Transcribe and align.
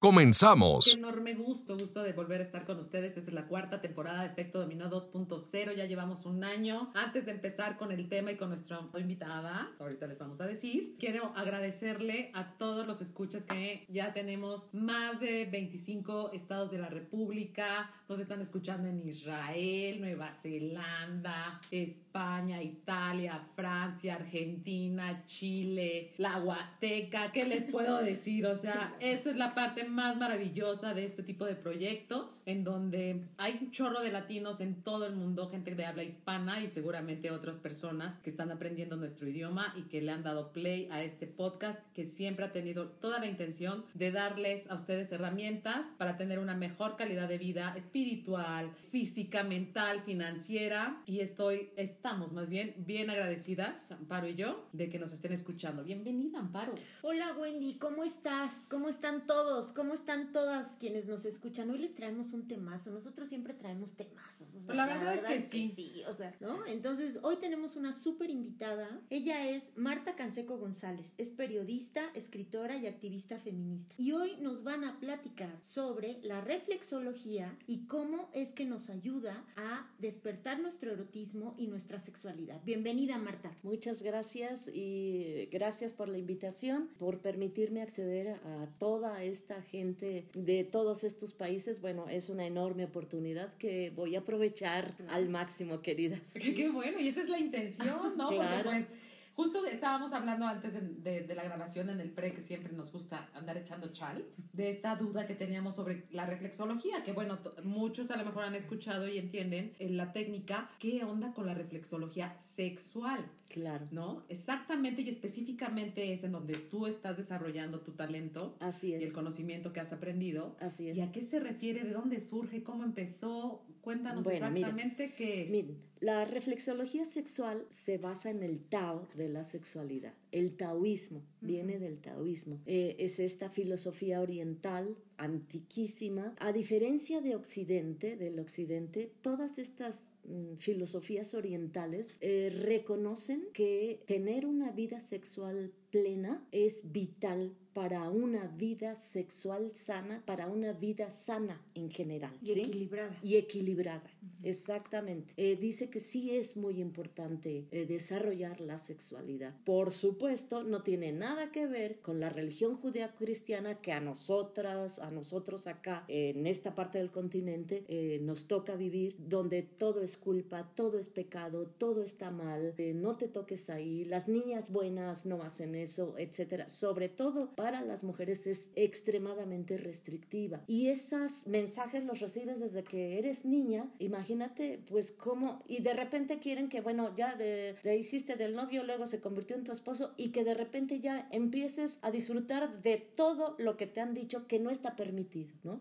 Comenzamos. 0.00 0.94
enorme 0.94 1.34
gusto, 1.34 1.76
gusto 1.76 2.02
de 2.02 2.14
volver 2.14 2.40
a 2.40 2.44
estar 2.44 2.64
con 2.64 2.78
ustedes. 2.78 3.18
Esta 3.18 3.28
es 3.28 3.34
la 3.34 3.46
cuarta 3.46 3.82
temporada 3.82 4.22
de 4.22 4.28
Efecto 4.28 4.58
Dominó 4.58 4.88
2.0. 4.88 5.74
Ya 5.74 5.84
llevamos 5.84 6.24
un 6.24 6.42
año. 6.42 6.90
Antes 6.94 7.26
de 7.26 7.32
empezar 7.32 7.76
con 7.76 7.92
el 7.92 8.08
tema 8.08 8.32
y 8.32 8.38
con 8.38 8.48
nuestra 8.48 8.80
invitada, 8.98 9.70
ahorita 9.78 10.06
les 10.06 10.18
vamos 10.18 10.40
a 10.40 10.46
decir, 10.46 10.96
quiero 10.98 11.34
agradecerle 11.36 12.30
a 12.32 12.56
todos 12.56 12.86
los 12.86 13.02
escuchas 13.02 13.44
que 13.44 13.84
ya 13.90 14.14
tenemos 14.14 14.70
más 14.72 15.20
de 15.20 15.44
25 15.44 16.30
estados 16.32 16.70
de 16.70 16.78
la 16.78 16.88
República. 16.88 17.90
Nos 18.08 18.20
están 18.20 18.40
escuchando 18.40 18.88
en 18.88 19.06
Israel, 19.06 20.00
Nueva 20.00 20.32
Zelanda, 20.32 21.60
España, 21.70 22.62
Italia, 22.62 23.46
Francia, 23.54 24.14
Argentina, 24.14 25.26
Chile, 25.26 26.14
la 26.16 26.38
Huasteca. 26.38 27.32
¿Qué 27.32 27.44
les 27.44 27.64
puedo 27.64 27.98
decir? 28.00 28.46
O 28.46 28.56
sea, 28.56 28.96
esta 29.00 29.28
es 29.28 29.36
la 29.36 29.52
parte 29.52 29.89
más 29.90 30.16
maravillosa 30.16 30.94
de 30.94 31.04
este 31.04 31.22
tipo 31.22 31.44
de 31.44 31.56
proyectos, 31.56 32.40
en 32.46 32.64
donde 32.64 33.24
hay 33.36 33.58
un 33.60 33.70
chorro 33.70 34.00
de 34.00 34.12
latinos 34.12 34.60
en 34.60 34.82
todo 34.82 35.06
el 35.06 35.16
mundo, 35.16 35.50
gente 35.50 35.74
de 35.74 35.84
habla 35.84 36.04
hispana 36.04 36.60
y 36.60 36.68
seguramente 36.68 37.30
otras 37.30 37.58
personas 37.58 38.18
que 38.20 38.30
están 38.30 38.50
aprendiendo 38.50 38.96
nuestro 38.96 39.28
idioma 39.28 39.74
y 39.76 39.82
que 39.82 40.00
le 40.00 40.12
han 40.12 40.22
dado 40.22 40.52
play 40.52 40.88
a 40.90 41.02
este 41.02 41.26
podcast 41.26 41.84
que 41.92 42.06
siempre 42.06 42.44
ha 42.44 42.52
tenido 42.52 42.88
toda 42.88 43.18
la 43.18 43.26
intención 43.26 43.84
de 43.94 44.12
darles 44.12 44.70
a 44.70 44.74
ustedes 44.74 45.12
herramientas 45.12 45.86
para 45.98 46.16
tener 46.16 46.38
una 46.38 46.54
mejor 46.54 46.96
calidad 46.96 47.28
de 47.28 47.38
vida 47.38 47.74
espiritual, 47.76 48.70
física, 48.90 49.42
mental, 49.42 50.02
financiera 50.02 51.02
y 51.06 51.20
estoy, 51.20 51.70
estamos 51.76 52.32
más 52.32 52.48
bien 52.48 52.74
bien 52.78 53.10
agradecidas, 53.10 53.90
Amparo 53.90 54.28
y 54.28 54.34
yo, 54.34 54.68
de 54.72 54.88
que 54.88 54.98
nos 54.98 55.12
estén 55.12 55.32
escuchando. 55.32 55.84
Bienvenida, 55.84 56.38
Amparo. 56.38 56.74
Hola, 57.02 57.34
Wendy, 57.38 57.78
¿cómo 57.78 58.04
estás? 58.04 58.66
¿Cómo 58.68 58.88
están 58.88 59.26
todos? 59.26 59.72
¿Cómo 59.72 59.79
están 59.88 60.32
todas 60.32 60.76
quienes 60.76 61.06
nos 61.06 61.24
escuchan? 61.24 61.70
Hoy 61.70 61.78
les 61.78 61.94
traemos 61.94 62.32
un 62.32 62.46
temazo. 62.46 62.90
Nosotros 62.90 63.28
siempre 63.28 63.54
traemos 63.54 63.92
temazos. 63.92 64.48
la, 64.68 64.86
verdad 64.86 65.14
es 65.34 65.48
que, 65.48 65.66
sí. 65.66 65.72
sí. 65.74 66.02
O 66.08 66.14
sea, 66.14 66.34
¿no? 66.40 66.66
Entonces, 66.66 67.18
hoy 67.22 67.36
tenemos 67.36 67.76
una 67.76 67.92
súper 67.92 68.30
invitada. 68.30 69.00
Ella 69.10 69.48
es 69.48 69.72
Marta 69.76 70.14
Canseco 70.16 70.58
González. 70.58 71.14
Es 71.18 71.30
periodista, 71.30 72.10
escritora 72.14 72.76
y 72.76 72.86
activista 72.86 73.38
feminista. 73.38 73.94
Y 73.96 74.12
hoy 74.12 74.36
nos 74.40 74.62
van 74.62 74.84
a 74.84 75.00
platicar 75.00 75.58
sobre 75.62 76.20
la 76.22 76.40
reflexología 76.40 77.56
y 77.66 77.86
cómo 77.86 78.28
es 78.32 78.52
que 78.52 78.66
nos 78.66 78.90
ayuda 78.90 79.44
a 79.56 79.90
despertar 79.98 80.60
nuestro 80.60 80.92
erotismo 80.92 81.54
y 81.56 81.66
nuestra 81.66 81.98
sexualidad. 81.98 82.60
Bienvenida, 82.64 83.18
Marta. 83.18 83.50
Muchas 83.62 84.02
gracias 84.02 84.68
y 84.72 85.48
gracias 85.50 85.92
por 85.92 86.08
la 86.08 86.18
invitación, 86.18 86.88
por 86.98 87.20
permitirme 87.20 87.82
acceder 87.82 88.28
a 88.28 88.68
toda 88.78 89.22
esta 89.22 89.62
gente 89.70 90.24
de 90.34 90.64
todos 90.64 91.04
estos 91.04 91.32
países, 91.32 91.80
bueno, 91.80 92.08
es 92.08 92.28
una 92.28 92.46
enorme 92.46 92.84
oportunidad 92.84 93.52
que 93.54 93.90
voy 93.94 94.16
a 94.16 94.20
aprovechar 94.20 94.92
al 95.08 95.28
máximo, 95.28 95.80
queridas. 95.80 96.20
Qué, 96.40 96.68
bueno, 96.68 96.98
y 97.00 97.08
esa 97.08 97.22
es 97.22 97.28
la 97.28 97.38
intención, 97.38 98.16
¿no? 98.16 98.28
Claro. 98.28 98.70
pues, 98.70 98.86
Justo 99.34 99.64
estábamos 99.64 100.12
hablando 100.12 100.46
antes 100.46 100.74
de, 101.02 101.22
de, 101.22 101.34
la 101.34 101.44
grabación 101.44 101.88
en 101.88 102.00
el 102.00 102.10
pre, 102.10 102.34
que 102.34 102.42
siempre 102.42 102.72
nos 102.72 102.92
gusta 102.92 103.30
andar 103.34 103.56
echando 103.56 103.92
chal, 103.92 104.24
de 104.52 104.70
esta 104.70 104.96
duda 104.96 105.26
que 105.26 105.34
teníamos 105.34 105.76
sobre 105.76 106.06
la 106.10 106.26
reflexología, 106.26 107.04
que 107.04 107.12
bueno, 107.12 107.38
muchos 107.64 108.10
a 108.10 108.16
lo 108.16 108.24
mejor 108.24 108.44
han 108.44 108.54
escuchado 108.54 109.08
y 109.08 109.18
entienden 109.18 109.72
en 109.78 109.96
la 109.96 110.12
técnica, 110.12 110.70
¿qué 110.78 111.04
onda 111.04 111.32
con 111.32 111.46
la 111.46 111.54
reflexología 111.54 112.36
sexual? 112.40 113.24
Claro. 113.50 113.88
¿No? 113.90 114.22
Exactamente 114.28 115.02
y 115.02 115.08
específicamente 115.08 116.12
es 116.12 116.22
en 116.22 116.32
donde 116.32 116.54
tú 116.54 116.86
estás 116.86 117.16
desarrollando 117.16 117.80
tu 117.80 117.92
talento. 117.92 118.56
Así 118.60 118.94
es. 118.94 119.02
Y 119.02 119.04
el 119.06 119.12
conocimiento 119.12 119.72
que 119.72 119.80
has 119.80 119.92
aprendido. 119.92 120.56
Así 120.60 120.88
es. 120.88 120.96
¿Y 120.96 121.00
a 121.00 121.10
qué 121.10 121.22
se 121.22 121.40
refiere? 121.40 121.82
¿De 121.82 121.92
dónde 121.92 122.20
surge? 122.20 122.62
¿Cómo 122.62 122.84
empezó? 122.84 123.64
Cuéntanos 123.80 124.24
exactamente 124.26 125.14
qué 125.14 125.42
es. 125.42 125.50
Miren, 125.50 125.78
la 126.00 126.24
reflexología 126.24 127.04
sexual 127.04 127.66
se 127.68 127.98
basa 127.98 128.30
en 128.30 128.42
el 128.42 128.60
Tao 128.60 129.06
de 129.14 129.28
la 129.28 129.44
sexualidad. 129.44 130.14
El 130.32 130.56
taoísmo 130.56 131.22
viene 131.42 131.78
del 131.78 132.00
taoísmo. 132.00 132.58
Eh, 132.64 132.96
es 132.98 133.20
esta 133.20 133.50
filosofía 133.50 134.22
oriental 134.22 134.96
antiquísima. 135.18 136.34
A 136.38 136.52
diferencia 136.52 137.20
de 137.20 137.36
Occidente, 137.36 138.16
del 138.16 138.38
Occidente, 138.38 139.12
todas 139.20 139.58
estas 139.58 140.06
mm, 140.24 140.54
filosofías 140.56 141.34
orientales 141.34 142.16
eh, 142.22 142.50
reconocen 142.50 143.48
que 143.52 144.02
tener 144.06 144.46
una 144.46 144.72
vida 144.72 145.00
sexual 145.00 145.70
plena 145.90 146.46
es 146.52 146.92
vital 146.92 147.54
para 147.72 148.10
una 148.10 148.48
vida 148.48 148.96
sexual 148.96 149.70
sana, 149.74 150.22
para 150.26 150.48
una 150.48 150.72
vida 150.72 151.10
sana 151.10 151.62
en 151.74 151.90
general. 151.90 152.36
Y 152.42 152.52
equilibrada. 152.52 153.16
Y 153.22 153.36
equilibrada, 153.36 154.02
exactamente. 154.42 155.32
Eh, 155.36 155.56
dice 155.56 155.88
que 155.88 156.00
sí 156.00 156.36
es 156.36 156.56
muy 156.56 156.80
importante 156.80 157.66
eh, 157.70 157.86
desarrollar 157.86 158.60
la 158.60 158.78
sexualidad. 158.78 159.54
Por 159.64 159.92
supuesto, 159.92 160.64
no 160.64 160.82
tiene 160.82 161.12
nada 161.12 161.52
que 161.52 161.66
ver 161.66 162.00
con 162.00 162.18
la 162.18 162.28
religión 162.28 162.74
judía-cristiana 162.74 163.80
que 163.80 163.92
a 163.92 164.00
nosotras, 164.00 164.98
a 164.98 165.10
nosotros 165.10 165.66
acá, 165.66 166.04
en 166.08 166.46
esta 166.46 166.74
parte 166.74 166.98
del 166.98 167.10
continente, 167.10 167.84
eh, 167.88 168.18
nos 168.22 168.48
toca 168.48 168.74
vivir, 168.74 169.14
donde 169.18 169.62
todo 169.62 170.02
es 170.02 170.16
culpa, 170.16 170.72
todo 170.74 170.98
es 170.98 171.08
pecado, 171.08 171.66
todo 171.66 172.02
está 172.02 172.30
mal, 172.30 172.74
no 172.94 173.16
te 173.16 173.28
toques 173.28 173.70
ahí, 173.70 174.04
las 174.04 174.28
niñas 174.28 174.70
buenas 174.70 175.24
no 175.24 175.42
hacen 175.42 175.74
eso, 175.82 176.14
etcétera. 176.18 176.68
Sobre 176.68 177.08
todo 177.08 177.54
para 177.54 177.82
las 177.82 178.04
mujeres 178.04 178.46
es 178.46 178.70
extremadamente 178.76 179.76
restrictiva. 179.76 180.62
Y 180.66 180.88
esos 180.88 181.46
mensajes 181.46 182.04
los 182.04 182.20
recibes 182.20 182.60
desde 182.60 182.84
que 182.84 183.18
eres 183.18 183.44
niña. 183.44 183.90
Imagínate, 183.98 184.80
pues, 184.88 185.10
cómo. 185.10 185.62
Y 185.66 185.82
de 185.82 185.94
repente 185.94 186.38
quieren 186.38 186.68
que, 186.68 186.80
bueno, 186.80 187.14
ya 187.14 187.34
de, 187.36 187.76
hiciste 187.98 188.36
del 188.36 188.54
novio, 188.54 188.84
luego 188.84 189.06
se 189.06 189.20
convirtió 189.20 189.56
en 189.56 189.64
tu 189.64 189.72
esposo 189.72 190.14
y 190.16 190.30
que 190.30 190.44
de 190.44 190.54
repente 190.54 191.00
ya 191.00 191.28
empieces 191.30 191.98
a 192.02 192.10
disfrutar 192.10 192.82
de 192.82 192.98
todo 192.98 193.56
lo 193.58 193.76
que 193.76 193.86
te 193.86 194.00
han 194.00 194.14
dicho 194.14 194.46
que 194.46 194.58
no 194.58 194.70
está 194.70 194.96
permitido, 194.96 195.52
¿no? 195.64 195.80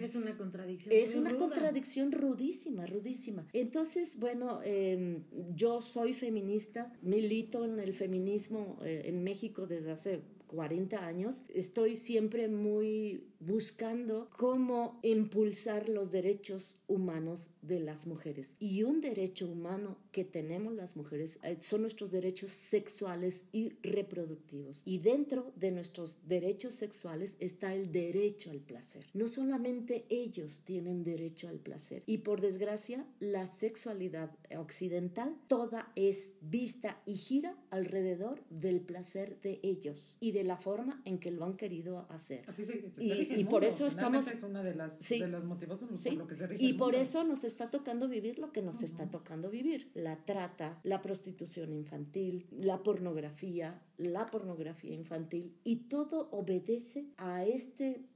Es 0.00 0.14
una 0.14 0.36
contradicción. 0.36 0.94
Es 0.94 1.14
una 1.14 1.34
contradicción 1.34 2.12
rudísima, 2.12 2.86
rudísima. 2.86 3.46
Entonces, 3.52 4.18
bueno, 4.18 4.60
em, 4.62 5.24
yo 5.54 5.80
soy 5.80 6.14
feminista, 6.14 6.92
milito 7.02 7.64
en 7.64 7.78
el 7.80 7.94
feminismo 7.94 8.78
eh, 8.82 9.02
en 9.06 9.22
México 9.22 9.35
desde 9.66 9.92
hace 9.92 10.22
40 10.48 11.04
años, 11.04 11.44
estoy 11.54 11.96
siempre 11.96 12.48
muy 12.48 13.24
buscando 13.40 14.28
cómo 14.36 14.98
impulsar 15.02 15.88
los 15.88 16.10
derechos 16.10 16.80
humanos 16.86 17.50
de 17.62 17.80
las 17.80 18.06
mujeres. 18.06 18.56
Y 18.58 18.82
un 18.82 19.00
derecho 19.00 19.46
humano 19.46 19.98
que 20.12 20.24
tenemos 20.24 20.74
las 20.74 20.96
mujeres 20.96 21.38
eh, 21.42 21.56
son 21.60 21.82
nuestros 21.82 22.10
derechos 22.10 22.50
sexuales 22.50 23.46
y 23.52 23.70
reproductivos. 23.82 24.82
Y 24.84 24.98
dentro 24.98 25.52
de 25.56 25.70
nuestros 25.70 26.26
derechos 26.26 26.74
sexuales 26.74 27.36
está 27.40 27.74
el 27.74 27.92
derecho 27.92 28.50
al 28.50 28.60
placer. 28.60 29.06
No 29.14 29.28
solamente 29.28 30.06
ellos 30.08 30.62
tienen 30.64 31.04
derecho 31.04 31.48
al 31.48 31.58
placer. 31.58 32.02
Y 32.06 32.18
por 32.18 32.40
desgracia, 32.40 33.06
la 33.20 33.46
sexualidad 33.46 34.30
occidental 34.56 35.36
toda 35.48 35.92
es 35.96 36.34
vista 36.40 37.00
y 37.06 37.14
gira 37.14 37.56
alrededor 37.70 38.42
del 38.50 38.80
placer 38.80 39.40
de 39.42 39.60
ellos 39.62 40.16
y 40.20 40.32
de 40.32 40.44
la 40.44 40.56
forma 40.56 41.02
en 41.04 41.18
que 41.18 41.30
lo 41.30 41.44
han 41.44 41.56
querido 41.56 42.06
hacer. 42.10 42.44
Así 42.46 42.64
se, 42.64 42.84
y, 42.98 43.25
por 43.44 43.64
eso 43.64 43.86
estamos... 43.86 44.28
Es 44.28 44.42
una 44.42 44.62
de 44.62 44.74
las, 44.74 45.08
de 45.08 45.28
los 45.28 45.44
motivos 45.44 45.80
por 45.80 46.12
lo 46.14 46.26
que 46.26 46.36
se 46.36 46.56
Y 46.58 46.74
por 46.74 46.94
eso 46.94 47.24
nos 47.24 47.44
está 47.44 47.70
tocando 47.70 48.08
vivir 48.08 48.38
lo 48.38 48.52
que 48.52 48.62
nos 48.62 48.82
está 48.82 49.10
tocando 49.10 49.50
vivir. 49.50 49.90
La 49.94 50.24
trata, 50.24 50.80
la 50.82 51.02
prostitución 51.02 51.72
infantil, 51.72 52.46
la 52.50 52.82
pornografía, 52.82 53.82
la 53.96 54.26
pornografía 54.26 54.94
infantil. 54.94 55.54
Y 55.64 55.88
todo 55.88 56.28
obedece 56.30 57.06
a 57.16 57.44
este 57.44 58.06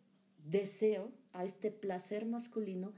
deseo, 0.44 1.12
a 1.32 1.44
este 1.44 1.70
placer 1.70 2.26
masculino 2.26 2.92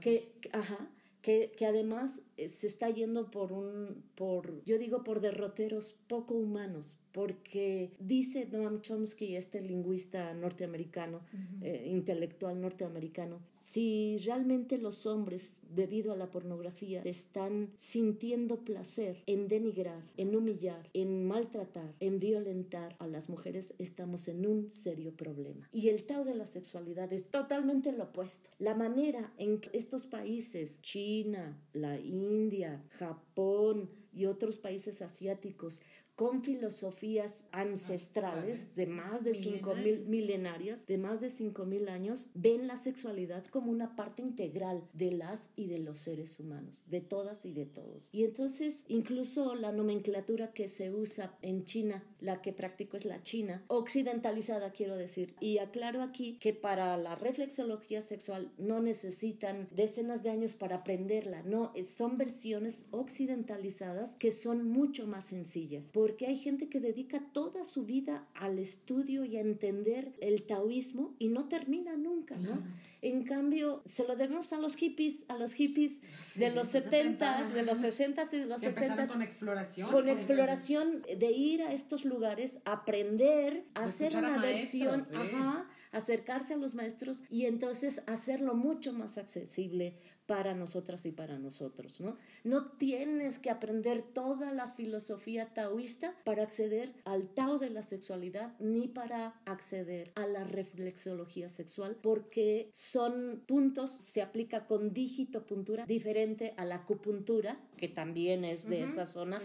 que, 0.00 0.32
ajá, 0.52 0.90
que, 1.26 1.50
que, 1.56 1.66
además 1.66 2.22
eh, 2.36 2.46
se 2.46 2.68
está 2.68 2.88
yendo 2.88 3.32
por 3.32 3.50
un, 3.50 4.04
por, 4.14 4.62
yo 4.64 4.78
digo, 4.78 5.02
por 5.02 5.20
derroteros 5.20 5.98
poco 6.06 6.34
humanos, 6.34 7.00
porque 7.10 7.90
dice 7.98 8.46
Noam 8.52 8.80
Chomsky, 8.80 9.34
este 9.34 9.60
lingüista 9.60 10.32
norteamericano, 10.34 11.22
eh, 11.62 11.88
intelectual 11.88 12.60
norteamericano, 12.60 13.40
si 13.58 14.18
realmente 14.18 14.78
los 14.78 15.04
hombres, 15.04 15.56
debido 15.74 16.12
a 16.12 16.16
la 16.16 16.30
pornografía, 16.30 17.02
están 17.04 17.70
sintiendo 17.76 18.64
placer 18.64 19.22
en 19.26 19.48
denigrar, 19.48 20.02
en 20.16 20.34
humillar, 20.34 20.90
en 20.92 21.26
maltratar, 21.26 21.94
en 22.00 22.20
violentar 22.20 22.96
a 22.98 23.06
las 23.06 23.28
mujeres, 23.28 23.74
estamos 23.78 24.28
en 24.28 24.46
un 24.46 24.68
serio 24.68 25.14
problema. 25.16 25.68
Y 25.72 25.88
el 25.88 26.04
Tao 26.04 26.24
de 26.24 26.34
la 26.34 26.46
sexualidad 26.46 27.12
es 27.12 27.30
totalmente 27.30 27.92
lo 27.92 28.04
opuesto. 28.04 28.50
La 28.58 28.74
manera 28.74 29.32
en 29.38 29.60
que 29.60 29.70
estos 29.72 30.06
países, 30.06 30.80
China, 30.82 31.60
la 31.72 31.98
India, 31.98 32.84
Japón 32.90 33.90
y 34.12 34.26
otros 34.26 34.58
países 34.58 35.02
asiáticos, 35.02 35.82
con 36.16 36.42
filosofías 36.42 37.46
ancestrales 37.52 38.74
de 38.74 38.86
más 38.86 39.22
de 39.22 39.34
cinco 39.34 39.74
mil 39.74 40.00
milenarias, 40.06 40.86
de 40.86 40.96
más 40.96 41.20
de 41.20 41.28
cinco 41.28 41.66
mil 41.66 41.88
años, 41.88 42.30
ven 42.34 42.66
la 42.66 42.78
sexualidad 42.78 43.44
como 43.44 43.70
una 43.70 43.94
parte 43.96 44.22
integral 44.22 44.82
de 44.94 45.12
las 45.12 45.50
y 45.56 45.66
de 45.66 45.78
los 45.78 46.00
seres 46.00 46.40
humanos, 46.40 46.84
de 46.88 47.02
todas 47.02 47.44
y 47.44 47.52
de 47.52 47.66
todos. 47.66 48.08
Y 48.12 48.24
entonces, 48.24 48.84
incluso 48.88 49.54
la 49.54 49.72
nomenclatura 49.72 50.52
que 50.52 50.68
se 50.68 50.90
usa 50.90 51.36
en 51.42 51.64
China, 51.64 52.02
la 52.20 52.40
que 52.40 52.54
practico 52.54 52.96
es 52.96 53.04
la 53.04 53.22
china, 53.22 53.62
occidentalizada 53.68 54.72
quiero 54.72 54.96
decir. 54.96 55.34
Y 55.38 55.58
aclaro 55.58 56.02
aquí 56.02 56.38
que 56.38 56.54
para 56.54 56.96
la 56.96 57.14
reflexología 57.14 58.00
sexual 58.00 58.50
no 58.56 58.80
necesitan 58.80 59.68
decenas 59.70 60.22
de 60.22 60.30
años 60.30 60.54
para 60.54 60.76
aprenderla, 60.76 61.42
no, 61.42 61.74
son 61.84 62.16
versiones 62.16 62.88
occidentalizadas 62.90 64.16
que 64.16 64.32
son 64.32 64.66
mucho 64.66 65.06
más 65.06 65.26
sencillas 65.26 65.92
porque 66.06 66.26
hay 66.26 66.36
gente 66.36 66.68
que 66.68 66.78
dedica 66.78 67.20
toda 67.32 67.64
su 67.64 67.84
vida 67.84 68.28
al 68.34 68.60
estudio 68.60 69.24
y 69.24 69.38
a 69.38 69.40
entender 69.40 70.12
el 70.20 70.44
taoísmo 70.44 71.16
y 71.18 71.26
no 71.26 71.48
termina 71.48 71.96
nunca, 71.96 72.36
¿no? 72.36 72.62
En 73.02 73.24
cambio, 73.24 73.82
se 73.86 74.06
lo 74.06 74.14
debemos 74.14 74.52
a 74.52 74.58
los 74.58 74.76
hippies, 74.76 75.24
a 75.26 75.36
los 75.36 75.54
hippies 75.54 76.00
de 76.36 76.50
los 76.50 76.72
70s, 76.72 77.48
de 77.48 77.64
los 77.64 77.82
60s 77.82 78.32
y 78.34 78.38
de 78.38 78.46
los 78.46 78.62
70s. 78.62 79.08
con 79.08 79.20
exploración. 79.20 79.90
Con 79.90 80.08
exploración 80.08 81.02
de 81.02 81.32
ir 81.32 81.62
a 81.62 81.72
estos 81.72 82.04
lugares, 82.04 82.60
aprender, 82.64 83.64
hacer 83.74 84.14
una 84.14 84.38
versión, 84.38 85.04
ajá, 85.12 85.68
acercarse 85.90 86.54
a 86.54 86.56
los 86.56 86.76
maestros 86.76 87.24
y 87.30 87.46
entonces 87.46 88.04
hacerlo 88.06 88.54
mucho 88.54 88.92
más 88.92 89.18
accesible 89.18 89.96
para 90.26 90.54
nosotras 90.54 91.06
y 91.06 91.12
para 91.12 91.38
nosotros, 91.38 92.00
¿no? 92.00 92.16
No 92.44 92.66
tienes 92.72 93.38
que 93.38 93.50
aprender 93.50 94.02
toda 94.02 94.52
la 94.52 94.70
filosofía 94.70 95.54
taoísta 95.54 96.14
para 96.24 96.42
acceder 96.42 96.92
al 97.04 97.28
Tao 97.28 97.58
de 97.58 97.70
la 97.70 97.82
sexualidad 97.82 98.52
ni 98.58 98.88
para 98.88 99.40
acceder 99.44 100.10
a 100.14 100.26
la 100.26 100.44
reflexología 100.44 101.48
sexual 101.48 101.96
porque 102.00 102.68
son 102.72 103.42
puntos, 103.46 103.90
se 103.90 104.22
aplica 104.22 104.66
con 104.66 104.92
dígito 104.92 105.46
puntura 105.46 105.86
diferente 105.86 106.54
a 106.56 106.64
la 106.64 106.76
acupuntura, 106.76 107.58
que 107.76 107.88
también 107.88 108.44
es 108.44 108.68
de 108.68 108.82
esa 108.82 109.06
zona. 109.06 109.40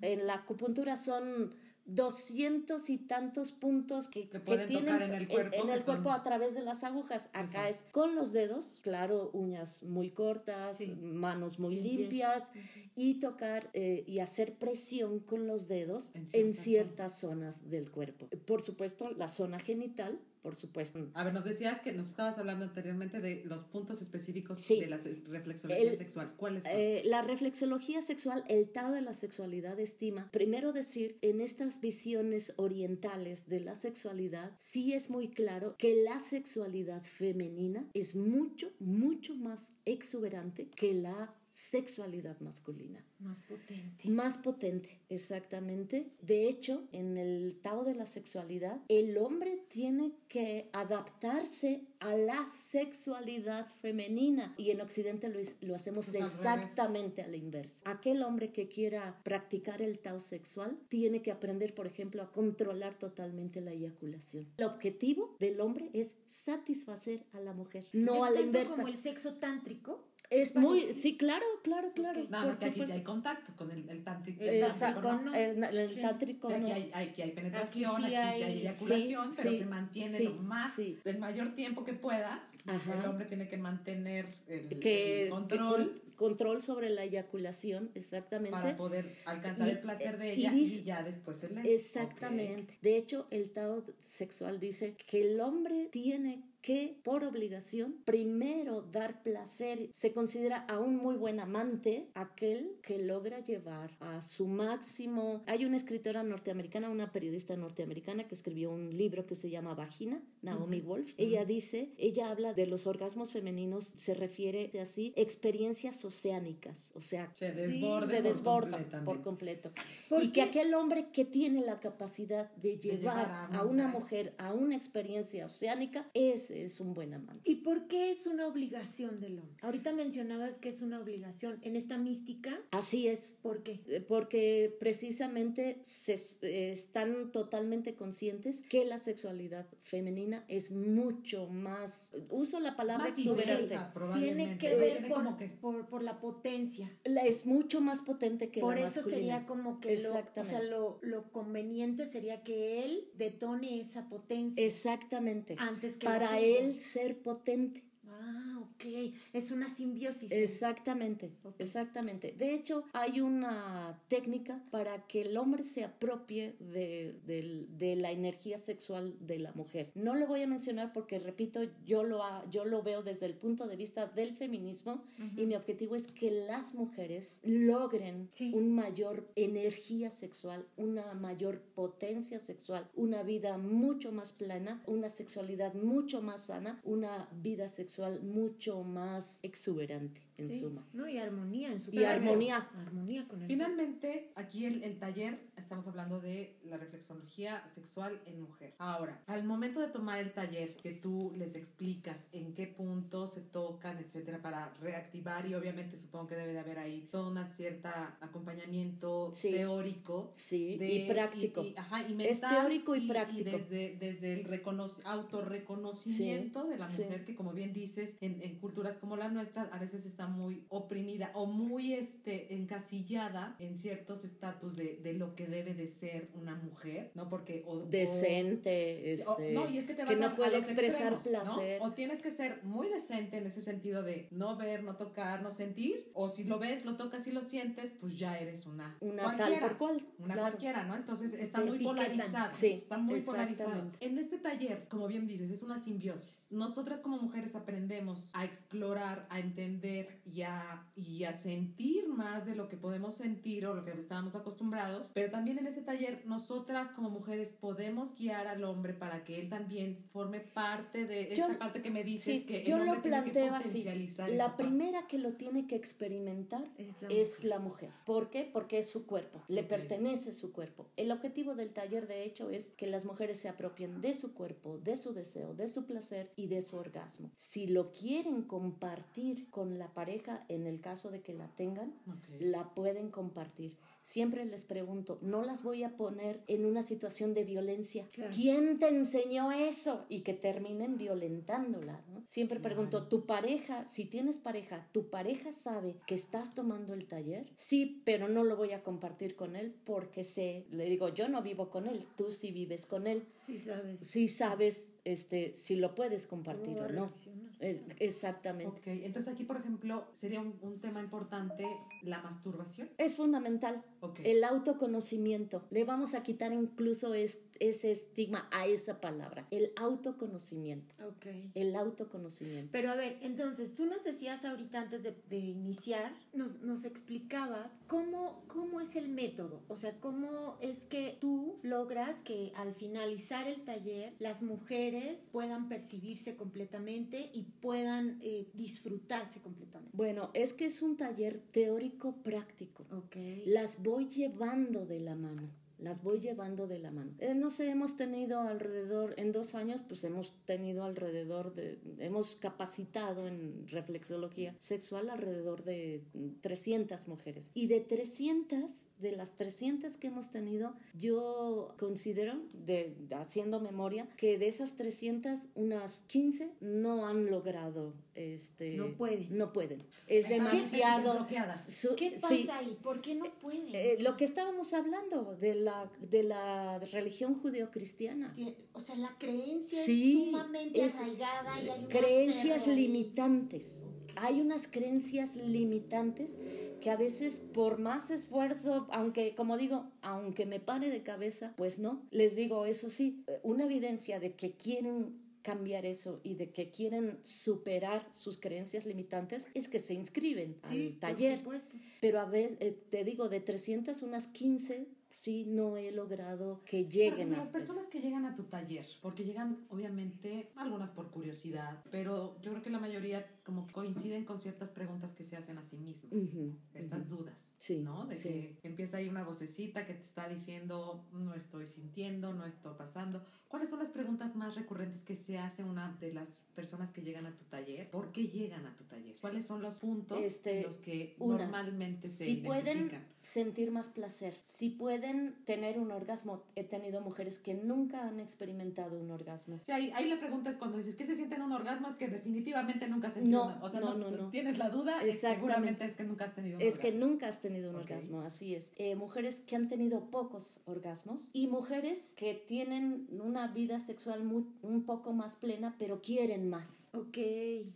En 0.00 0.26
la 0.26 0.34
acupuntura 0.34 0.96
son 0.96 1.52
doscientos 1.86 2.90
y 2.90 2.98
tantos 2.98 3.52
puntos 3.52 4.08
que, 4.08 4.28
que, 4.28 4.40
tienen 4.66 5.02
en 5.02 5.14
el 5.14 5.28
cuerpo, 5.28 5.56
en, 5.56 5.70
el 5.70 5.82
cuerpo 5.84 6.10
a 6.10 6.22
través 6.22 6.54
de 6.54 6.62
las 6.62 6.82
agujas. 6.82 7.30
Acá 7.32 7.68
es 7.68 7.84
con 7.92 8.16
los 8.16 8.32
dedos, 8.32 8.80
claro, 8.82 9.30
uñas 9.32 9.84
muy 9.84 10.10
cortas, 10.10 10.80
manos 11.00 11.58
muy 11.58 11.76
limpias 11.76 12.52
y 12.96 13.20
tocar 13.20 13.70
eh, 13.72 14.04
y 14.06 14.18
hacer 14.18 14.54
presión 14.54 15.20
con 15.20 15.46
los 15.46 15.68
dedos 15.68 16.12
en 16.32 16.54
ciertas 16.54 17.20
zonas 17.20 17.70
del 17.70 17.90
cuerpo. 17.90 18.28
Por 18.46 18.62
supuesto, 18.62 19.10
la 19.10 19.28
zona 19.28 19.60
genital 19.60 20.18
por 20.46 20.54
supuesto. 20.54 21.10
A 21.14 21.24
ver, 21.24 21.34
nos 21.34 21.44
decías 21.44 21.80
que 21.80 21.92
nos 21.92 22.06
estabas 22.06 22.38
hablando 22.38 22.64
anteriormente 22.64 23.20
de 23.20 23.42
los 23.46 23.64
puntos 23.64 24.00
específicos 24.00 24.64
de 24.68 24.86
la 24.86 24.98
reflexología 24.98 25.96
sexual. 25.96 26.34
¿Cuáles 26.36 26.62
son? 26.62 26.70
Eh, 26.72 27.02
la 27.04 27.22
reflexología 27.22 28.00
sexual, 28.00 28.44
el 28.46 28.70
Tao 28.70 28.92
de 28.92 29.00
la 29.00 29.12
sexualidad 29.12 29.80
estima, 29.80 30.30
primero 30.30 30.72
decir, 30.72 31.18
en 31.20 31.40
estas 31.40 31.80
visiones 31.80 32.52
orientales 32.58 33.48
de 33.48 33.58
la 33.58 33.74
sexualidad, 33.74 34.52
sí 34.60 34.92
es 34.92 35.10
muy 35.10 35.30
claro 35.30 35.74
que 35.78 35.96
la 36.04 36.20
sexualidad 36.20 37.02
femenina 37.02 37.90
es 37.92 38.14
mucho, 38.14 38.70
mucho 38.78 39.34
más 39.34 39.72
exuberante 39.84 40.68
que 40.68 40.94
la 40.94 41.34
sexualidad 41.56 42.38
masculina. 42.40 43.02
Más 43.18 43.40
potente. 43.40 44.08
Más 44.10 44.36
potente, 44.36 45.00
exactamente. 45.08 46.12
De 46.20 46.48
hecho, 46.50 46.86
en 46.92 47.16
el 47.16 47.58
Tao 47.62 47.82
de 47.82 47.94
la 47.94 48.04
sexualidad, 48.04 48.82
el 48.88 49.16
hombre 49.16 49.64
tiene 49.70 50.12
que 50.28 50.68
adaptarse 50.74 51.86
a 51.98 52.14
la 52.14 52.44
sexualidad 52.44 53.68
femenina 53.80 54.54
y 54.58 54.70
en 54.70 54.82
Occidente 54.82 55.30
lo, 55.30 55.40
lo 55.62 55.74
hacemos 55.74 56.14
exactamente 56.14 57.22
a 57.22 57.26
la 57.26 57.38
inversa. 57.38 57.90
Aquel 57.90 58.22
hombre 58.22 58.52
que 58.52 58.68
quiera 58.68 59.18
practicar 59.24 59.80
el 59.80 59.98
Tao 60.00 60.20
sexual 60.20 60.78
tiene 60.90 61.22
que 61.22 61.32
aprender, 61.32 61.74
por 61.74 61.86
ejemplo, 61.86 62.22
a 62.22 62.30
controlar 62.30 62.98
totalmente 62.98 63.62
la 63.62 63.72
eyaculación. 63.72 64.46
El 64.58 64.66
objetivo 64.66 65.34
del 65.40 65.62
hombre 65.62 65.88
es 65.94 66.16
satisfacer 66.26 67.24
a 67.32 67.40
la 67.40 67.54
mujer, 67.54 67.86
no 67.94 68.24
a 68.24 68.30
la 68.30 68.42
inversa. 68.42 68.76
como 68.76 68.88
el 68.88 68.98
sexo 68.98 69.36
tántrico? 69.36 70.06
Es 70.30 70.56
muy, 70.56 70.92
sí, 70.92 71.16
claro, 71.16 71.44
claro, 71.62 71.92
claro. 71.94 72.20
Okay. 72.20 72.30
Nada 72.30 72.46
más 72.46 72.58
que 72.58 72.66
aquí 72.66 72.84
sí 72.84 72.92
hay 72.92 73.02
contacto 73.02 73.52
con 73.56 73.70
el, 73.70 73.88
el 73.88 74.02
tántrico. 74.02 74.42
El, 74.42 74.66
tántrico, 74.66 75.12
¿no? 75.12 75.34
el, 75.34 75.64
el 75.64 76.00
tántrico, 76.00 76.48
o 76.48 76.50
sea, 76.50 76.58
aquí, 76.58 76.70
hay, 76.70 76.90
aquí 76.92 77.22
hay 77.22 77.30
penetración, 77.32 77.96
aquí 77.96 78.06
sí 78.06 78.14
hay, 78.14 78.26
aquí 78.26 78.38
sí 78.38 78.44
hay 78.44 78.58
eyaculación, 78.60 79.32
sí, 79.32 79.38
pero 79.42 79.50
sí, 79.52 79.58
se 79.58 79.66
mantiene 79.66 80.20
lo 80.20 80.34
más, 80.34 80.78
el 80.78 81.18
mayor 81.18 81.54
tiempo 81.54 81.84
que 81.84 81.92
puedas. 81.92 82.40
Ajá. 82.66 82.98
El 82.98 83.06
hombre 83.06 83.26
tiene 83.26 83.48
que 83.48 83.56
mantener 83.56 84.26
el, 84.48 84.68
que, 84.80 85.24
el 85.24 85.30
control. 85.30 85.94
Que, 85.94 86.06
control 86.16 86.62
sobre 86.62 86.90
la 86.90 87.04
eyaculación, 87.04 87.90
exactamente. 87.94 88.50
Para 88.50 88.76
poder 88.76 89.14
alcanzar 89.26 89.68
y, 89.68 89.70
el 89.70 89.78
placer 89.80 90.18
de 90.18 90.32
ella 90.32 90.52
y, 90.52 90.60
dice, 90.60 90.80
y 90.80 90.84
ya 90.84 91.02
después 91.02 91.42
el 91.44 91.58
Exactamente. 91.58 92.62
Okay. 92.62 92.78
De 92.80 92.96
hecho, 92.96 93.26
el 93.30 93.50
Tao 93.50 93.84
sexual 94.08 94.58
dice 94.58 94.96
que 94.96 95.20
el 95.20 95.40
hombre 95.40 95.88
tiene 95.92 96.42
que 96.66 96.98
por 97.04 97.22
obligación 97.22 97.94
primero 98.04 98.82
dar 98.82 99.22
placer. 99.22 99.88
Se 99.92 100.12
considera 100.12 100.64
a 100.66 100.80
un 100.80 100.96
muy 100.96 101.14
buen 101.14 101.38
amante 101.38 102.10
aquel 102.14 102.80
que 102.82 102.98
logra 102.98 103.38
llevar 103.38 103.92
a 104.00 104.20
su 104.20 104.48
máximo. 104.48 105.44
Hay 105.46 105.64
una 105.64 105.76
escritora 105.76 106.24
norteamericana, 106.24 106.90
una 106.90 107.12
periodista 107.12 107.56
norteamericana 107.56 108.26
que 108.26 108.34
escribió 108.34 108.72
un 108.72 108.96
libro 108.96 109.26
que 109.26 109.36
se 109.36 109.48
llama 109.48 109.74
Vagina, 109.74 110.20
Naomi 110.42 110.78
uh 110.78 110.80
-huh. 110.80 110.86
Wolf. 110.86 111.14
Ella 111.18 111.44
dice, 111.44 111.92
ella 111.98 112.30
habla 112.30 112.52
de 112.52 112.66
los 112.66 112.88
orgasmos 112.88 113.30
femeninos, 113.30 113.84
se 113.96 114.14
refiere 114.14 114.72
así, 114.80 115.12
experiencias 115.14 116.04
oceánicas, 116.04 116.90
o 116.96 117.00
sea, 117.00 117.32
se 117.38 117.52
desborda, 117.52 118.08
se 118.08 118.22
desborda 118.22 119.04
por 119.04 119.22
completo. 119.22 119.70
¿Por 120.08 120.24
y 120.24 120.32
que 120.32 120.42
aquel 120.42 120.74
hombre 120.74 121.10
que 121.12 121.24
tiene 121.24 121.60
la 121.64 121.78
capacidad 121.78 122.50
de 122.56 122.76
llevar, 122.76 122.80
de 122.80 122.98
llevar 122.98 123.26
a, 123.30 123.46
a, 123.58 123.64
una 123.64 123.86
mujer 123.86 124.34
a 124.38 124.52
una 124.52 124.74
experiencia 124.74 125.44
oceánica, 125.44 126.10
ese 126.12 126.55
es 126.64 126.80
un 126.80 126.94
buen 126.94 127.14
amante. 127.14 127.50
¿Y 127.50 127.56
por 127.56 127.86
qué 127.86 128.10
es 128.10 128.26
una 128.26 128.46
obligación 128.46 129.20
del 129.20 129.38
hombre? 129.38 129.56
Ahorita 129.62 129.92
mencionabas 129.92 130.58
que 130.58 130.68
es 130.68 130.80
una 130.80 131.00
obligación 131.00 131.58
en 131.62 131.76
esta 131.76 131.98
mística. 131.98 132.60
Así 132.70 133.08
es. 133.08 133.38
¿Por 133.42 133.62
qué? 133.62 134.04
Porque 134.08 134.76
precisamente 134.78 135.78
se 135.82 136.14
eh, 136.42 136.70
están 136.70 137.32
totalmente 137.32 137.94
conscientes 137.94 138.62
que 138.62 138.84
la 138.84 138.98
sexualidad 138.98 139.66
femenina 139.82 140.44
es 140.48 140.70
mucho 140.70 141.48
más, 141.48 142.14
uso 142.30 142.60
la 142.60 142.76
palabra 142.76 143.08
más 143.08 143.18
exuberante. 143.18 143.78
Tiene 144.14 144.58
que 144.58 144.74
ver 144.74 145.04
eh, 145.04 145.08
por, 145.08 145.36
que... 145.36 145.48
por, 145.48 145.88
por, 145.88 146.02
la 146.02 146.20
potencia. 146.20 146.90
La, 147.04 147.22
es 147.22 147.46
mucho 147.46 147.80
más 147.80 148.02
potente 148.02 148.50
que 148.50 148.60
por 148.60 148.74
la 148.74 148.86
eso 148.86 149.00
masculina. 149.00 149.16
sería 149.16 149.46
como 149.46 149.80
que 149.80 149.98
lo, 149.98 150.40
o 150.40 150.44
sea, 150.44 150.62
lo, 150.62 150.98
lo, 151.02 151.30
conveniente 151.32 152.08
sería 152.08 152.42
que 152.42 152.84
él 152.84 153.08
detone 153.14 153.80
esa 153.80 154.08
potencia. 154.08 154.64
Exactamente. 154.64 155.56
Antes 155.58 155.96
que 155.96 156.06
para 156.06 156.35
él 156.40 156.80
ser 156.80 157.22
potente. 157.22 157.84
Ah, 158.06 158.45
ok. 158.76 159.14
Es 159.32 159.50
una 159.50 159.68
simbiosis. 159.68 160.30
Exactamente, 160.30 161.32
okay. 161.42 161.64
exactamente. 161.66 162.34
De 162.38 162.54
hecho, 162.54 162.84
hay 162.92 163.20
una 163.20 164.00
técnica 164.08 164.62
para 164.70 165.06
que 165.06 165.22
el 165.22 165.36
hombre 165.36 165.62
se 165.62 165.84
apropie 165.84 166.56
de, 166.60 167.18
de, 167.26 167.66
de, 167.70 167.96
la 167.96 168.10
energía 168.10 168.58
sexual 168.58 169.14
de 169.20 169.38
la 169.38 169.52
mujer. 169.52 169.90
No 169.94 170.14
lo 170.14 170.26
voy 170.26 170.42
a 170.42 170.46
mencionar 170.46 170.92
porque, 170.92 171.18
repito, 171.18 171.60
yo 171.84 172.04
lo, 172.04 172.22
yo 172.50 172.64
lo 172.64 172.82
veo 172.82 173.02
desde 173.02 173.26
el 173.26 173.34
punto 173.34 173.66
de 173.66 173.76
vista 173.76 174.06
del 174.06 174.34
feminismo 174.34 175.04
uh 175.18 175.22
-huh. 175.22 175.42
y 175.42 175.46
mi 175.46 175.54
objetivo 175.54 175.94
es 175.94 176.06
que 176.08 176.30
las 176.30 176.74
mujeres 176.74 177.40
logren 177.44 178.28
sí. 178.32 178.52
una 178.54 178.86
mayor 178.86 179.28
energía 179.36 180.10
sexual, 180.10 180.66
una 180.76 181.14
mayor 181.14 181.60
potencia 181.74 182.38
sexual, 182.38 182.88
una 182.94 183.22
vida 183.22 183.58
mucho 183.58 184.12
más 184.12 184.32
plena, 184.32 184.82
una 184.86 185.10
sexualidad 185.10 185.74
mucho 185.74 186.20
más 186.20 186.46
sana, 186.46 186.80
una 186.84 187.28
vida 187.32 187.68
sexual 187.68 188.22
mucho 188.22 188.65
mucho 188.66 188.82
más 188.84 189.38
exuberante 189.42 190.20
en 190.38 190.50
Sí, 190.50 190.58
suma. 190.60 190.86
No, 190.92 191.08
y 191.08 191.16
armonía 191.18 191.70
en 191.72 191.80
su 191.80 191.90
Y 191.94 192.04
armonía. 192.04 192.68
Armonía 192.76 193.26
con 193.26 193.40
el 193.40 193.46
Finalmente, 193.48 194.32
aquí 194.34 194.66
el, 194.66 194.82
el 194.82 194.98
taller, 194.98 195.38
estamos 195.56 195.86
hablando 195.86 196.20
de 196.20 196.58
la 196.64 196.76
reflexología 196.76 197.66
sexual 197.74 198.20
en 198.26 198.42
mujer. 198.42 198.74
Ahora, 198.78 199.22
al 199.28 199.44
momento 199.44 199.80
de 199.80 199.88
tomar 199.88 200.18
el 200.18 200.32
taller, 200.32 200.76
que 200.76 200.92
tú 200.92 201.32
les 201.36 201.54
explicas 201.54 202.26
en 202.32 202.54
qué 202.54 202.66
puntos 202.66 203.32
se 203.34 203.40
tocan, 203.40 203.96
etcétera, 203.98 204.42
para 204.42 204.74
reactivar, 204.74 205.46
y 205.46 205.54
obviamente 205.54 205.96
supongo 205.96 206.26
que 206.26 206.34
debe 206.36 206.52
de 206.52 206.58
haber 206.58 206.78
ahí 206.78 207.08
todo 207.10 207.30
una 207.30 207.46
cierta 207.46 208.18
acompañamiento 208.20 209.30
Sí. 209.32 209.52
teórico. 209.52 210.28
Sí, 210.32 210.76
de- 210.76 210.92
y 210.92 211.08
práctico. 211.08 211.62
y- 211.64 211.74
ajá, 211.76 212.00
y 212.02 212.10
Es 212.12 212.16
mental, 212.42 212.50
teórico 212.56 212.94
y 212.96 213.08
práctico. 213.08 213.56
desde, 213.58 213.96
desde 213.96 214.32
el 214.34 214.44
recono- 214.44 214.90
autorreconocimiento 215.04 216.66
de 216.66 216.76
la 216.78 216.88
sí. 216.88 217.02
mujer, 217.02 217.24
que 217.24 217.34
como 217.34 217.52
bien 217.52 217.72
dices, 217.72 218.16
en, 218.20 218.42
en 218.42 218.55
culturas 218.56 218.96
como 218.96 219.16
la 219.16 219.28
nuestra, 219.28 219.62
a 219.72 219.78
veces 219.78 220.06
está 220.06 220.26
muy 220.26 220.64
oprimida 220.68 221.30
o 221.34 221.46
muy 221.46 221.92
este, 221.94 222.54
encasillada 222.54 223.56
en 223.58 223.76
ciertos 223.76 224.24
estatus 224.24 224.76
de, 224.76 224.96
de 225.02 225.12
lo 225.14 225.34
que 225.34 225.46
debe 225.46 225.74
de 225.74 225.86
ser 225.88 226.30
una 226.34 226.54
mujer, 226.54 227.10
¿no? 227.14 227.28
Porque... 227.28 227.64
O, 227.66 227.72
o- 227.72 227.86
Decente, 227.86 229.14
o- 229.26 229.32
este, 229.38 229.52
no, 229.52 229.68
y 229.68 229.78
es 229.78 229.86
que, 229.86 229.94
te 229.94 230.04
que 230.04 230.14
vas 230.16 230.20
no 230.20 230.26
a- 230.26 230.30
a 230.30 230.36
puede 230.36 230.58
los 230.58 230.68
expresar 230.70 231.12
extremos, 231.14 231.46
¿no? 231.46 231.54
placer. 231.54 231.78
O 231.82 231.92
tienes 231.92 232.20
que 232.22 232.30
ser 232.30 232.62
muy 232.64 232.88
decente 232.88 233.38
en 233.38 233.46
ese 233.46 233.60
sentido 233.62 234.02
de 234.02 234.28
no 234.30 234.56
ver, 234.56 234.82
no 234.82 234.96
tocar, 234.96 235.42
no 235.42 235.50
sentir, 235.52 236.10
o 236.14 236.28
si 236.30 236.44
lo 236.44 236.58
ves, 236.58 236.84
lo 236.84 236.96
tocas 236.96 237.26
y 237.26 237.32
lo 237.32 237.42
sientes, 237.42 237.92
pues 238.00 238.18
ya 238.18 238.38
eres 238.38 238.66
una 238.66 238.96
una 239.00 239.36
tal 239.36 239.58
por 239.60 239.78
cual. 239.78 240.06
Una 240.18 240.34
claro. 240.34 240.40
cualquiera, 240.50 240.84
¿no? 240.84 240.94
Entonces 240.96 241.32
está 241.34 241.60
muy 241.60 241.78
polarizado. 241.82 242.52
Sí, 242.52 242.80
está 242.82 242.98
muy 242.98 243.20
polarizado. 243.20 243.90
En 244.00 244.18
este 244.18 244.38
taller, 244.38 244.86
como 244.88 245.06
bien 245.08 245.26
dices, 245.26 245.50
es 245.50 245.62
una 245.62 245.78
simbiosis. 245.78 246.46
Nosotras 246.50 247.00
como 247.00 247.18
mujeres 247.18 247.54
aprendemos 247.54 248.30
a 248.32 248.45
explorar, 248.46 249.26
a 249.30 249.38
entender 249.40 250.20
y 250.24 250.42
a, 250.42 250.86
y 250.96 251.24
a 251.24 251.34
sentir 251.34 252.08
más 252.08 252.46
de 252.46 252.54
lo 252.54 252.68
que 252.68 252.76
podemos 252.76 253.14
sentir 253.14 253.66
o 253.66 253.74
lo 253.74 253.84
que 253.84 253.90
estábamos 253.92 254.34
acostumbrados. 254.34 255.10
Pero 255.12 255.30
también 255.30 255.58
en 255.58 255.66
ese 255.66 255.82
taller, 255.82 256.22
nosotras 256.26 256.90
como 256.92 257.10
mujeres 257.10 257.52
podemos 257.52 258.14
guiar 258.16 258.46
al 258.46 258.64
hombre 258.64 258.94
para 258.94 259.24
que 259.24 259.38
él 259.40 259.48
también 259.50 259.96
forme 260.12 260.40
parte 260.40 261.06
de 261.06 261.32
esta 261.32 261.48
Yo- 261.52 261.58
parte 261.58 261.82
que 261.82 261.90
me 261.90 262.02
dices 262.04 262.34
Sí, 262.40 262.46
que 262.46 262.64
yo 262.64 262.76
el 262.76 262.82
hombre 262.82 262.96
lo 262.96 263.02
tiene 263.02 263.16
que 263.24 263.30
planteo 263.30 263.54
así. 263.54 263.78
potencializar 263.78 264.30
La 264.30 264.46
parte. 264.48 264.64
primera 264.64 265.06
que 265.06 265.18
lo 265.18 265.34
tiene 265.34 265.66
que 265.66 265.76
experimentar 265.76 266.64
Es 266.78 267.00
la 267.02 267.08
es 267.08 267.36
mujer. 267.36 267.48
la 267.50 267.58
mujer. 267.58 267.90
¿Por 268.04 268.30
qué? 268.30 268.48
Porque 268.52 268.78
es 268.78 268.90
su 268.90 269.06
cuerpo, 269.06 269.42
le 269.48 269.62
pertenece 269.64 270.32
su 270.32 270.52
cuerpo. 270.52 270.88
El 270.96 271.10
objetivo 271.10 271.54
del 271.54 271.72
taller, 271.72 272.06
de 272.06 272.24
hecho, 272.24 272.50
es 272.50 272.70
que 272.70 272.86
las 272.86 273.04
mujeres 273.04 273.38
se 273.38 273.48
apropien 273.48 274.00
de 274.00 274.14
su 274.14 274.34
cuerpo, 274.34 274.78
de 274.78 274.96
su 274.96 275.12
deseo, 275.12 275.54
de 275.54 275.68
su 275.68 275.86
placer 275.86 276.32
y 276.36 276.46
de 276.46 276.62
su 276.62 276.76
orgasmo. 276.76 277.30
Si 277.36 277.66
lo 277.66 277.92
quieren 277.92 278.35
compartir 278.44 279.48
con 279.50 279.78
la 279.78 279.92
pareja, 279.94 280.44
en 280.48 280.66
el 280.66 280.80
caso 280.80 281.10
de 281.10 281.20
que 281.22 281.34
la 281.34 281.48
tengan, 281.48 281.94
Ok. 282.08 282.36
la 282.40 282.74
pueden 282.74 283.10
compartir. 283.10 283.74
Siempre 284.02 284.44
les 284.44 284.64
pregunto, 284.64 285.18
no 285.20 285.42
las 285.42 285.64
voy 285.64 285.82
a 285.82 285.96
poner 285.96 286.40
en 286.46 286.64
una 286.64 286.82
situación 286.82 287.34
de 287.34 287.42
violencia. 287.42 288.06
Claro. 288.12 288.30
¿Quién 288.32 288.78
te 288.78 288.86
enseñó 288.88 289.50
eso? 289.50 290.06
Y 290.08 290.20
que 290.20 290.32
terminen 290.32 290.96
violentándola. 290.96 292.00
¿no? 292.12 292.22
Siempre 292.26 292.60
pregunto. 292.60 293.08
¿tu 293.08 293.26
pareja, 293.26 293.84
si 293.84 294.04
tienes 294.04 294.38
pareja, 294.38 294.86
tu 294.92 295.10
pareja 295.10 295.50
sabe 295.50 295.96
que 296.06 296.14
estás 296.14 296.54
tomando 296.54 296.94
el 296.94 297.06
taller? 297.06 297.50
Sí, 297.56 298.00
pero 298.04 298.28
no 298.28 298.44
lo 298.44 298.56
voy 298.56 298.72
a 298.72 298.84
compartir 298.84 299.34
con 299.34 299.56
él 299.56 299.74
porque 299.84 300.22
sé, 300.22 300.66
le 300.70 300.84
digo, 300.84 301.08
yo 301.08 301.28
no 301.28 301.42
vivo 301.42 301.68
con 301.70 301.88
él, 301.88 302.06
tú 302.16 302.30
sí 302.30 302.52
vives 302.52 302.86
con 302.86 303.08
él. 303.08 303.24
Sí, 303.40 303.58
sabes. 303.58 304.06
Sí 304.06 304.28
sabes 304.28 304.94
este, 305.04 305.52
si 305.56 305.74
lo 305.74 305.96
puedes 305.96 306.28
compartir 306.28 306.78
o 306.78 306.88
no. 306.88 307.06
reaccionar. 307.06 307.46
Es- 307.58 307.80
exactamente. 308.26 308.78
Ok, 308.78 308.86
entonces 309.04 309.32
aquí, 309.32 309.44
por 309.44 309.56
ejemplo, 309.58 310.04
sería 310.12 310.40
un, 310.40 310.58
un 310.62 310.80
tema 310.80 311.00
importante 311.00 311.64
la 312.02 312.22
masturbación. 312.22 312.88
Es 312.98 313.16
fundamental. 313.16 313.82
Ok. 314.00 314.20
El 314.24 314.44
autoconocimiento. 314.44 315.64
Le 315.70 315.84
vamos 315.84 316.14
a 316.14 316.22
quitar 316.22 316.52
incluso 316.52 317.14
es- 317.14 317.42
ese 317.58 317.90
estigma 317.90 318.48
a 318.52 318.66
esa 318.66 319.00
palabra. 319.00 319.46
El 319.50 319.72
autoconocimiento. 319.76 320.94
Ok. 321.06 321.26
El 321.54 321.74
autoconocimiento. 321.76 322.70
Pero 322.72 322.90
a 322.90 322.94
ver, 322.96 323.18
entonces 323.22 323.74
tú 323.74 323.86
nos 323.86 324.04
decías 324.04 324.44
ahorita 324.44 324.80
antes 324.82 325.02
de, 325.02 325.16
de 325.28 325.38
iniciar, 325.38 326.12
nos, 326.34 326.60
nos 326.60 326.84
explicabas 326.84 327.78
cómo, 327.86 328.44
cómo 328.48 328.80
es 328.80 328.96
el 328.96 329.08
método, 329.08 329.62
o 329.68 329.76
sea, 329.76 329.98
cómo 330.00 330.56
es 330.60 330.84
que 330.86 331.16
tú 331.20 331.58
logras 331.62 332.20
que 332.22 332.52
al 332.56 332.74
finalizar 332.74 333.48
el 333.48 333.64
taller 333.64 334.14
las 334.18 334.42
mujeres 334.42 335.28
puedan 335.32 335.68
percibirse 335.68 336.36
completamente 336.36 337.30
y 337.32 337.42
puedan 337.60 338.05
eh, 338.20 338.48
disfrutarse 338.54 339.40
completamente. 339.40 339.96
Bueno, 339.96 340.30
es 340.34 340.52
que 340.52 340.66
es 340.66 340.82
un 340.82 340.96
taller 340.96 341.40
teórico 341.40 342.16
práctico. 342.22 342.84
Ok. 342.90 343.16
Las 343.46 343.82
voy 343.82 344.08
llevando 344.08 344.86
de 344.86 345.00
la 345.00 345.14
mano. 345.14 345.50
Las 345.78 346.02
voy 346.02 346.20
llevando 346.20 346.66
de 346.66 346.78
la 346.78 346.90
mano. 346.90 347.12
Eh, 347.18 347.34
no 347.34 347.50
sé, 347.50 347.68
hemos 347.68 347.96
tenido 347.96 348.40
alrededor, 348.40 349.14
en 349.18 349.32
dos 349.32 349.54
años, 349.54 349.82
pues 349.86 350.02
hemos 350.04 350.32
tenido 350.46 350.84
alrededor 350.84 351.52
de, 351.52 351.78
hemos 351.98 352.36
capacitado 352.36 353.26
en 353.28 353.66
reflexología 353.68 354.54
sexual 354.58 355.10
alrededor 355.10 355.64
de 355.64 356.02
300 356.40 357.08
mujeres. 357.08 357.50
Y 357.54 357.66
de 357.66 357.80
300, 357.80 358.88
de 358.98 359.12
las 359.12 359.36
300 359.36 359.96
que 359.96 360.06
hemos 360.06 360.30
tenido, 360.30 360.74
yo 360.94 361.74
considero, 361.78 362.40
de, 362.52 362.96
haciendo 363.14 363.60
memoria, 363.60 364.08
que 364.16 364.38
de 364.38 364.48
esas 364.48 364.76
300, 364.76 365.48
unas 365.54 366.02
15 366.06 366.52
no 366.60 367.06
han 367.06 367.26
logrado, 367.30 367.92
este... 368.14 368.76
No 368.76 368.96
pueden. 368.96 369.36
No 369.36 369.52
pueden. 369.52 369.82
Es 370.06 370.28
demasiado... 370.28 371.14
bloqueadas. 371.14 371.64
su- 371.74 371.94
¿Qué 371.96 372.12
pasa 372.12 372.28
sí, 372.28 372.48
ahí? 372.50 372.78
¿Por 372.82 373.02
qué 373.02 373.14
no 373.14 373.26
pueden? 373.40 373.74
eh, 373.74 373.96
lo 374.00 374.16
que 374.16 374.24
estábamos 374.24 374.72
hablando 374.72 375.36
de 375.36 375.54
la, 375.66 375.90
de 376.00 376.22
la 376.22 376.78
religión 376.92 377.34
judeocristiana. 377.40 378.34
O 378.72 378.80
sea, 378.80 378.96
la 378.96 379.16
creencia 379.18 379.78
Sí, 379.82 380.18
es 380.20 380.24
sumamente 380.26 380.84
es- 380.84 380.96
arraigada 380.96 381.62
y 381.62 381.68
hay 381.68 381.84
Creencias 381.86 382.66
limitantes. 382.66 383.84
Hay 384.18 384.40
unas 384.40 384.66
creencias 384.66 385.36
limitantes 385.36 386.38
que 386.80 386.90
a 386.90 386.96
veces 386.96 387.40
por 387.52 387.78
más 387.78 388.10
esfuerzo, 388.10 388.86
aunque 388.90 389.34
como 389.34 389.58
digo, 389.58 389.90
aunque 390.00 390.46
me 390.46 390.58
pare 390.58 390.88
de 390.88 391.02
cabeza, 391.02 391.52
pues 391.56 391.78
no. 391.78 392.02
Les 392.10 392.34
digo, 392.36 392.64
eso 392.64 392.88
sí, 392.88 393.22
una 393.42 393.64
evidencia 393.64 394.18
de 394.18 394.34
que 394.34 394.52
quieren 394.52 395.18
cambiar 395.42 395.84
eso 395.86 396.18
y 396.24 396.34
de 396.34 396.50
que 396.50 396.70
quieren 396.70 397.18
superar 397.22 398.08
sus 398.10 398.36
creencias 398.38 398.84
limitantes 398.86 399.46
es 399.54 399.68
que 399.68 399.78
se 399.78 399.94
inscriben 399.94 400.56
Sí, 400.64 400.86
al 400.86 400.90
por 400.92 401.00
taller. 401.00 401.38
supuesto. 401.38 401.76
Pero 402.00 402.18
a 402.20 402.24
veces, 402.24 402.56
eh, 402.60 402.76
te 402.90 403.04
digo, 403.04 403.28
de 403.28 403.40
300, 403.40 404.02
unas 404.02 404.26
15 404.28 404.88
sí 405.10 405.44
no 405.46 405.76
he 405.76 405.92
logrado 405.92 406.62
que 406.64 406.84
lleguen 406.84 407.14
ejemplo, 407.14 407.36
las 407.38 407.46
hasta... 407.46 407.58
personas 407.58 407.88
que 407.88 408.00
llegan 408.00 408.24
a 408.24 408.34
tu 408.34 408.44
taller, 408.44 408.86
porque 409.02 409.24
llegan 409.24 409.66
obviamente 409.68 410.50
algunas 410.56 410.90
por 410.90 411.10
curiosidad, 411.10 411.82
pero 411.90 412.40
yo 412.42 412.50
creo 412.50 412.62
que 412.62 412.70
la 412.70 412.80
mayoría 412.80 413.26
como 413.46 413.68
coinciden 413.72 414.24
con 414.24 414.40
ciertas 414.40 414.70
preguntas 414.70 415.12
que 415.14 415.22
se 415.22 415.36
hacen 415.36 415.56
a 415.56 415.62
sí 415.64 415.76
mismas, 415.78 416.12
Ujú, 416.12 416.56
estas 416.74 417.06
ujú. 417.06 417.18
dudas, 417.18 417.52
Sí, 417.58 417.80
¿no? 417.80 418.04
De 418.04 418.16
sí. 418.16 418.28
que 418.28 418.58
empieza 418.64 418.96
ahí 418.96 419.08
una 419.08 419.22
vocecita 419.22 419.86
que 419.86 419.94
te 419.94 420.02
está 420.02 420.28
diciendo 420.28 421.06
no 421.12 421.32
estoy 421.32 421.68
sintiendo, 421.68 422.34
no 422.34 422.44
estoy 422.44 422.74
pasando. 422.76 423.24
¿Cuáles 423.46 423.70
son 423.70 423.78
las 423.78 423.90
preguntas 423.90 424.34
más 424.34 424.56
recurrentes 424.56 425.04
que 425.04 425.14
se 425.14 425.38
hace 425.38 425.62
una 425.62 425.96
de 426.00 426.12
las 426.12 426.28
personas 426.56 426.90
que 426.90 427.02
llegan 427.02 427.26
a 427.26 427.36
tu 427.36 427.44
taller? 427.44 427.88
¿Por 427.88 428.10
qué 428.10 428.26
llegan 428.26 428.66
a 428.66 428.76
tu 428.76 428.82
taller? 428.84 429.16
¿Cuáles 429.20 429.46
son 429.46 429.62
los 429.62 429.76
puntos 429.76 430.20
Este, 430.20 430.62
en 430.62 430.66
los 430.66 430.78
que 430.78 431.14
una, 431.20 431.38
normalmente 431.44 432.08
se 432.08 432.24
si 432.24 432.34
pueden 432.38 432.90
sentir 433.18 433.70
más 433.70 433.88
placer, 433.88 434.36
si 434.42 434.70
pueden 434.70 435.36
tener 435.44 435.78
un 435.78 435.92
orgasmo, 435.92 436.42
he 436.56 436.64
tenido 436.64 437.00
mujeres 437.00 437.38
que 437.38 437.54
nunca 437.54 438.08
han 438.08 438.18
experimentado 438.18 438.98
un 438.98 439.12
orgasmo. 439.12 439.60
Sí, 439.64 439.70
ahí, 439.70 439.92
ahí 439.94 440.08
la 440.08 440.18
pregunta 440.18 440.50
es 440.50 440.56
cuando 440.56 440.78
dices, 440.78 440.96
¿qué 440.96 441.06
se 441.06 441.14
siente 441.14 441.36
en 441.36 441.42
un 441.42 441.52
orgasmo? 441.52 441.88
Es 441.88 441.96
que 441.96 442.08
definitivamente 442.08 442.88
nunca 442.88 443.10
sentido 443.10 443.35
No, 443.36 443.58
O 443.64 443.68
sea, 443.68 443.80
no, 443.80 443.94
no, 443.94 444.10
no, 444.10 444.30
tienes 444.30 444.58
la 444.58 444.70
duda, 444.70 444.98
es- 445.02 445.14
Exactamente. 445.14 445.36
seguramente 445.40 445.84
es 445.84 445.96
que 445.96 446.04
nunca 446.04 446.24
has 446.24 446.34
tenido 446.34 446.56
un 446.56 446.62
Es 446.62 446.78
que 446.78 446.88
orgasmo. 446.88 447.06
nunca 447.06 447.28
has 447.28 447.40
tenido 447.40 447.70
un 447.70 447.76
Ok. 447.76 447.82
orgasmo, 447.82 448.20
así 448.22 448.54
es. 448.54 448.72
Eh, 448.76 448.94
mujeres 448.94 449.40
que 449.40 449.56
han 449.56 449.68
tenido 449.68 450.10
pocos 450.10 450.60
orgasmos 450.64 451.30
y 451.32 451.46
mujeres 451.48 452.14
que 452.16 452.34
tienen 452.34 453.06
una 453.10 453.48
vida 453.48 453.78
sexual 453.80 454.24
muy- 454.24 454.46
un 454.62 454.84
poco 454.84 455.12
más 455.12 455.36
plena, 455.36 455.76
pero 455.78 456.00
quieren 456.02 456.48
más. 456.48 456.90
Ok. 456.94 457.18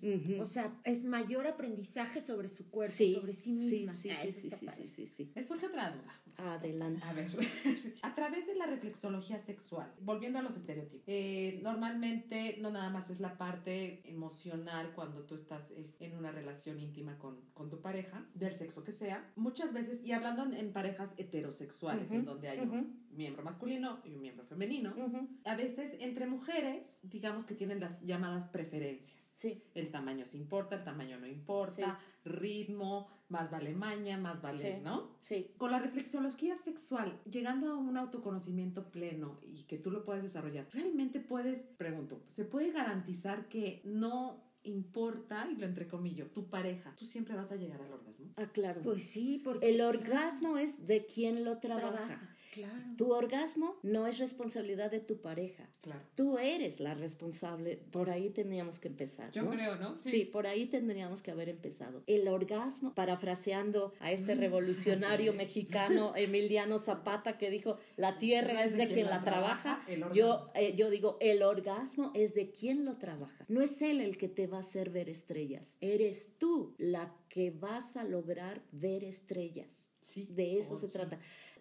Ujú. 0.03 0.41
O 0.43 0.45
sea, 0.47 0.73
es 0.85 1.05
mayor 1.05 1.47
aprendizaje 1.47 2.21
sobre 2.21 2.49
su 2.49 2.69
cuerpo, 2.71 2.93
sí, 2.93 3.15
sobre 3.15 3.33
sí 3.33 3.51
misma. 3.51 3.93
sí, 3.93 4.11
Ah, 4.11 4.15
sí, 4.15 4.29
eso 4.29 4.41
sí, 4.41 4.51
sí, 4.51 4.69
sí, 4.69 4.87
sí, 4.89 5.07
sí. 5.07 5.33
Me 5.35 5.43
surge 5.45 5.67
otra 5.67 5.91
duda. 5.91 6.15
Adelante. 6.37 7.03
A 7.05 7.13
ver, 7.13 7.31
a 8.03 8.15
través 8.15 8.47
de 8.47 8.55
la 8.55 8.65
reflexología 8.67 9.39
sexual, 9.39 9.93
volviendo 10.01 10.39
a 10.39 10.43
los 10.43 10.57
estereotipos, 10.57 11.05
eh, 11.07 11.61
normalmente 11.63 12.57
no 12.61 12.71
nada 12.71 12.89
más 12.89 13.11
es 13.11 13.21
la 13.21 13.37
parte 13.37 14.01
emocional 14.09 14.93
cuando 14.95 15.23
tú 15.25 15.35
estás 15.35 15.50
es, 15.59 15.95
en 16.01 16.17
una 16.17 16.31
relación 16.31 16.79
íntima 16.79 17.19
con, 17.19 17.41
con 17.55 17.69
tu 17.71 17.81
pareja, 17.81 18.25
del 18.35 18.55
sexo 18.55 18.85
que 18.85 18.93
sea, 18.93 19.31
muchas 19.37 19.73
veces, 19.73 20.01
y 20.05 20.13
hablando 20.13 20.45
en, 20.45 20.55
en 20.55 20.73
parejas 20.73 21.15
heterosexuales, 21.17 22.07
Ujú, 22.09 22.19
en 22.21 22.25
donde 22.25 22.49
hay 22.49 22.61
ujú. 22.61 22.75
un 22.75 23.07
miembro 23.11 23.43
masculino 23.43 24.01
y 24.05 24.15
un 24.15 24.21
miembro 24.23 24.45
femenino, 24.47 24.95
Ujú. 24.97 25.29
a 25.45 25.57
veces 25.57 25.97
entre 26.01 26.27
mujeres, 26.27 27.01
digamos 27.03 27.45
que 27.45 27.55
tienen 27.55 27.81
las 27.81 28.01
llamadas 28.03 28.47
preferencias. 28.47 29.19
Sí. 29.35 29.65
El 29.75 29.91
tamaño 29.91 30.27
se 30.27 30.37
importa, 30.37 30.77
el 30.77 30.85
tamaño 30.85 31.19
no 31.19 31.27
importa, 31.27 31.99
ritmo, 32.25 33.09
más 33.31 33.51
vale 33.51 33.75
maña, 33.75 34.19
más 34.19 34.43
vale, 34.43 34.59
Sí. 34.59 34.83
¿no? 34.85 35.17
Sí. 35.21 35.51
Con 35.57 35.71
la 35.71 35.79
reflexología 35.79 36.57
sexual, 36.57 37.19
llegando 37.25 37.73
a 37.73 37.77
un 37.77 37.97
autoconocimiento 37.97 38.91
pleno 38.91 39.41
y 39.43 39.65
que 39.65 39.79
tú 39.79 39.91
lo 39.91 40.05
puedes 40.05 40.23
desarrollar, 40.23 40.69
¿realmente 40.73 41.21
puedes, 41.21 41.63
pregunto, 41.79 42.23
¿se 42.29 42.45
puede 42.45 42.71
garantizar 42.73 43.49
que 43.49 43.81
no 43.85 44.50
importa, 44.63 45.49
y 45.51 45.57
lo 45.57 45.67
entrecomillo, 45.67 46.27
tu 46.31 46.49
pareja, 46.49 46.95
tú 46.97 47.05
siempre 47.05 47.35
vas 47.35 47.51
a 47.51 47.57
llegar 47.57 47.81
al 47.81 47.93
orgasmo? 47.93 48.33
Ah, 48.37 48.47
claro. 48.47 48.83
Pues 48.83 49.05
sí, 49.05 49.41
porque 49.43 49.71
el 49.71 49.81
orgasmo 49.81 50.59
es 50.59 50.87
de 50.87 51.07
quien 51.07 51.45
lo 51.45 51.59
trabaja. 51.59 52.07
trabaja. 52.07 52.37
Claro. 52.51 52.75
Tu 52.97 53.13
orgasmo 53.13 53.77
no 53.83 54.07
es 54.09 54.19
responsabilidad 54.19 54.91
de 54.91 54.99
tu 55.01 55.21
pareja. 55.21 55.69
Claro. 55.83 56.01
Tú 56.17 56.37
eres 56.39 56.81
la 56.81 56.95
responsable. 56.95 57.77
Por 57.93 58.11
ahí 58.11 58.31
tendríamos 58.31 58.81
que 58.81 58.89
empezar. 58.89 59.31
Yo 59.31 59.43
¿no? 59.43 59.51
creo, 59.53 59.77
¿no? 59.77 59.97
Sí. 59.97 60.25
por 60.25 60.47
ahí 60.47 60.67
tendríamos 60.67 61.23
que 61.23 61.31
haber 61.31 61.49
empezado. 61.49 62.03
El 62.09 62.27
orgasmo, 62.29 62.95
parafraseando 62.95 63.93
a 64.01 64.11
este 64.13 64.35
Mm, 64.35 64.39
revolucionario 64.41 65.33
sí. 65.33 65.39
mexicano 65.39 66.13
Emiliano 66.17 66.79
Zapata 66.79 67.39
que 67.39 67.51
dijo, 67.51 67.79
la 67.97 68.19
tierra 68.19 68.65
es 68.65 68.77
de 68.77 68.89
quien 68.89 69.07
la 69.09 69.23
trabaja. 69.23 69.81
Yo, 70.13 70.51
eh, 70.55 70.75
yo 70.77 70.91
digo, 70.91 71.19
el 71.21 71.43
orgasmo 71.43 72.11
es 72.15 72.35
de 72.35 72.51
quien 72.51 72.85
lo 72.85 72.97
trabaja. 72.97 73.45
No 73.49 73.63
es 73.63 73.81
él 73.81 74.01
el 74.01 74.17
que 74.19 74.29
te 74.29 74.47
va 74.47 74.57
a 74.59 74.61
hacer 74.61 74.91
ver 74.91 75.09
estrellas. 75.09 75.77
Eres 75.81 76.31
tú 76.39 76.75
la 76.79 77.15
que 77.29 77.51
vas 77.53 77.97
a 77.97 78.03
lograr 78.05 78.63
ver 78.73 79.05
estrellas. 79.05 79.93
Sí. 80.03 80.27
De 80.31 80.59
eso 80.59 80.75
Oh, 80.75 80.77
se 80.77 80.89
sí. 80.89 80.99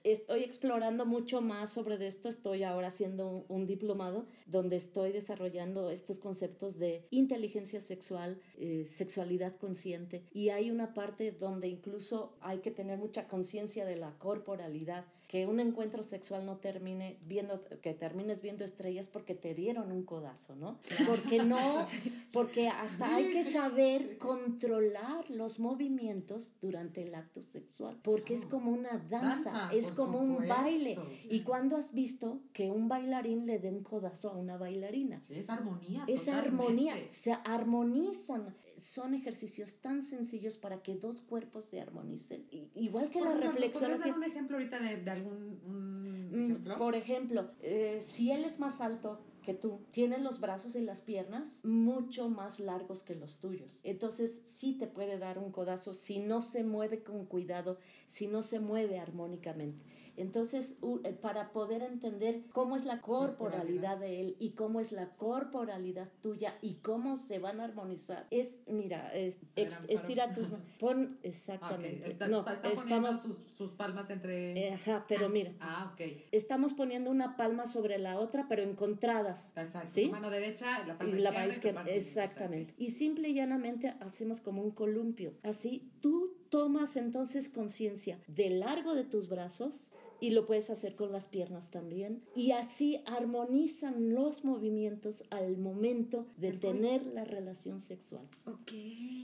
Estoy 0.03 0.43
explorando 0.43 1.05
mucho 1.05 1.41
más 1.41 1.71
sobre 1.71 2.05
esto. 2.07 2.29
Estoy 2.29 2.63
ahora 2.63 2.87
haciendo 2.87 3.27
un, 3.29 3.45
un 3.49 3.65
diplomado 3.65 4.25
donde 4.45 4.75
estoy 4.75 5.11
desarrollando 5.11 5.89
estos 5.89 6.19
conceptos 6.19 6.79
de 6.79 7.05
inteligencia 7.09 7.81
sexual, 7.81 8.39
eh, 8.57 8.85
sexualidad 8.85 9.55
consciente. 9.55 10.23
Y 10.31 10.49
hay 10.49 10.71
una 10.71 10.93
parte 10.93 11.31
donde 11.31 11.67
incluso 11.67 12.37
hay 12.41 12.59
que 12.59 12.71
tener 12.71 12.97
mucha 12.97 13.27
conciencia 13.27 13.85
de 13.85 13.97
la 13.97 14.17
corporalidad. 14.17 15.05
Que 15.29 15.45
un 15.45 15.59
encuentro 15.59 16.01
sexual 16.01 16.47
no 16.47 16.57
termine 16.57 17.19
viendo, 17.27 17.63
que 17.83 17.93
termines 17.93 18.41
viendo 18.41 18.63
estrellas 18.65 19.07
porque 19.09 19.35
te 19.35 19.53
dieron 19.53 19.91
un 19.91 20.01
codazo, 20.03 20.55
¿no? 20.55 20.79
Porque 21.07 21.37
no, 21.43 21.57
porque 22.33 22.67
hasta 22.67 23.15
hay 23.15 23.31
que 23.31 23.43
saber 23.43 24.17
controlar 24.17 25.29
los 25.29 25.59
movimientos 25.59 26.51
durante 26.59 27.03
el 27.03 27.13
acto 27.13 27.43
sexual, 27.43 27.99
porque 28.01 28.33
es 28.33 28.47
como 28.47 28.71
una 28.71 28.97
danza, 28.97 29.51
Danza, 29.51 29.69
es 29.71 29.91
como 29.91 30.17
un 30.19 30.31
supuesto. 30.41 30.55
baile. 30.55 30.99
¿Y 31.29 31.41
cuándo 31.41 31.75
has 31.77 31.93
visto 31.93 32.41
que 32.51 32.71
un 32.71 32.87
bailarín 32.87 33.45
le 33.45 33.59
dé 33.59 33.69
un 33.69 33.83
codazo 33.83 34.31
a 34.31 34.35
una 34.35 34.57
bailarina? 34.57 35.21
Sí, 35.21 35.35
es 35.35 35.49
armonía. 35.51 36.05
Esa 36.07 36.31
totalmente. 36.41 36.63
armonía, 36.63 37.07
se 37.07 37.33
armonizan. 37.33 38.55
Son 38.77 39.13
ejercicios 39.13 39.81
tan 39.81 40.01
sencillos 40.01 40.57
para 40.57 40.81
que 40.81 40.95
dos 40.95 41.19
cuerpos 41.19 41.65
se 41.65 41.81
armonicen. 41.81 42.47
Igual 42.75 43.09
que 43.09 43.19
Por 43.19 43.27
la 43.27 43.33
ejemplo, 43.35 43.47
¿nos 43.47 43.55
podrías 43.55 43.71
reflexología. 43.73 44.05
dar 44.13 44.17
un 44.17 44.23
ejemplo 44.23 44.55
ahorita 44.57 44.79
de, 44.79 44.97
de 45.03 45.11
algún 45.19 45.59
un 45.65 46.29
Mm, 46.31 46.51
ejemplo? 46.51 46.75
Por 46.75 46.95
ejemplo, 46.95 47.51
eh, 47.61 47.99
si 48.01 48.31
él 48.31 48.43
es 48.45 48.59
más 48.59 48.81
alto 48.81 49.19
que 49.41 49.53
tú, 49.53 49.79
tiene 49.91 50.19
los 50.19 50.39
brazos 50.39 50.75
y 50.75 50.81
las 50.81 51.01
piernas 51.01 51.59
mucho 51.63 52.29
más 52.29 52.59
largos 52.59 53.03
que 53.03 53.15
los 53.15 53.39
tuyos. 53.39 53.79
Entonces 53.83 54.41
sí 54.45 54.77
te 54.77 54.87
puede 54.87 55.17
dar 55.17 55.39
un 55.39 55.51
codazo 55.51 55.93
si 55.93 56.19
no 56.19 56.41
se 56.41 56.63
mueve 56.63 57.03
con 57.03 57.25
cuidado, 57.25 57.79
si 58.05 58.27
no 58.27 58.41
se 58.41 58.59
mueve 58.59 58.99
armónicamente. 58.99 59.83
Entonces, 60.19 60.75
eh, 61.03 61.13
para 61.13 61.51
poder 61.51 61.81
entender 61.81 62.43
cómo 62.53 62.75
es 62.75 62.85
la 62.85 63.01
corporalidad 63.01 63.97
de 63.97 64.21
él 64.21 64.35
y 64.39 64.51
cómo 64.51 64.79
es 64.79 64.91
la 64.91 65.09
corporalidad 65.15 66.09
tuya 66.21 66.57
y 66.61 66.75
cómo 66.75 67.15
se 67.17 67.39
van 67.39 67.59
a 67.59 67.63
armonizar, 67.65 68.27
es, 68.29 68.61
mira, 68.67 69.13
es, 69.15 69.39
ex- 69.55 69.79
estira 69.87 70.33
tus 70.33 70.49
manos. 70.49 70.65
Pon 70.79 71.17
exactamente. 71.23 72.09
Está, 72.09 72.27
no, 72.27 72.39
está 72.47 72.67
estamos. 72.69 73.21
sus, 73.21 73.37
sus 73.57 73.71
palmas 73.71 74.09
entre... 74.09 74.51
eh, 74.67 74.73
ajá, 74.73 75.05
pero 75.07 75.25
Ah, 75.25 75.29
mira, 75.29 75.53
Ah, 75.59 75.91
ok. 75.93 76.01
estamos 76.31 76.73
poniendo 76.73 77.09
una 77.11 77.35
palma 77.37 77.65
sobre 77.65 77.97
la 77.97 78.19
otra, 78.19 78.47
pero 78.47 78.61
encontradas. 78.61 79.53
Exacto. 79.57 79.87
¿Sí? 79.89 80.05
Tu 80.05 80.11
mano 80.11 80.29
derecha, 80.29 80.85
la 80.85 80.97
palma 80.97 81.15
Y 81.15 81.19
la 81.21 81.47
izquierda. 81.47 81.83
exactamente. 81.87 82.73
Y 82.77 82.89
simple 82.91 83.29
y 83.29 83.33
llanamente 83.35 83.93
hacemos 84.01 84.41
como 84.41 84.61
un 84.61 84.71
columpio. 84.71 85.33
Así 85.43 85.91
tú 86.01 86.35
tomas 86.49 86.95
entonces 86.95 87.47
conciencia 87.49 88.19
del 88.27 88.59
largo 88.59 88.95
de 88.95 89.03
tus 89.03 89.29
brazos 89.29 89.91
y 90.21 90.31
lo 90.31 90.45
puedes 90.45 90.69
hacer 90.69 90.95
con 90.95 91.11
las 91.11 91.27
piernas 91.27 91.71
también. 91.71 92.21
Y 92.35 92.51
así 92.51 93.01
armonizan 93.05 94.13
los 94.13 94.43
movimientos 94.43 95.23
al 95.29 95.57
momento 95.57 96.27
de 96.37 96.51
tener 96.53 97.05
la 97.07 97.23
relación 97.25 97.79
sexual. 97.81 98.27
Ok. 98.45 98.71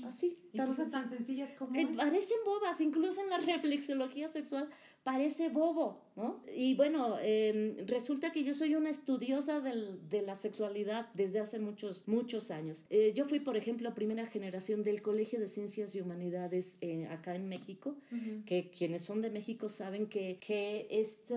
Así. 0.06 0.38
Y 0.54 0.58
tan 0.58 0.68
cosas 0.68 0.92
tan 0.92 1.10
sencillas 1.10 1.52
como 1.54 1.76
Eh. 1.80 1.88
Parecen 1.96 2.38
bobas, 2.46 2.80
incluso 2.82 3.22
en 3.22 3.30
la 3.30 3.38
reflexología 3.40 4.28
sexual 4.28 4.70
parece 5.04 5.50
bobo, 5.50 6.02
¿no? 6.16 6.42
Y 6.56 6.74
bueno, 6.74 7.18
eh, 7.22 7.84
resulta 7.86 8.32
que 8.32 8.44
yo 8.44 8.56
soy 8.56 8.74
una 8.74 8.90
estudiosa 8.90 9.60
del- 9.60 10.00
de 10.10 10.24
la 10.24 10.34
sexualidad 10.34 11.10
desde 11.14 11.40
hace 11.40 11.60
muchos, 11.60 12.08
muchos 12.08 12.50
años. 12.50 12.86
Eh, 12.90 13.14
yo 13.16 13.26
fui, 13.26 13.40
por 13.40 13.56
ejemplo, 13.56 13.94
primera 13.94 14.26
generación 14.26 14.84
del 14.84 15.04
Colegio 15.04 15.40
de 15.40 15.48
Ciencias 15.48 15.94
y 15.94 16.02
Humanidades 16.02 16.80
eh, 16.82 17.06
acá 17.08 17.36
en 17.36 17.48
México, 17.50 17.96
que 18.48 18.72
quienes 18.76 19.04
son 19.04 19.22
de 19.22 19.30
México 19.30 19.70
saben 19.70 20.08
que, 20.08 20.38
que 20.40 20.85
este 20.90 21.36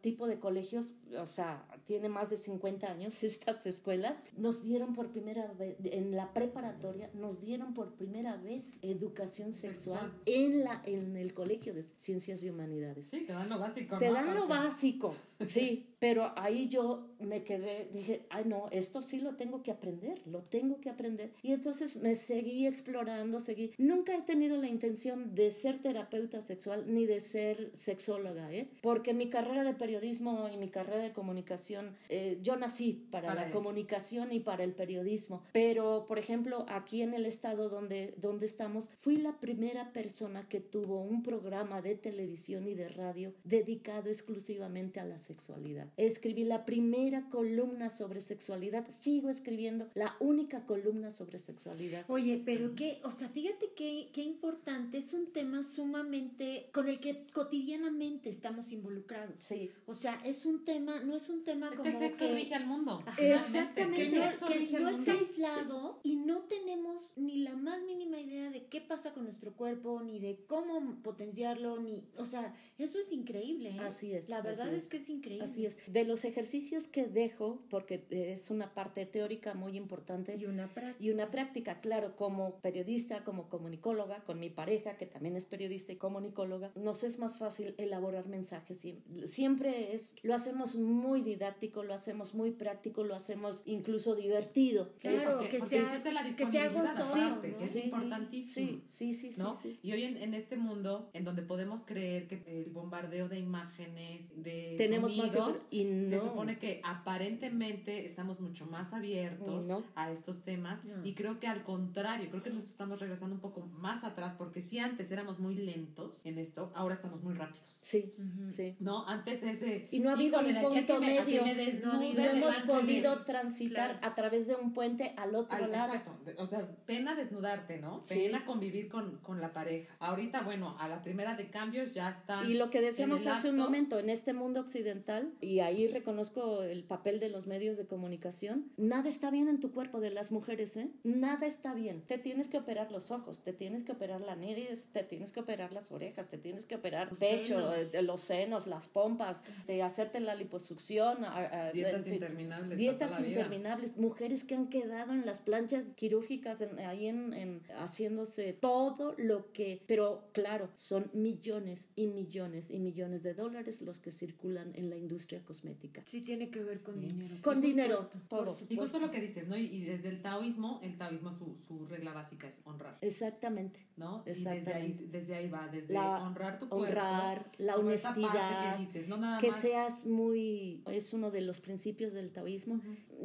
tipo 0.00 0.26
de 0.26 0.38
colegios, 0.38 0.96
o 1.18 1.26
sea, 1.26 1.66
tiene 1.90 2.08
más 2.08 2.30
de 2.30 2.36
50 2.36 2.86
años, 2.86 3.24
estas 3.24 3.66
escuelas, 3.66 4.22
nos 4.36 4.62
dieron 4.62 4.92
por 4.92 5.08
primera 5.08 5.52
vez, 5.54 5.74
en 5.82 6.14
la 6.14 6.32
preparatoria, 6.32 7.10
nos 7.14 7.40
dieron 7.40 7.74
por 7.74 7.94
primera 7.94 8.36
vez 8.36 8.78
educación 8.80 9.52
sexual, 9.52 10.12
en, 10.24 10.60
la, 10.60 10.82
en 10.86 11.16
el 11.16 11.34
Colegio 11.34 11.74
de 11.74 11.82
Ciencias 11.82 12.44
y 12.44 12.48
Humanidades. 12.48 13.06
Sí, 13.06 13.24
te 13.26 13.32
dan 13.32 13.48
lo 13.48 13.58
básico, 13.58 13.98
Te 13.98 14.06
¿no? 14.06 14.14
dan 14.14 14.34
lo 14.36 14.46
básico, 14.46 15.16
sí, 15.40 15.88
pero 15.98 16.32
ahí 16.36 16.68
yo 16.68 17.08
me 17.18 17.42
quedé, 17.42 17.88
dije, 17.92 18.24
ay 18.30 18.44
no, 18.46 18.66
esto 18.70 19.02
sí 19.02 19.18
lo 19.18 19.34
tengo 19.34 19.62
que 19.62 19.70
aprender, 19.70 20.22
lo 20.26 20.42
tengo 20.42 20.80
que 20.80 20.90
aprender. 20.90 21.32
Y 21.42 21.52
entonces 21.52 21.96
me 21.96 22.14
seguí 22.14 22.66
explorando, 22.66 23.40
seguí. 23.40 23.72
Nunca 23.78 24.16
he 24.16 24.22
tenido 24.22 24.56
la 24.56 24.68
intención 24.68 25.34
de 25.34 25.50
ser 25.50 25.82
terapeuta 25.82 26.40
sexual 26.40 26.84
ni 26.86 27.04
de 27.04 27.20
ser 27.20 27.70
sexóloga, 27.74 28.52
¿eh? 28.52 28.70
Porque 28.80 29.12
mi 29.12 29.28
carrera 29.28 29.64
de 29.64 29.74
periodismo 29.74 30.48
y 30.52 30.56
mi 30.56 30.68
carrera 30.68 31.02
de 31.02 31.12
comunicación, 31.12 31.79
eh, 32.08 32.38
yo 32.42 32.56
nací 32.56 33.06
para, 33.10 33.28
Para 33.28 33.40
la 33.42 33.48
eso. 33.48 33.58
comunicación 33.58 34.32
y 34.32 34.40
para 34.40 34.64
el 34.64 34.72
periodismo. 34.72 35.42
Pero, 35.52 36.04
por 36.06 36.18
ejemplo, 36.18 36.64
aquí 36.68 37.02
en 37.02 37.14
el 37.14 37.26
estado 37.26 37.68
donde, 37.68 38.14
donde 38.18 38.46
estamos, 38.46 38.90
fui 38.98 39.16
la 39.16 39.38
primera 39.40 39.92
persona 39.92 40.48
que 40.48 40.60
tuvo 40.60 41.00
un 41.02 41.22
programa 41.22 41.82
de 41.82 41.94
televisión 41.94 42.66
y 42.68 42.74
de 42.74 42.88
radio 42.88 43.32
dedicado 43.44 44.08
exclusivamente 44.08 45.00
a 45.00 45.04
la 45.04 45.18
sexualidad. 45.18 45.88
Escribí 45.96 46.44
la 46.44 46.64
primera 46.64 47.28
columna 47.30 47.90
sobre 47.90 48.20
sexualidad, 48.20 48.86
sigo 48.88 49.28
escribiendo 49.28 49.88
la 49.94 50.16
única 50.20 50.66
columna 50.66 51.10
sobre 51.10 51.38
sexualidad. 51.38 52.04
Oye, 52.08 52.42
pero 52.44 52.74
qué, 52.74 53.00
o 53.04 53.10
sea, 53.10 53.28
fíjate 53.28 53.72
qué, 53.76 54.10
qué 54.12 54.22
importante, 54.22 54.98
es 54.98 55.12
un 55.12 55.32
tema 55.32 55.62
sumamente 55.62 56.68
con 56.72 56.88
el 56.88 57.00
que 57.00 57.26
cotidianamente 57.32 58.28
estamos 58.28 58.72
involucrados. 58.72 59.34
Sí, 59.38 59.70
O 59.86 59.94
sea, 59.94 60.20
es 60.24 60.46
un 60.46 60.64
tema, 60.64 61.00
no 61.00 61.14
es 61.14 61.28
un 61.28 61.44
tema 61.44 61.59
Es 61.66 61.78
como 61.78 61.82
que 61.84 61.88
el 61.90 61.98
sexo 61.98 62.26
que, 62.26 62.34
rige 62.34 62.54
al 62.54 62.66
mundo. 62.66 63.02
Ajá. 63.06 63.12
finalmente. 63.16 63.74
que 63.96 64.02
El 64.02 64.14
no, 64.14 64.24
sexo 64.24 64.46
que 64.46 64.54
rige 64.58 64.76
al 64.76 64.82
no 64.82 64.88
está 64.90 65.12
aislado 65.12 66.00
y 66.02 66.16
no 66.16 66.42
tenemos 66.44 67.12
ni 67.16 67.38
la 67.38 67.54
más 67.56 67.82
mínima 67.82 68.18
idea 68.18 68.50
de 68.50 68.66
qué 68.66 68.80
pasa 68.80 69.12
con 69.12 69.24
nuestro 69.24 69.54
cuerpo, 69.56 70.00
ni 70.02 70.18
de 70.20 70.44
cómo 70.46 71.02
potenciarlo, 71.02 71.78
ni, 71.80 72.04
o 72.16 72.24
sea, 72.24 72.54
eso 72.78 72.98
es 72.98 73.12
increíble. 73.12 73.70
¿eh? 73.70 73.80
Así 73.80 74.12
es, 74.12 74.28
La 74.28 74.40
verdad 74.42 74.72
es. 74.74 74.84
es. 74.84 74.90
que 74.90 74.96
es 74.98 75.08
increíble. 75.08 75.44
así 75.44 75.66
es. 75.66 75.78
De 75.92 76.04
los 76.04 76.24
ejercicios 76.24 76.86
que 76.88 77.06
dejo, 77.06 77.62
porque 77.68 78.04
es 78.10 78.50
una 78.50 78.74
parte 78.74 79.06
teórica 79.06 79.54
muy 79.54 79.76
importante, 79.76 80.36
Y 80.36 80.46
una 80.46 80.72
práctica. 80.72 81.04
Y 81.04 81.10
una 81.10 81.30
práctica, 81.30 81.80
claro, 81.80 82.16
como 82.16 82.60
periodista, 82.60 83.24
como 83.24 83.48
comunicóloga, 83.48 84.24
con 84.24 84.38
mi 84.38 84.50
pareja, 84.50 84.96
que 84.96 85.06
también 85.06 85.36
es 85.36 85.46
periodista 85.46 85.92
y 85.92 85.96
comunicóloga, 85.96 86.72
nos 86.74 87.04
es 87.04 87.18
más 87.18 87.38
fácil 87.38 87.74
elaborar 87.78 88.26
mensajes. 88.28 88.84
Siem- 88.84 89.24
Siempre 89.24 89.92
es, 89.94 90.14
lo 90.22 90.34
hacemos 90.34 90.76
muy 90.76 91.20
didáctico, 91.22 91.49
lo 91.82 91.94
hacemos 91.94 92.34
muy 92.34 92.50
práctico, 92.52 93.02
lo 93.04 93.14
hacemos 93.14 93.62
incluso 93.66 94.14
divertido. 94.14 94.92
Claro, 95.00 95.18
Es- 95.18 95.50
que 95.50 95.58
porque 95.58 95.76
sea- 95.76 96.12
la 96.12 96.22
que 96.36 96.46
sea 96.46 96.68
gozoso, 96.68 97.40
que 97.40 97.56
es 97.58 97.70
Sí, 97.70 97.80
importantísimo. 97.84 98.68
Sí, 98.68 98.82
sí, 98.86 99.14
sí, 99.14 99.32
sí, 99.32 99.42
¿no? 99.42 99.54
sí. 99.54 99.78
Y 99.82 99.92
hoy 99.92 100.04
en, 100.04 100.16
en 100.16 100.34
este 100.34 100.56
mundo, 100.56 101.10
en 101.12 101.24
donde 101.24 101.42
podemos 101.42 101.84
creer 101.84 102.26
que 102.28 102.42
el 102.46 102.70
bombardeo 102.70 103.28
de 103.28 103.38
imágenes, 103.38 104.22
de 104.36 104.74
Tenemos 104.78 105.16
más 105.16 105.32
sonidos, 105.32 105.62
y 105.70 105.84
no. 105.84 106.08
Se 106.08 106.20
supone 106.20 106.58
que 106.58 106.80
aparentemente 106.84 108.06
estamos 108.06 108.40
mucho 108.40 108.66
más 108.66 108.92
abiertos 108.92 109.64
No. 109.66 109.82
a 109.94 110.10
estos 110.10 110.42
temas 110.44 110.84
No. 110.84 111.04
y 111.04 111.14
creo 111.14 111.38
que 111.40 111.46
al 111.46 111.62
contrario, 111.64 112.28
creo 112.30 112.42
que 112.42 112.50
nos 112.50 112.64
estamos 112.64 113.00
regresando 113.00 113.34
un 113.34 113.40
poco 113.40 113.60
más 113.66 114.04
atrás 114.04 114.34
porque 114.36 114.62
si 114.62 114.78
antes 114.78 115.10
éramos 115.12 115.38
muy 115.38 115.54
lentos 115.54 116.20
en 116.24 116.38
esto, 116.38 116.70
ahora 116.74 116.94
estamos 116.94 117.22
muy 117.22 117.34
rápidos. 117.34 117.64
Sí, 117.80 118.12
Ujú. 118.18 118.52
sí. 118.52 118.76
No, 118.78 119.06
antes 119.08 119.42
ese... 119.42 119.88
Y 119.90 120.00
no 120.00 120.10
ha 120.10 120.12
habido 120.12 120.38
un 120.40 120.44
punto 120.60 121.00
que 121.44 121.54
me- 121.54 121.64
desnude 121.66 122.14
No 122.14 122.24
hemos 122.24 122.62
de- 122.62 122.72
podido 122.72 123.24
transitar 123.24 123.98
Claro. 123.98 124.06
a 124.12 124.14
través 124.14 124.46
de 124.46 124.54
un 124.56 124.72
puente 124.72 125.14
al 125.16 125.34
otro 125.34 125.56
Al- 125.56 125.70
lado. 125.70 125.94
exacto, 125.94 126.42
o 126.42 126.46
sea, 126.46 126.68
pena 126.86 127.14
desnudarte, 127.14 127.78
¿no? 127.78 128.00
Sí. 128.04 128.14
Pena 128.20 128.44
convivir 128.44 128.88
con, 128.88 129.18
con 129.18 129.40
la 129.40 129.52
pareja. 129.52 129.94
Ahorita, 130.00 130.42
bueno, 130.42 130.76
a 130.78 130.88
la 130.88 131.02
primera 131.02 131.34
de 131.34 131.50
cambios 131.50 131.92
ya 131.92 132.10
están... 132.10 132.48
Y 132.50 132.54
lo 132.54 132.70
que 132.70 132.80
decíamos 132.80 133.26
hace 133.26 133.48
un 133.50 133.56
acto. 133.56 133.64
momento, 133.64 133.98
en 133.98 134.10
este 134.10 134.32
mundo 134.32 134.60
occidental, 134.60 135.32
y 135.40 135.60
ahí 135.60 135.86
reconozco 135.88 136.62
el 136.62 136.84
papel 136.84 137.20
de 137.20 137.28
los 137.28 137.46
medios 137.46 137.76
de 137.76 137.86
comunicación, 137.86 138.70
nada 138.76 139.08
está 139.08 139.30
bien 139.30 139.48
en 139.48 139.60
tu 139.60 139.72
cuerpo 139.72 140.00
de 140.00 140.10
las 140.10 140.32
mujeres, 140.32 140.76
¿eh? 140.76 140.88
Nada 141.04 141.46
está 141.46 141.74
bien. 141.74 142.02
Te 142.02 142.18
tienes 142.18 142.48
que 142.48 142.58
operar 142.58 142.90
los 142.92 143.10
ojos, 143.10 143.42
te 143.42 143.52
tienes 143.52 143.84
que 143.84 143.92
operar 143.92 144.20
la 144.20 144.36
nariz, 144.36 144.88
te 144.92 145.02
tienes 145.02 145.32
que 145.32 145.40
operar 145.40 145.72
las 145.72 145.92
orejas, 145.92 146.28
te 146.28 146.38
tienes 146.38 146.66
que 146.66 146.74
operar 146.76 147.08
Los 147.10 147.18
pecho, 147.18 147.60
senos. 147.60 147.94
eh, 147.94 148.02
los 148.02 148.20
senos, 148.20 148.66
las 148.66 148.88
pompas, 148.88 149.42
de 149.66 149.82
hacerte 149.82 150.20
la 150.20 150.34
liposucción, 150.34 151.24
a- 151.30 151.68
a- 151.68 151.72
Dietas 151.72 151.94
en 152.00 152.04
fin, 152.04 152.14
interminables. 152.14 152.78
Dietas 152.78 153.20
interminables, 153.20 153.96
mujeres 153.96 154.44
que 154.44 154.54
han 154.54 154.68
quedado 154.68 155.12
en 155.12 155.24
las 155.26 155.40
planchas 155.40 155.94
quirúrgicas 155.94 156.60
en- 156.60 156.78
ahí 156.80 157.06
en, 157.06 157.32
en- 157.32 157.62
haciéndose 157.78 158.52
todo 158.52 159.14
lo 159.18 159.52
que, 159.52 159.82
pero 159.86 160.28
claro, 160.32 160.68
son 160.76 161.10
millones 161.12 161.90
y 161.96 162.06
millones 162.06 162.70
y 162.70 162.78
millones 162.80 163.22
de 163.22 163.34
dólares 163.34 163.80
los 163.82 163.98
que 163.98 164.10
circulan 164.10 164.72
en 164.74 164.90
la 164.90 164.96
industria 164.96 165.42
cosmética. 165.44 166.02
Sí, 166.06 166.20
tiene 166.22 166.50
que 166.50 166.62
ver 166.62 166.82
con 166.82 166.94
Sí. 167.00 167.06
dinero. 167.08 167.36
Con 167.42 167.54
por 167.54 167.62
dinero, 167.62 167.96
supuesto, 168.02 168.18
todo. 168.28 168.56
Y 168.68 168.76
justo 168.76 168.98
lo 168.98 169.10
que 169.10 169.20
dices, 169.20 169.48
¿no? 169.48 169.56
Y, 169.56 169.66
y 169.66 169.84
desde 169.84 170.08
el 170.08 170.22
taoísmo, 170.22 170.80
el 170.82 170.96
taoísmo 170.98 171.32
su, 171.32 171.56
su 171.66 171.86
regla 171.86 172.12
básica 172.12 172.48
es 172.48 172.58
honrar, 172.64 172.98
Exactamente. 173.00 173.80
¿no? 173.96 174.22
Y 174.24 174.30
desde 174.30 174.48
ahí, 174.50 174.58
Exactamente. 174.58 175.04
desde 175.10 175.34
ahí 175.34 175.48
va, 175.48 175.68
desde 175.68 175.92
La- 175.94 176.22
honrar 176.22 176.58
tu 176.58 176.68
cuerpo. 176.68 176.86
Honrar, 176.86 177.50
la 177.58 177.74
como 177.74 177.90
esa 177.90 178.08
parte 178.08 178.20
honestidad, 178.26 178.76
que 178.76 178.80
dices, 178.82 179.08
no 179.08 179.16
nada 179.18 179.38
que 179.40 179.48
más- 179.48 179.60
seas 179.60 180.06
muy, 180.06 180.82
es 180.86 181.12
uno 181.20 181.30
de 181.30 181.42
los 181.42 181.60
principios 181.60 182.14
del 182.14 182.30
taoísmo. 182.30 182.80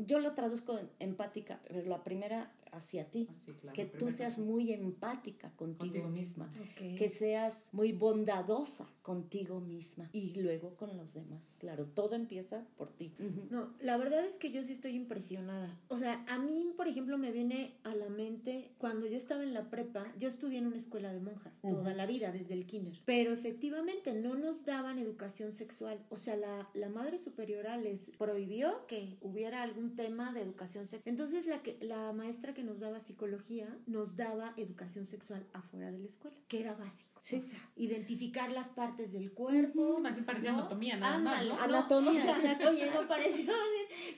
Yo 0.06 0.20
lo 0.20 0.34
traduzco 0.34 0.78
en 0.78 0.90
empática, 1.00 1.60
pero 1.66 1.82
la 1.88 2.04
primera 2.04 2.52
hacia 2.78 3.10
ti. 3.10 3.28
Ah, 3.30 3.36
sí, 3.46 3.54
claro, 3.54 3.76
que 3.76 3.86
tú 3.86 4.12
seas 4.12 4.38
muy 4.38 4.72
empática 4.74 5.52
contigo, 5.56 5.94
Contigo 5.94 6.10
misma. 6.10 6.52
Ok. 6.62 6.98
que 6.98 7.10
seas 7.10 7.70
muy 7.74 7.92
bondadosa 7.92 8.88
contigo 9.02 9.60
misma 9.60 10.10
y 10.14 10.34
luego 10.42 10.76
con 10.76 10.98
los 10.98 11.14
demás. 11.14 11.58
Claro, 11.60 11.86
todo 11.86 12.16
empieza 12.16 12.66
por 12.76 12.90
ti. 12.90 13.14
No, 13.52 13.74
la 13.80 13.98
verdad 13.98 14.26
es 14.26 14.38
que 14.38 14.52
yo 14.52 14.64
sí 14.64 14.74
estoy 14.74 14.96
impresionada. 14.96 15.80
O 15.90 15.98
sea, 15.98 16.26
a 16.28 16.40
mí, 16.40 16.74
por 16.76 16.88
ejemplo, 16.88 17.18
me 17.18 17.32
viene 17.32 17.76
a 17.84 17.94
la 17.94 18.10
mente 18.10 18.72
cuando 18.80 19.06
yo 19.06 19.16
estaba 19.16 19.44
en 19.44 19.54
la 19.54 19.70
prepa, 19.70 20.12
yo 20.20 20.28
estudié 20.28 20.58
en 20.58 20.66
una 20.66 20.78
escuela 20.78 21.14
de 21.14 21.20
monjas 21.20 21.60
toda 21.62 21.94
la 21.94 22.08
vida, 22.08 22.32
desde 22.32 22.56
el 22.56 22.66
kinder. 22.66 22.98
Pero 23.06 23.32
efectivamente 23.32 24.14
no 24.14 24.36
nos 24.36 24.66
daban 24.66 24.98
educación 24.98 25.54
sexual. 25.54 26.04
O 26.10 26.18
sea, 26.18 26.36
la, 26.36 26.70
la 26.74 26.90
madre 26.90 27.20
superiora 27.20 27.78
les 27.78 28.10
prohibió 28.18 28.88
que 28.88 29.18
hubiera 29.22 29.62
algún 29.62 29.96
tema 29.96 30.34
de 30.34 30.42
educación 30.42 30.88
sexual. 30.88 31.04
Entonces, 31.06 31.46
la, 31.46 31.62
que, 31.62 31.78
la 31.82 32.12
maestra 32.12 32.54
que 32.56 32.64
nos 32.66 32.80
daba 32.80 33.00
psicología 33.00 33.68
nos 33.86 34.16
daba 34.18 34.54
educación 34.58 35.06
sexual 35.06 35.46
afuera 35.54 35.92
de 35.92 36.00
la 36.00 36.08
escuela, 36.08 36.36
que 36.48 36.60
era 36.60 36.74
básico. 36.74 37.20
Sí. 37.22 37.38
O 37.38 37.42
sea, 37.42 37.60
identificar 37.76 38.52
las 38.52 38.70
partes 38.70 39.12
del 39.14 39.32
cuerpo. 39.32 39.96
Sí, 39.96 40.02
más 40.02 40.14
bien 40.14 40.26
parecía 40.26 40.52
¿no? 40.52 40.60
anatomía, 40.60 40.98
nada 40.98 41.18
más, 41.20 41.34
Ándale, 41.42 41.50
¿no? 41.50 41.56
no, 41.56 41.64
Anatomía, 41.64 42.20
o 42.20 42.24
sea, 42.24 42.32
exacto. 42.38 42.70
Oye, 42.70 42.92
no 42.92 43.08
pareció 43.08 43.54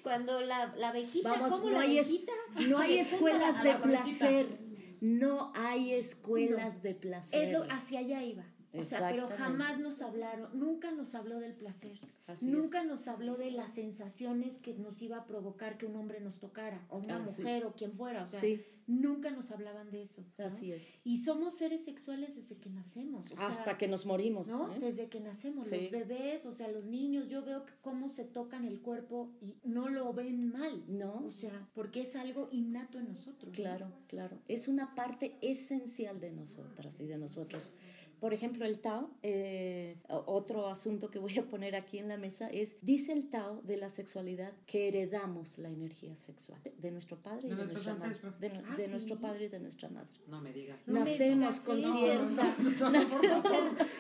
cuando 0.04 0.42
la, 0.42 0.76
la 0.76 0.90
abejita, 0.90 1.30
Vamos, 1.30 1.52
¿cómo 1.52 1.66
no 1.70 1.78
la 1.78 1.82
hay, 1.82 1.98
es- 2.00 2.08
abejita? 2.08 2.34
no 2.68 2.78
hay 2.80 2.98
escuelas 3.00 3.64
de 3.64 3.76
placer. 3.76 4.68
No 5.00 5.52
hay 5.56 5.94
escuelas 5.94 6.82
de 6.82 6.96
placer. 6.96 7.50
Es 7.50 7.54
lo- 7.54 7.64
hacia 7.72 8.00
allá 8.00 8.24
iba. 8.24 8.46
O 8.80 8.84
sea, 8.84 9.10
pero 9.10 9.28
jamás 9.30 9.80
nos 9.80 10.02
hablaron, 10.02 10.58
nunca 10.60 10.92
nos 10.92 11.16
habló 11.16 11.40
del 11.40 11.54
placer. 11.54 12.00
Así 12.28 12.48
nunca 12.50 12.84
nos 12.84 13.08
habló 13.08 13.36
de 13.36 13.52
las 13.52 13.74
sensaciones 13.74 14.58
que 14.58 14.74
nos 14.74 15.02
iba 15.02 15.18
a 15.18 15.26
provocar 15.26 15.78
que 15.78 15.86
un 15.86 15.96
hombre 15.96 16.20
nos 16.20 16.40
tocara, 16.40 16.86
o 16.90 16.98
una 16.98 17.18
Ah, 17.24 17.30
sí. 17.30 17.42
mujer, 17.42 17.66
o 17.66 17.74
quien 17.74 17.94
fuera. 17.94 18.24
O 18.24 18.26
sea, 18.30 18.40
Sí. 18.40 18.62
nunca 18.86 19.32
nos 19.32 19.52
hablaban 19.52 19.90
de 19.92 20.02
eso. 20.02 20.24
¿no? 20.38 20.46
Así 20.46 20.72
es. 20.74 20.90
Y 21.06 21.18
somos 21.24 21.54
seres 21.56 21.84
sexuales 21.86 22.36
desde 22.36 22.58
que 22.58 22.70
nacemos. 22.70 23.32
o 23.32 23.38
sea, 23.38 23.48
Hasta 23.48 23.78
que 23.78 23.88
nos 23.88 24.06
morimos. 24.06 24.48
¿no? 24.50 24.74
¿eh? 24.74 24.80
Desde 24.80 25.08
que 25.08 25.20
nacemos, 25.22 25.68
Sí. 25.68 25.76
los 25.78 25.92
bebés, 25.92 26.46
o 26.46 26.52
sea, 26.52 26.68
los 26.68 26.84
niños, 26.86 27.30
yo 27.30 27.44
veo 27.44 27.66
que 27.66 27.74
cómo 27.82 28.10
se 28.10 28.26
tocan 28.26 28.66
el 28.66 28.82
cuerpo 28.82 29.32
y 29.42 29.56
no 29.63 29.88
lo 29.90 30.12
ven 30.13 30.50
mal. 30.52 30.84
No. 30.88 31.24
O 31.26 31.30
sea, 31.30 31.68
porque 31.74 32.02
es 32.02 32.16
algo 32.18 32.50
innato 32.52 33.00
en 33.00 33.08
nosotros. 33.08 33.52
¿no? 33.58 33.63
Claro, 33.63 33.92
claro. 34.08 34.38
Es 34.50 34.68
una 34.68 34.96
parte 34.96 35.38
esencial 35.42 36.20
de 36.20 36.32
nosotras 36.32 37.00
y 37.00 37.06
de 37.08 37.18
nosotros. 37.18 37.72
Por 38.20 38.34
ejemplo, 38.34 38.66
el 38.66 38.80
Tao, 38.80 39.12
eh, 39.22 39.96
otro 40.10 40.68
asunto 40.68 41.12
que 41.12 41.20
voy 41.20 41.38
a 41.38 41.44
poner 41.44 41.76
aquí 41.76 42.00
en 42.00 42.08
la 42.08 42.18
mesa 42.18 42.48
es, 42.50 42.78
dice 42.82 43.14
el 43.14 43.30
Tao 43.30 43.62
de 43.64 43.78
la 43.78 43.90
sexualidad 43.90 44.54
que 44.66 44.88
heredamos 44.88 45.60
la 45.60 45.70
energía 45.70 46.16
sexual 46.16 46.60
de 46.78 46.92
nuestro 46.92 47.18
padre 47.18 47.48
y 47.48 47.50
De 47.52 47.66
nuestra 47.66 47.94
madre. 47.94 48.18
De, 48.40 48.48
Ah, 48.66 48.76
de 48.76 48.86
sí. 48.86 48.92
nuestro 48.92 49.18
padre 49.18 49.46
y 49.46 49.48
de 49.50 49.60
nuestra 49.60 49.90
madre. 49.90 50.10
No 50.28 50.42
me 50.42 50.52
digas. 50.52 50.80
Nacemos 50.88 51.60
con 51.60 51.80
cierta... 51.82 52.56
No, 52.80 52.90
nacemos- 52.92 53.44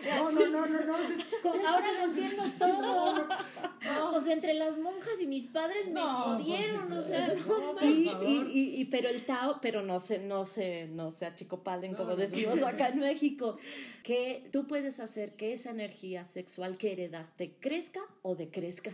No, 0.07 0.31
no, 0.31 0.47
no, 0.49 0.67
no, 0.67 0.85
no. 0.85 0.95
Con- 1.43 1.65
ahora 1.65 1.87
lo 1.93 2.11
entiendo 2.13 2.43
todo. 2.57 3.27
O 4.17 4.21
sea, 4.21 4.33
entre 4.33 4.53
las 4.55 4.77
monjas 4.79 5.13
y 5.21 5.27
mis 5.27 5.45
padres 5.47 5.85
me 5.87 5.93
pues 5.93 6.03
jodieron, 6.03 6.91
o 6.91 7.03
sea, 7.03 7.35
no 7.35 7.75
Y, 7.83 8.09
y, 8.25 8.41
y- 8.51 8.81
y- 8.81 8.85
pero 8.85 9.09
el 9.09 9.23
Tao, 9.25 9.59
pero 9.61 9.83
no 9.83 9.99
se, 9.99 10.19
no 10.19 10.45
se, 10.45 10.87
no 10.87 11.11
se 11.11 11.25
achicopalen, 11.27 11.91
No, 11.91 11.97
como 11.99 12.15
decimos 12.15 12.61
acá 12.63 12.89
en 12.89 12.99
México, 12.99 13.57
que 14.07 14.47
tú 14.53 14.67
puedes 14.67 15.01
hacer 15.01 15.35
que 15.35 15.51
esa 15.51 15.71
energía 15.71 16.23
sexual 16.23 16.77
que 16.77 16.93
heredaste 16.93 17.55
crezca 17.59 17.99
o 18.21 18.35
decrezca. 18.35 18.91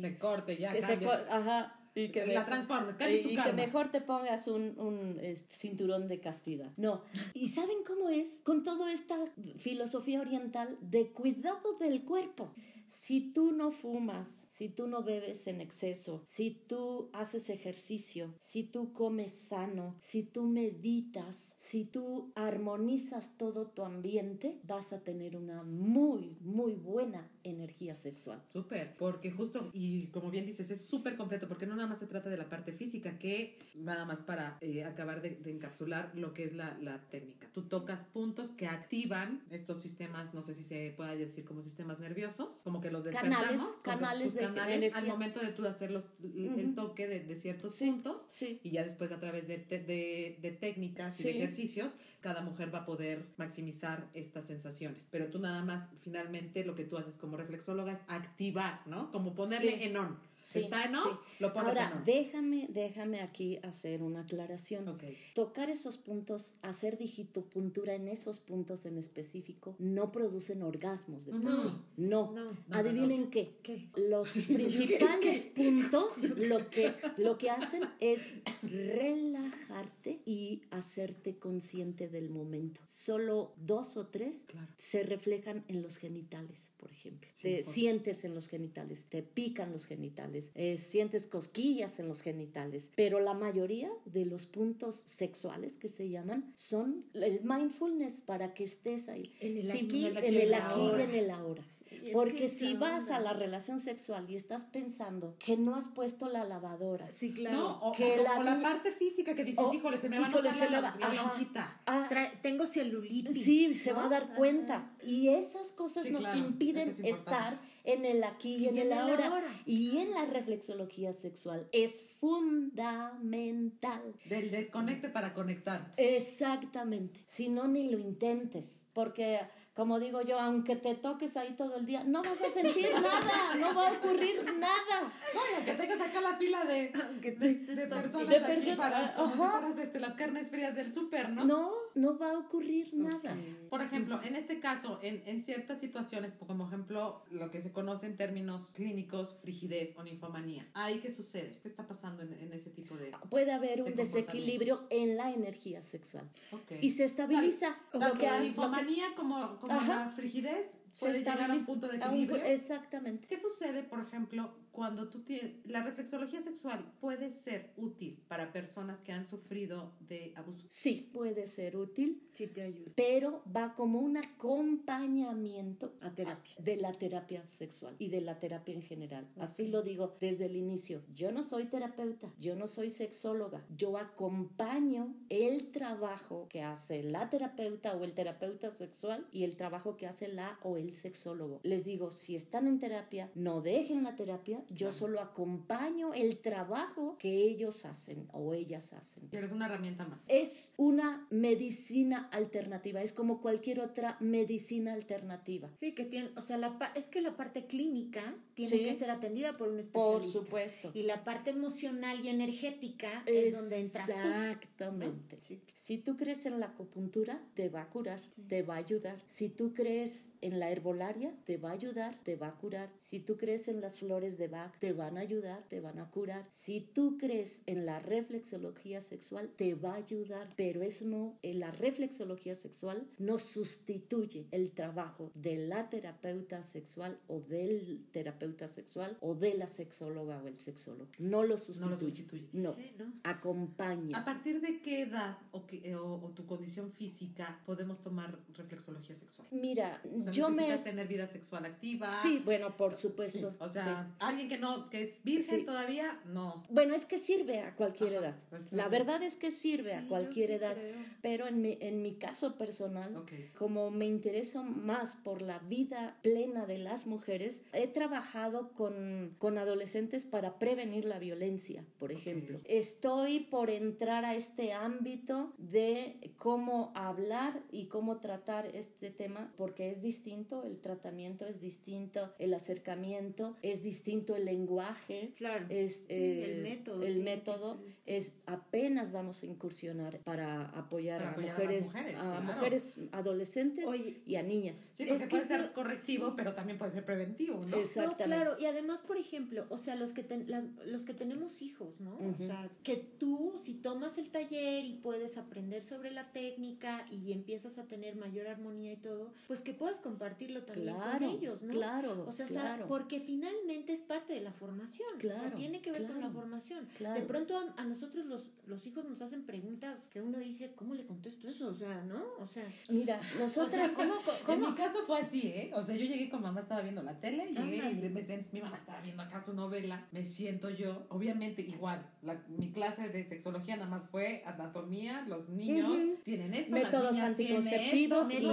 Se 0.00 0.16
corte, 0.16 0.56
ya 0.56 0.72
que 0.72 0.80
se 0.80 0.88
cambies. 0.98 1.10
co- 1.10 1.32
ajá, 1.34 1.78
y 1.94 2.08
que 2.08 2.24
La 2.26 2.46
transformes, 2.46 2.96
cambies 2.96 3.22
tu 3.24 3.28
y, 3.28 3.32
y 3.32 3.36
que 3.36 3.52
mejor 3.52 3.90
te 3.90 4.00
pongas 4.00 4.48
un, 4.48 4.80
un, 4.80 5.18
este, 5.20 5.54
cinturón 5.54 6.08
de 6.08 6.18
castidad. 6.18 6.70
No. 6.78 7.02
¿Y 7.34 7.48
saben 7.48 7.84
cómo 7.86 8.08
es? 8.08 8.40
Con 8.42 8.62
toda 8.64 8.90
esta 8.90 9.18
filosofía 9.58 10.20
oriental 10.22 10.78
de 10.80 11.08
cuidado 11.12 11.76
del 11.78 12.02
cuerpo. 12.02 12.54
Si 12.86 13.32
tú 13.32 13.52
no 13.52 13.70
fumas, 13.70 14.48
si 14.50 14.68
tú 14.68 14.86
no 14.86 15.02
bebes 15.02 15.46
en 15.46 15.60
exceso, 15.60 16.22
si 16.24 16.50
tú 16.50 17.10
haces 17.12 17.50
ejercicio, 17.50 18.34
si 18.38 18.64
tú 18.64 18.92
comes 18.92 19.32
sano, 19.32 19.96
si 20.00 20.22
tú 20.22 20.44
meditas, 20.44 21.54
si 21.56 21.84
tú 21.84 22.32
armonizas 22.34 23.36
todo 23.36 23.66
tu 23.68 23.82
ambiente, 23.82 24.60
vas 24.64 24.92
a 24.92 25.02
tener 25.02 25.36
una 25.36 25.62
muy, 25.62 26.36
muy 26.40 26.74
buena 26.74 27.30
energía 27.42 27.94
sexual. 27.94 28.42
Súper, 28.46 28.94
porque 28.96 29.30
justo, 29.30 29.70
y 29.72 30.06
como 30.08 30.30
bien 30.30 30.46
dices, 30.46 30.70
es 30.70 30.80
súper 30.80 31.16
completo, 31.16 31.48
porque 31.48 31.66
no 31.66 31.76
nada 31.76 31.88
más 31.88 31.98
se 31.98 32.06
trata 32.06 32.30
de 32.30 32.36
la 32.36 32.48
parte 32.48 32.72
física, 32.72 33.18
que 33.18 33.58
nada 33.74 34.04
más 34.04 34.20
para 34.20 34.58
eh, 34.60 34.84
acabar 34.84 35.22
de, 35.22 35.38
encapsular 35.44 36.12
lo 36.14 36.34
que 36.34 36.44
es 36.44 36.54
la, 36.54 36.76
la 36.80 37.00
técnica. 37.08 37.48
Tú 37.52 37.62
tocas 37.62 38.02
puntos 38.02 38.50
que 38.50 38.66
activan 38.66 39.42
estos 39.50 39.82
sistemas, 39.82 40.34
no 40.34 40.42
sé 40.42 40.54
si 40.54 40.64
se 40.64 40.92
puede 40.96 41.16
decir 41.16 41.44
como 41.44 41.62
sistemas 41.62 41.98
nerviosos, 42.00 42.60
que 42.80 42.90
los 42.90 43.04
despertamos. 43.04 43.38
Canales, 43.38 43.60
como 43.62 43.82
canales 43.82 44.32
tus 44.32 44.34
de 44.34 44.40
canales 44.40 44.94
al 44.94 45.06
momento 45.06 45.40
de 45.40 45.52
tú 45.52 45.66
hacer 45.66 45.90
los, 45.90 46.04
el 46.22 46.74
toque 46.74 47.06
de, 47.06 47.20
de 47.20 47.36
ciertos 47.36 47.74
Sí. 47.74 47.90
puntos. 47.90 48.26
Sí. 48.30 48.60
Y 48.62 48.70
ya 48.70 48.84
después 48.84 49.10
a 49.12 49.20
través 49.20 49.48
de, 49.48 49.58
de, 49.58 50.58
técnicas 50.60 51.18
y 51.20 51.24
de 51.24 51.30
ejercicios, 51.30 51.92
cada 52.20 52.40
mujer 52.42 52.74
va 52.74 52.80
a 52.80 52.86
poder 52.86 53.26
maximizar 53.36 54.08
estas 54.14 54.46
sensaciones. 54.46 55.08
Pero 55.10 55.28
tú 55.28 55.38
nada 55.38 55.62
más, 55.64 55.88
finalmente, 56.02 56.64
lo 56.64 56.74
que 56.74 56.84
tú 56.84 56.96
haces 56.96 57.16
como 57.16 57.36
reflexóloga 57.36 57.92
es 57.92 58.00
activar, 58.08 58.86
¿no? 58.86 59.10
Como 59.12 59.34
ponerle 59.34 59.84
en 59.84 59.96
on. 59.96 60.18
Sí, 60.46 60.60
Está 60.64 60.84
en 60.84 60.94
on, 60.96 61.02
sí. 61.04 61.08
lo 61.40 61.52
pones 61.54 61.68
Ahora, 61.70 61.92
en 61.98 62.04
déjame, 62.04 62.66
déjame 62.68 63.20
aquí 63.22 63.58
hacer 63.62 64.02
una 64.02 64.20
aclaración. 64.20 64.86
Ok. 64.88 65.02
Tocar 65.34 65.70
esos 65.70 65.96
puntos, 65.96 66.56
hacer 66.60 66.98
digitopuntura 66.98 67.94
en 67.94 68.08
esos 68.08 68.40
puntos 68.40 68.84
en 68.84 68.98
específico, 68.98 69.74
no 69.78 70.12
producen 70.12 70.62
orgasmos 70.62 71.24
de 71.24 71.32
por 71.32 71.42
No. 71.44 71.62
sí. 71.62 71.68
No. 71.96 72.32
No. 72.32 72.52
no, 72.52 72.56
Adivinen 72.76 73.30
qué. 73.30 73.56
¿Qué? 73.62 73.88
Los 73.96 74.30
principales 74.48 75.46
puntos 75.46 76.22
lo 76.36 76.68
que, 76.68 76.92
lo 77.16 77.38
que 77.38 77.48
hacen 77.50 77.82
es 78.00 78.42
relajar 78.62 79.54
relajarte 79.64 80.20
y 80.26 80.62
hacerte 80.70 81.38
consciente 81.38 82.08
del 82.08 82.28
momento. 82.28 82.80
Solo 82.86 83.54
dos 83.56 83.96
o 83.96 84.06
tres 84.08 84.44
Claro. 84.46 84.68
se 84.76 85.02
reflejan 85.02 85.64
en 85.68 85.82
los 85.82 85.96
genitales, 85.96 86.70
por 86.76 86.90
ejemplo. 86.90 87.28
Sí, 87.34 87.42
te 87.42 87.54
por- 87.62 87.72
sientes 87.72 88.24
en 88.24 88.34
los 88.34 88.48
genitales, 88.48 89.04
te 89.06 89.22
pican 89.22 89.72
los 89.72 89.86
genitales, 89.86 90.33
eh, 90.54 90.76
sientes 90.76 91.26
cosquillas 91.26 91.98
en 91.98 92.08
los 92.08 92.22
genitales, 92.22 92.90
pero 92.96 93.20
la 93.20 93.34
mayoría 93.34 93.90
de 94.04 94.24
los 94.24 94.46
puntos 94.46 94.96
sexuales 94.96 95.76
que 95.76 95.88
se 95.88 96.08
llaman 96.08 96.52
son 96.56 97.04
el 97.14 97.40
mindfulness 97.42 98.20
para 98.20 98.54
que 98.54 98.64
estés 98.64 99.08
ahí. 99.08 99.32
En 99.40 99.56
el 99.56 99.62
Si- 99.62 99.78
aquí, 99.84 100.06
en 100.06 100.16
en 100.18 100.24
el 100.36 100.54
aquí 100.54 100.80
y 100.80 100.82
ahora. 100.86 101.04
en 101.04 101.10
el 101.14 101.30
ahora. 101.30 101.64
Porque 102.12 102.38
que 102.40 102.48
si 102.48 102.74
vas 102.74 103.08
a 103.08 103.18
onda. 103.18 103.32
la 103.32 103.38
relación 103.38 103.78
sexual 103.78 104.28
y 104.28 104.34
estás 104.34 104.64
pensando 104.64 105.36
que 105.38 105.56
no 105.56 105.76
has 105.76 105.86
puesto 105.88 106.28
la 106.28 106.44
lavadora, 106.44 107.08
Sí, 107.12 107.32
claro. 107.32 107.56
No, 107.56 107.78
o, 107.80 107.92
Que 107.92 108.18
o- 108.18 108.22
la 108.24 108.38
o 108.40 108.42
la, 108.42 108.60
parte 108.60 108.90
física 108.92 109.34
que 109.36 109.44
dices, 109.44 109.64
o- 109.64 109.72
híjole, 109.72 109.98
se 109.98 110.08
me 110.08 110.18
va 110.18 110.26
a 110.26 110.30
notar 110.30 110.52
se 110.52 110.68
la, 110.70 110.80
la 110.80 110.88
ajá. 110.88 111.14
lonjita. 111.14 111.80
ah, 111.86 112.06
Trae- 112.10 112.32
tengo 112.42 112.66
celulitis. 112.66 113.42
Sí, 113.44 113.74
se 113.74 113.90
¿no? 113.92 113.96
va 113.98 114.06
a 114.06 114.08
dar 114.08 114.34
cuenta. 114.34 114.90
Y 115.06 115.28
esas 115.28 115.70
cosas 115.70 116.06
Sí, 116.06 116.12
nos 116.12 116.24
claro, 116.24 116.38
impiden 116.40 116.88
es 116.88 117.00
estar 117.00 117.58
en 117.84 118.04
el 118.04 118.24
aquí 118.24 118.56
y, 118.56 118.68
en, 118.68 118.78
el 118.78 118.92
ahora. 118.92 119.42
Y 119.66 119.98
en 119.98 120.10
la 120.12 120.23
reflexología 120.26 121.12
sexual 121.12 121.68
es 121.72 122.02
fundamental. 122.20 124.14
Del 124.24 124.50
desconecte 124.50 125.08
para 125.08 125.34
conectar. 125.34 125.92
Exactamente. 125.96 127.20
Si 127.26 127.48
no, 127.48 127.68
ni 127.68 127.90
lo 127.90 127.98
intentes. 127.98 128.86
Porque, 128.92 129.40
como 129.74 129.98
digo 129.98 130.22
yo, 130.22 130.38
aunque 130.38 130.76
te 130.76 130.94
toques 130.94 131.36
ahí 131.36 131.54
todo 131.56 131.76
el 131.76 131.84
día, 131.84 132.04
no 132.04 132.22
vas 132.22 132.40
a 132.40 132.48
sentir 132.48 132.90
nada. 132.94 133.56
No 133.58 133.74
va 133.74 133.88
a 133.88 133.92
ocurrir 133.92 134.44
nada. 134.56 135.12
Oye, 135.32 135.64
que 135.64 135.74
tengas 135.74 136.00
acá 136.00 136.20
la 136.20 136.36
fila 136.36 136.64
de, 136.64 136.92
de, 137.20 137.54
de 137.54 137.86
personas 137.88 138.28
De 138.28 138.36
aquí 138.36 138.72
para, 138.76 139.14
como 139.16 139.32
si 139.32 139.38
fueras 139.38 139.78
este, 139.78 139.98
las 139.98 140.14
carnes 140.14 140.48
frías 140.48 140.76
del 140.76 140.92
súper, 140.92 141.30
¿no? 141.30 141.44
No, 141.44 141.72
no 141.96 142.18
va 142.18 142.30
a 142.30 142.38
ocurrir 142.38 142.94
nada. 142.94 143.36
Por 143.68 143.82
ejemplo, 143.82 144.20
en 144.22 144.36
este 144.36 144.60
caso, 144.60 145.00
en, 145.02 145.22
en 145.26 145.42
ciertas 145.42 145.80
situaciones, 145.80 146.34
como 146.34 146.68
ejemplo, 146.68 147.24
lo 147.32 147.50
que 147.50 147.60
se 147.60 147.72
conoce 147.72 148.06
en 148.06 148.16
términos 148.16 148.68
clínicos, 148.74 149.34
frigidez 149.42 149.96
o 149.96 150.04
ninfomanía. 150.04 150.68
¿Ahí 150.74 151.00
qué 151.00 151.10
sucede? 151.10 151.58
¿Qué 151.62 151.68
está 151.68 151.86
pasando 151.86 152.22
en, 152.22 152.32
en 152.34 152.52
ese 152.52 152.70
tipo 152.70 152.96
de...? 152.96 153.12
Puede 153.28 153.50
haber 153.50 153.82
un 153.82 153.86
De 153.86 153.94
desequilibrio 153.94 154.86
en 154.90 155.16
la 155.16 155.32
energía 155.32 155.82
sexual. 155.82 156.28
Ok. 156.52 156.72
Y 156.80 156.90
se 156.90 157.02
estabiliza. 157.04 157.76
O 157.92 157.98
lo 157.98 158.14
que 158.14 158.26
la 158.26 158.40
ninfomanía 158.40 159.06
como, 159.16 159.58
como 159.66 159.80
Ajá. 159.80 160.06
la 160.06 160.10
frigidez 160.10 160.78
puede 161.00 161.18
llegar 161.18 161.50
a 161.50 161.54
un 161.54 161.64
punto 161.64 161.88
de 161.88 161.96
un 161.96 162.02
equilibrio. 162.02 162.44
exactamente. 162.44 163.26
¿Qué 163.26 163.36
sucede, 163.36 163.82
por 163.82 164.00
ejemplo, 164.00 164.54
cuando 164.74 165.08
tú 165.08 165.20
tienes... 165.22 165.52
La 165.64 165.84
reflexología 165.84 166.42
sexual 166.42 166.92
puede 167.00 167.30
ser 167.30 167.72
útil 167.76 168.20
para 168.28 168.52
personas 168.52 169.00
que 169.00 169.12
han 169.12 169.24
sufrido 169.24 169.92
de 170.00 170.32
abuso. 170.36 170.66
Sí, 170.68 171.08
puede 171.12 171.46
ser 171.46 171.76
útil, 171.76 172.20
Sí, 172.32 172.48
te 172.48 172.62
ayuda. 172.62 172.90
pero 172.96 173.42
va 173.56 173.74
como 173.74 174.00
un 174.00 174.16
acompañamiento 174.16 175.94
A 176.00 176.12
terapia. 176.14 176.54
de 176.58 176.76
la 176.76 176.92
terapia 176.92 177.46
sexual 177.46 177.94
y 177.98 178.08
de 178.08 178.20
la 178.20 178.38
terapia 178.38 178.74
en 178.74 178.82
general. 178.82 179.28
Así 179.38 179.68
lo 179.68 179.82
digo 179.82 180.16
desde 180.20 180.46
el 180.46 180.56
inicio. 180.56 181.02
Yo 181.14 181.30
no 181.32 181.42
soy 181.44 181.66
terapeuta, 181.66 182.28
yo 182.40 182.56
no 182.56 182.66
soy 182.66 182.90
sexóloga, 182.90 183.64
yo 183.76 183.96
acompaño 183.96 185.14
el 185.28 185.70
trabajo 185.70 186.48
que 186.48 186.62
hace 186.62 187.02
la 187.04 187.30
terapeuta 187.30 187.94
o 187.96 188.02
el 188.04 188.12
terapeuta 188.14 188.70
sexual 188.70 189.26
y 189.30 189.44
el 189.44 189.56
trabajo 189.56 189.96
que 189.96 190.06
hace 190.08 190.28
la 190.28 190.58
o 190.62 190.76
el 190.76 190.94
sexólogo. 190.94 191.60
Les 191.62 191.84
digo, 191.84 192.10
si 192.10 192.34
están 192.34 192.66
en 192.66 192.78
terapia, 192.80 193.30
no 193.34 193.60
dejen 193.60 194.02
la 194.02 194.16
terapia, 194.16 194.63
yo 194.68 194.76
Claro. 194.88 194.92
solo 194.92 195.20
acompaño 195.20 196.12
el 196.14 196.38
trabajo 196.38 197.16
que 197.18 197.34
ellos 197.44 197.84
hacen 197.84 198.28
o 198.32 198.54
ellas 198.54 198.92
hacen. 198.92 199.28
Que 199.28 199.38
eres 199.38 199.52
una 199.52 199.66
herramienta 199.66 200.06
más. 200.06 200.24
Es 200.28 200.74
una 200.76 201.26
medicina 201.30 202.28
alternativa, 202.32 203.00
es 203.02 203.12
como 203.12 203.40
cualquier 203.40 203.80
otra 203.80 204.16
medicina 204.20 204.92
alternativa. 204.92 205.70
Sí, 205.76 205.92
que 205.94 206.04
tiene, 206.04 206.30
o 206.36 206.42
sea, 206.42 206.56
la 206.58 206.74
es 206.94 207.08
que 207.08 207.20
la 207.20 207.36
parte 207.36 207.66
clínica 207.66 208.34
tiene 208.54 208.70
Sí. 208.70 208.78
que 208.84 208.94
ser 208.94 209.10
atendida 209.10 209.56
por 209.56 209.68
un 209.68 209.74
Por 209.76 209.80
especialista. 210.22 210.32
supuesto. 210.40 210.90
Y 210.94 211.02
la 211.04 211.24
parte 211.24 211.50
emocional 211.50 212.24
y 212.24 212.28
energética 212.28 213.22
es 213.26 213.56
donde 213.58 213.80
entras 213.80 214.06
tú. 214.06 214.12
Exactamente. 214.12 215.38
Sí. 215.40 215.60
Si 215.72 215.98
tú 215.98 216.16
crees 216.16 216.46
en 216.46 216.60
la 216.60 216.66
acupuntura, 216.66 217.40
te 217.54 217.68
va 217.68 217.82
a 217.82 217.88
curar, 217.90 218.20
Sí. 218.30 218.42
te 218.42 218.62
va 218.62 218.74
a 218.74 218.78
ayudar. 218.78 219.20
Si 219.26 219.48
tú 219.48 219.74
crees 219.74 220.30
en 220.40 220.58
la 220.58 220.70
herbolaria, 220.70 221.34
te 221.44 221.56
va 221.56 221.70
a 221.70 221.72
ayudar, 221.72 222.16
te 222.22 222.36
va 222.36 222.48
a 222.48 222.54
curar. 222.56 222.90
Si 223.00 223.20
tú 223.20 223.36
crees 223.36 223.68
en 223.68 223.80
las 223.80 223.98
flores 223.98 224.38
de 224.38 224.48
Te 224.78 224.92
van 224.92 225.16
a 225.18 225.20
ayudar, 225.20 225.62
te 225.68 225.80
van 225.80 225.98
a 225.98 226.10
curar. 226.10 226.46
Si 226.50 226.80
tú 226.80 227.18
crees 227.18 227.62
en 227.66 227.86
la 227.86 227.98
reflexología 228.00 229.00
sexual, 229.00 229.50
te 229.56 229.74
va 229.74 229.92
a 229.92 229.96
ayudar. 229.96 230.52
Pero 230.56 230.82
eso 230.82 231.04
no, 231.06 231.38
en 231.42 231.60
la 231.60 231.70
reflexología 231.70 232.54
sexual 232.54 233.06
no 233.18 233.38
sustituye 233.38 234.46
el 234.50 234.70
trabajo 234.70 235.30
de 235.34 235.66
la 235.66 235.88
terapeuta 235.90 236.62
sexual 236.62 237.18
o 237.28 237.40
del 237.40 238.04
terapeuta 238.12 238.68
sexual 238.68 239.16
o 239.20 239.34
de 239.34 239.54
la 239.54 239.66
sexóloga 239.66 240.40
o 240.42 240.46
el 240.46 240.58
sexólogo. 240.60 241.10
No 241.18 241.42
lo 241.42 241.54
No 241.54 241.58
sustituye. 241.58 241.90
lo 241.90 241.96
sustituye. 241.98 242.48
No, 242.52 242.74
Sí, 242.74 242.92
¿no? 242.98 243.12
acompaña. 243.24 244.18
¿A 244.18 244.24
partir 244.24 244.60
de 244.60 244.80
qué 244.80 245.02
edad 245.02 245.38
o, 245.52 245.66
qué- 245.66 245.80
eh, 245.84 245.94
o- 245.96 246.14
o 246.24 246.30
tu 246.30 246.46
condición 246.46 246.92
física 246.92 247.60
podemos 247.66 248.00
tomar 248.02 248.38
reflexología 248.56 249.14
sexual? 249.16 249.46
Mira, 249.50 250.00
O 250.04 250.22
sea, 250.24 250.32
yo 250.32 250.50
me... 250.50 250.56
¿Necesitas 250.62 250.84
tener 250.84 251.08
vida 251.08 251.26
sexual 251.26 251.64
activa? 251.66 252.10
Sí, 252.22 252.40
bueno, 252.44 252.76
por 252.76 252.94
Sí, 252.94 253.02
supuesto. 253.02 253.54
O 253.58 253.68
sí. 253.68 253.74
sea, 253.74 254.14
alguien 254.44 254.48
que 254.48 254.58
no, 254.58 254.90
que 254.90 255.02
es 255.02 255.22
virgen 255.24 255.60
Sí. 255.60 255.66
todavía, 255.66 256.20
no. 256.26 256.62
Bueno, 256.70 256.94
es 256.94 257.06
que 257.06 257.18
sirve 257.18 257.60
a 257.60 257.74
cualquier 257.74 258.16
Ajá, 258.16 258.26
edad. 258.28 258.36
pues, 258.50 258.72
La 258.72 258.88
verdad 258.88 259.22
es 259.22 259.36
que 259.36 259.50
sirve 259.50 259.90
Sí, 259.90 259.96
a 260.04 260.08
cualquier 260.08 260.48
sí 260.48 260.54
edad. 260.54 260.74
creo. 260.74 260.96
Pero 261.22 261.46
en 261.46 261.60
mi, 261.62 261.78
en 261.80 262.02
mi 262.02 262.14
caso 262.16 262.56
personal, 262.56 263.16
Ok. 263.16 263.32
como 263.56 263.90
me 263.90 264.06
intereso 264.06 264.62
más 264.62 265.16
por 265.16 265.42
la 265.42 265.58
vida 265.60 266.18
plena 266.22 266.66
de 266.66 266.78
las 266.78 267.06
mujeres, 267.06 267.64
he 267.72 267.86
trabajado 267.88 268.72
con, 268.72 269.34
con 269.38 269.58
adolescentes 269.58 270.26
para 270.26 270.58
prevenir 270.58 271.04
la 271.04 271.18
violencia, 271.18 271.84
por 271.98 272.12
ejemplo. 272.12 272.60
Estoy 272.64 273.40
por 273.40 273.70
entrar 273.70 274.24
a 274.24 274.34
este 274.34 274.72
ámbito 274.72 275.52
de 275.58 276.32
cómo 276.36 276.92
hablar 276.94 277.62
y 277.72 277.86
cómo 277.86 278.18
tratar 278.18 278.66
este 278.74 279.10
tema, 279.10 279.52
porque 279.56 279.90
es 279.90 280.02
distinto, 280.02 280.64
el 280.64 280.80
tratamiento 280.80 281.46
es 281.46 281.60
distinto, 281.60 282.34
el 282.38 282.52
acercamiento 282.54 283.56
es 283.62 283.82
distinto, 283.82 284.33
el 284.36 284.44
lenguaje. 284.46 285.32
Claro. 285.36 285.66
Es, 285.68 285.94
Sí, 285.98 286.04
eh, 286.08 286.54
el 286.56 286.62
método 286.62 287.02
el 287.02 287.22
método 287.22 287.74
distinto. 287.76 288.00
es 288.06 288.32
apenas 288.46 289.12
vamos 289.12 289.42
a 289.42 289.46
incursionar 289.46 290.20
para 290.24 290.66
apoyar, 290.70 291.18
Para 291.20 291.28
a, 291.30 291.32
apoyar 291.32 291.50
a 291.56 291.60
las 291.60 291.62
mujeres, 291.64 291.86
mujeres, 291.94 292.14
a 292.16 292.20
claro. 292.22 292.42
mujeres 292.42 292.98
adolescentes 293.12 293.86
Oye, 293.86 294.20
y 294.26 294.36
a 294.36 294.42
niñas. 294.42 294.92
Sí, 294.96 295.04
porque 295.06 295.12
Es 295.14 295.22
que 295.22 295.28
puede 295.28 295.46
ser 295.46 295.72
correctivo, 295.72 296.28
sí. 296.28 296.32
pero 296.36 296.54
también 296.54 296.78
puede 296.78 296.92
ser 296.92 297.04
preventivo, 297.04 297.60
¿no? 297.62 297.68
No, 297.68 297.76
Exactamente. 297.78 298.24
claro, 298.24 298.56
y 298.60 298.66
además, 298.66 299.00
por 299.02 299.16
ejemplo, 299.16 299.66
o 299.70 299.78
sea, 299.78 299.96
los 299.96 300.12
que, 300.12 300.22
ten- 300.22 300.50
las- 300.50 300.64
los 300.86 301.04
que 301.04 301.14
tenemos 301.14 301.62
hijos, 301.62 302.00
¿no? 302.00 302.14
Ujú. 302.14 302.42
O 302.42 302.46
sea, 302.46 302.70
que 302.82 302.96
tú, 302.96 303.54
si 303.60 303.74
tomas 303.74 304.18
el 304.18 304.30
taller 304.30 304.84
y 304.84 304.94
puedes 304.94 305.36
aprender 305.36 305.82
sobre 305.84 306.10
la 306.10 306.32
técnica 306.32 307.06
y 307.10 307.32
empiezas 307.32 307.78
a 307.78 307.84
tener 307.86 308.16
mayor 308.16 308.46
armonía 308.46 308.92
y 308.92 308.96
todo, 308.96 309.32
pues 309.46 309.60
que 309.62 309.74
puedas 309.74 310.00
compartirlo 310.00 310.62
también 310.64 310.94
Claro, 310.96 311.26
con 311.26 311.36
ellos, 311.36 311.62
¿no? 311.62 311.72
claro, 311.72 312.24
O 312.26 312.32
sea, 312.32 312.46
claro, 312.46 312.86
porque 312.88 313.20
finalmente 313.20 313.92
es 313.92 314.00
parte 314.00 314.23
de 314.32 314.40
la 314.40 314.52
formación. 314.52 315.08
o 315.16 315.20
sea, 315.20 315.32
Claro, 315.34 315.56
tiene 315.56 315.80
que 315.80 315.90
ver 315.92 316.02
con 316.06 316.14
la 316.16 316.28
claro, 316.28 316.34
formación. 316.34 316.88
claro. 316.96 317.20
De 317.20 317.26
pronto 317.26 317.56
a, 317.58 317.80
a 317.82 317.84
nosotros 317.84 318.24
los, 318.26 318.50
los 318.66 318.86
hijos 318.86 319.04
nos 319.04 319.20
hacen 319.22 319.44
preguntas 319.44 320.08
que 320.12 320.22
uno 320.22 320.38
dice, 320.38 320.72
¿cómo 320.74 320.94
le 320.94 321.04
contesto 321.04 321.48
eso? 321.48 321.68
O 321.68 321.74
sea, 321.74 322.02
¿no? 322.04 322.22
O 322.38 322.46
sea, 322.46 322.64
Mira, 322.88 323.18
o 323.20 323.22
sea, 323.24 323.40
nosotras... 323.40 323.92
¿cómo, 323.92 324.14
En 324.40 324.44
cómo- 324.60 324.70
mi 324.70 324.74
caso 324.76 324.98
fue 325.06 325.20
así, 325.20 325.42
¿eh? 325.48 325.70
O 325.74 325.82
sea, 325.82 325.94
yo 325.96 326.04
llegué 326.06 326.28
con 326.30 326.42
mamá, 326.42 326.60
estaba 326.60 326.80
viendo 326.82 327.02
la 327.02 327.18
tele, 327.20 327.46
llegué 327.48 327.80
Ándale. 327.80 328.06
y 328.06 328.10
me 328.10 328.22
sent- 328.22 328.46
mi 328.52 328.60
mamá 328.60 328.76
estaba 328.78 329.00
viendo 329.00 329.22
acá 329.22 329.40
su 329.40 329.52
novela, 329.54 330.06
me 330.12 330.24
siento 330.24 330.70
yo, 330.70 331.06
obviamente 331.10 331.62
igual, 331.62 332.04
la- 332.22 332.42
mi 332.48 332.70
clase 332.72 333.08
de 333.08 333.24
sexología 333.24 333.76
nada 333.76 333.88
más 333.90 334.04
fue 334.06 334.42
anatomía, 334.46 335.24
los 335.28 335.48
niños 335.48 335.90
Ujú. 335.90 336.16
tienen 336.24 336.54
esto, 336.54 336.72
métodos 336.72 337.18
anticonceptivos 337.18 338.30
esto, 338.30 338.42
y 338.42 338.46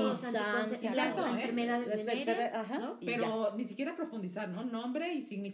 enfermedades 1.36 2.06
¿no? 2.80 2.98
y 3.00 3.06
ya. 3.06 3.12
Pero 3.18 3.54
ni 3.56 3.66
siquiera 3.66 3.96
profundizar, 3.96 4.50
¿no? 4.50 4.64
Nombre 4.64 5.14
y 5.14 5.22
significado, 5.24 5.51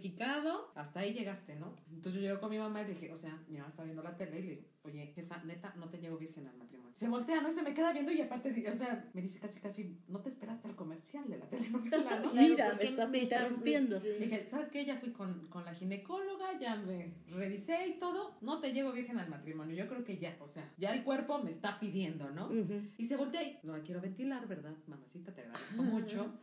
hasta 0.76 1.00
ahí 1.02 1.14
llegaste, 1.14 1.56
¿no? 1.56 1.76
Entonces 1.92 2.22
yo 2.22 2.28
llego 2.28 2.40
con 2.40 2.50
mi 2.50 2.58
mamá 2.58 2.82
y 2.82 2.86
le 2.86 2.94
dije, 2.94 3.12
o 3.12 3.18
sea, 3.18 3.38
mi 3.48 3.58
mamá 3.58 3.70
está 3.70 3.84
viendo 3.84 4.04
la 4.04 4.16
tele 4.16 4.40
y 4.40 4.44
le 4.44 4.50
digo, 4.50 4.62
oye, 4.84 5.08
jefa, 5.08 5.44
neta, 5.44 5.74
no 5.78 5.90
te 5.90 5.98
llego 6.00 6.18
virgen 6.18 6.48
al 6.48 6.56
matrimonio. 6.58 6.94
Se 6.96 7.08
voltea, 7.10 7.42
¿no? 7.42 7.50
Y 7.50 7.52
se 7.52 7.62
me 7.62 7.74
queda 7.74 7.92
viendo 7.94 8.12
y 8.12 8.22
aparte, 8.22 8.50
o 8.72 8.76
sea, 8.76 9.06
me 9.14 9.22
dice 9.22 9.40
casi, 9.40 9.60
casi, 9.60 9.98
no 10.08 10.20
te 10.22 10.30
esperaste 10.30 10.68
al 10.68 10.76
comercial 10.76 11.28
de 11.28 11.38
la 11.38 11.46
telenovela, 11.48 11.98
¿no? 12.22 12.32
Claro, 12.32 12.32
Mira, 12.34 12.74
me 12.74 12.84
estás 12.84 13.10
me 13.12 13.20
interrumpiendo. 13.20 14.00
sí. 14.00 14.10
Dije, 14.20 14.48
¿sabes 14.50 14.70
qué? 14.70 14.86
Ya 14.86 14.98
fui 14.98 15.12
con, 15.12 15.48
con 15.50 15.66
la 15.66 15.74
ginecóloga, 15.74 16.58
ya 16.60 16.76
me 16.76 17.14
revisé 17.30 17.88
y 17.88 18.00
todo. 18.00 18.38
No 18.42 18.60
te 18.60 18.74
llego 18.74 18.92
virgen 18.92 19.20
al 19.20 19.30
matrimonio. 19.30 19.76
Yo 19.76 19.88
creo 19.88 20.04
que 20.04 20.18
ya, 20.18 20.36
o 20.40 20.48
sea, 20.48 20.72
ya 20.78 20.94
el 20.94 21.04
cuerpo 21.04 21.40
me 21.40 21.52
está 21.52 21.80
pidiendo, 21.80 22.30
¿no? 22.32 22.50
Y 22.98 23.06
se 23.06 23.16
voltea 23.16 23.44
y 23.44 23.60
no 23.64 23.78
la 23.78 23.84
quiero 23.84 24.02
ventilar, 24.02 24.48
¿verdad? 24.48 24.74
Mamacita, 24.88 25.34
te 25.34 25.42
agradezco 25.42 25.84
mucho. 25.84 26.34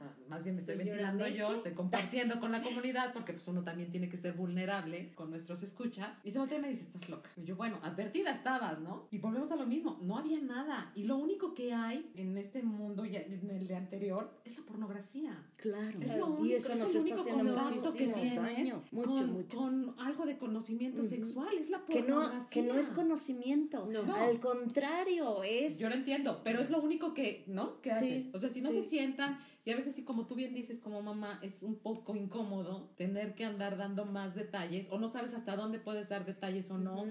Ah, 0.00 0.12
Más 0.28 0.44
bien 0.44 0.56
me 0.56 0.60
estoy 0.60 0.76
Señora 0.76 1.10
ventilando 1.12 1.28
yo, 1.28 1.56
estoy 1.56 1.72
compartiendo 1.72 2.38
con 2.38 2.52
la 2.52 2.62
comunidad 2.62 3.03
porque 3.12 3.32
pues 3.32 3.46
uno 3.48 3.62
también 3.62 3.90
tiene 3.90 4.08
que 4.08 4.16
ser 4.16 4.32
vulnerable 4.34 5.12
con 5.14 5.30
nuestros 5.30 5.62
escuchas. 5.62 6.08
Y 6.24 6.30
se 6.30 6.38
voltea 6.38 6.58
y 6.58 6.62
me 6.62 6.68
dice, 6.68 6.84
estás 6.84 7.08
loca. 7.08 7.30
Y 7.36 7.44
yo, 7.44 7.56
bueno, 7.56 7.78
advertida 7.82 8.32
estabas, 8.32 8.80
¿no? 8.80 9.08
Y 9.10 9.18
volvemos 9.18 9.50
a 9.52 9.56
lo 9.56 9.66
mismo, 9.66 9.98
no 10.02 10.16
había 10.18 10.40
nada. 10.40 10.92
Y 10.94 11.04
lo 11.04 11.16
único 11.16 11.54
que 11.54 11.72
hay 11.72 12.10
en 12.16 12.36
este 12.38 12.62
mundo 12.62 13.04
y 13.04 13.16
en 13.16 13.50
el 13.50 13.66
de 13.66 13.76
anterior 13.76 14.30
es 14.44 14.56
la 14.56 14.64
pornografía. 14.64 15.42
Claro. 15.56 15.98
Es 16.00 16.16
lo 16.16 16.26
único, 16.26 16.46
y 16.46 16.52
eso 16.54 16.72
es 16.72 16.78
nos 16.78 16.90
el 16.94 16.96
está 16.96 17.14
haciendo 17.14 17.44
que 17.44 17.60
muchísimo 17.62 17.92
tienes 18.14 18.36
daño. 18.36 18.82
Mucho, 18.92 19.08
con, 19.10 19.32
mucho. 19.32 19.56
con 19.56 19.94
algo 19.98 20.26
de 20.26 20.38
conocimiento 20.38 21.00
Ujú. 21.00 21.08
sexual, 21.08 21.48
es 21.58 21.70
la 21.70 21.84
que 21.84 22.00
pornografía. 22.02 22.38
no, 22.38 22.48
que 22.50 22.62
no 22.62 22.78
es 22.78 22.90
conocimiento. 22.90 23.86
No. 23.90 24.14
Al 24.14 24.40
contrario, 24.40 25.42
es. 25.42 25.78
Yo 25.78 25.88
lo 25.88 25.94
entiendo, 25.94 26.40
pero 26.44 26.60
es 26.60 26.70
lo 26.70 26.80
único 26.80 27.14
que, 27.14 27.44
¿no? 27.46 27.80
Que 27.80 27.94
Sí, 27.94 28.04
haces. 28.06 28.34
O 28.34 28.38
sea, 28.38 28.50
si 28.50 28.60
no 28.60 28.70
sí. 28.70 28.82
se 28.82 28.88
sientan, 28.88 29.38
y 29.64 29.70
a 29.70 29.76
veces, 29.76 29.94
así 29.94 30.04
como 30.04 30.26
tú 30.26 30.34
bien 30.34 30.54
dices, 30.54 30.78
como 30.78 31.00
mamá, 31.02 31.38
es 31.42 31.62
un 31.62 31.76
poco 31.76 32.14
incómodo 32.14 32.90
tener 32.96 33.34
que 33.34 33.44
andar 33.44 33.76
dando 33.76 34.04
más 34.04 34.34
detalles, 34.34 34.86
o 34.90 34.98
no 34.98 35.08
sabes 35.08 35.34
hasta 35.34 35.56
dónde 35.56 35.78
puedes 35.78 36.08
dar 36.08 36.26
detalles 36.26 36.70
o 36.70 36.78
no, 36.78 37.04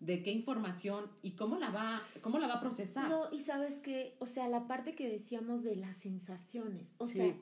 de 0.00 0.22
qué 0.22 0.30
información 0.30 1.10
y 1.22 1.32
cómo 1.36 1.56
la 1.56 1.70
va, 1.70 2.02
cómo 2.20 2.38
la 2.38 2.46
va 2.48 2.54
a 2.54 2.60
procesar. 2.60 3.08
No, 3.08 3.32
y 3.32 3.40
sabes 3.40 3.78
que, 3.78 4.14
o 4.20 4.26
sea, 4.26 4.46
la 4.48 4.66
parte 4.66 4.94
que 4.94 5.08
decíamos 5.08 5.62
de 5.62 5.76
las 5.76 5.96
sensaciones, 5.96 6.94
o 6.98 7.06
Sí. 7.06 7.14
sea, 7.18 7.34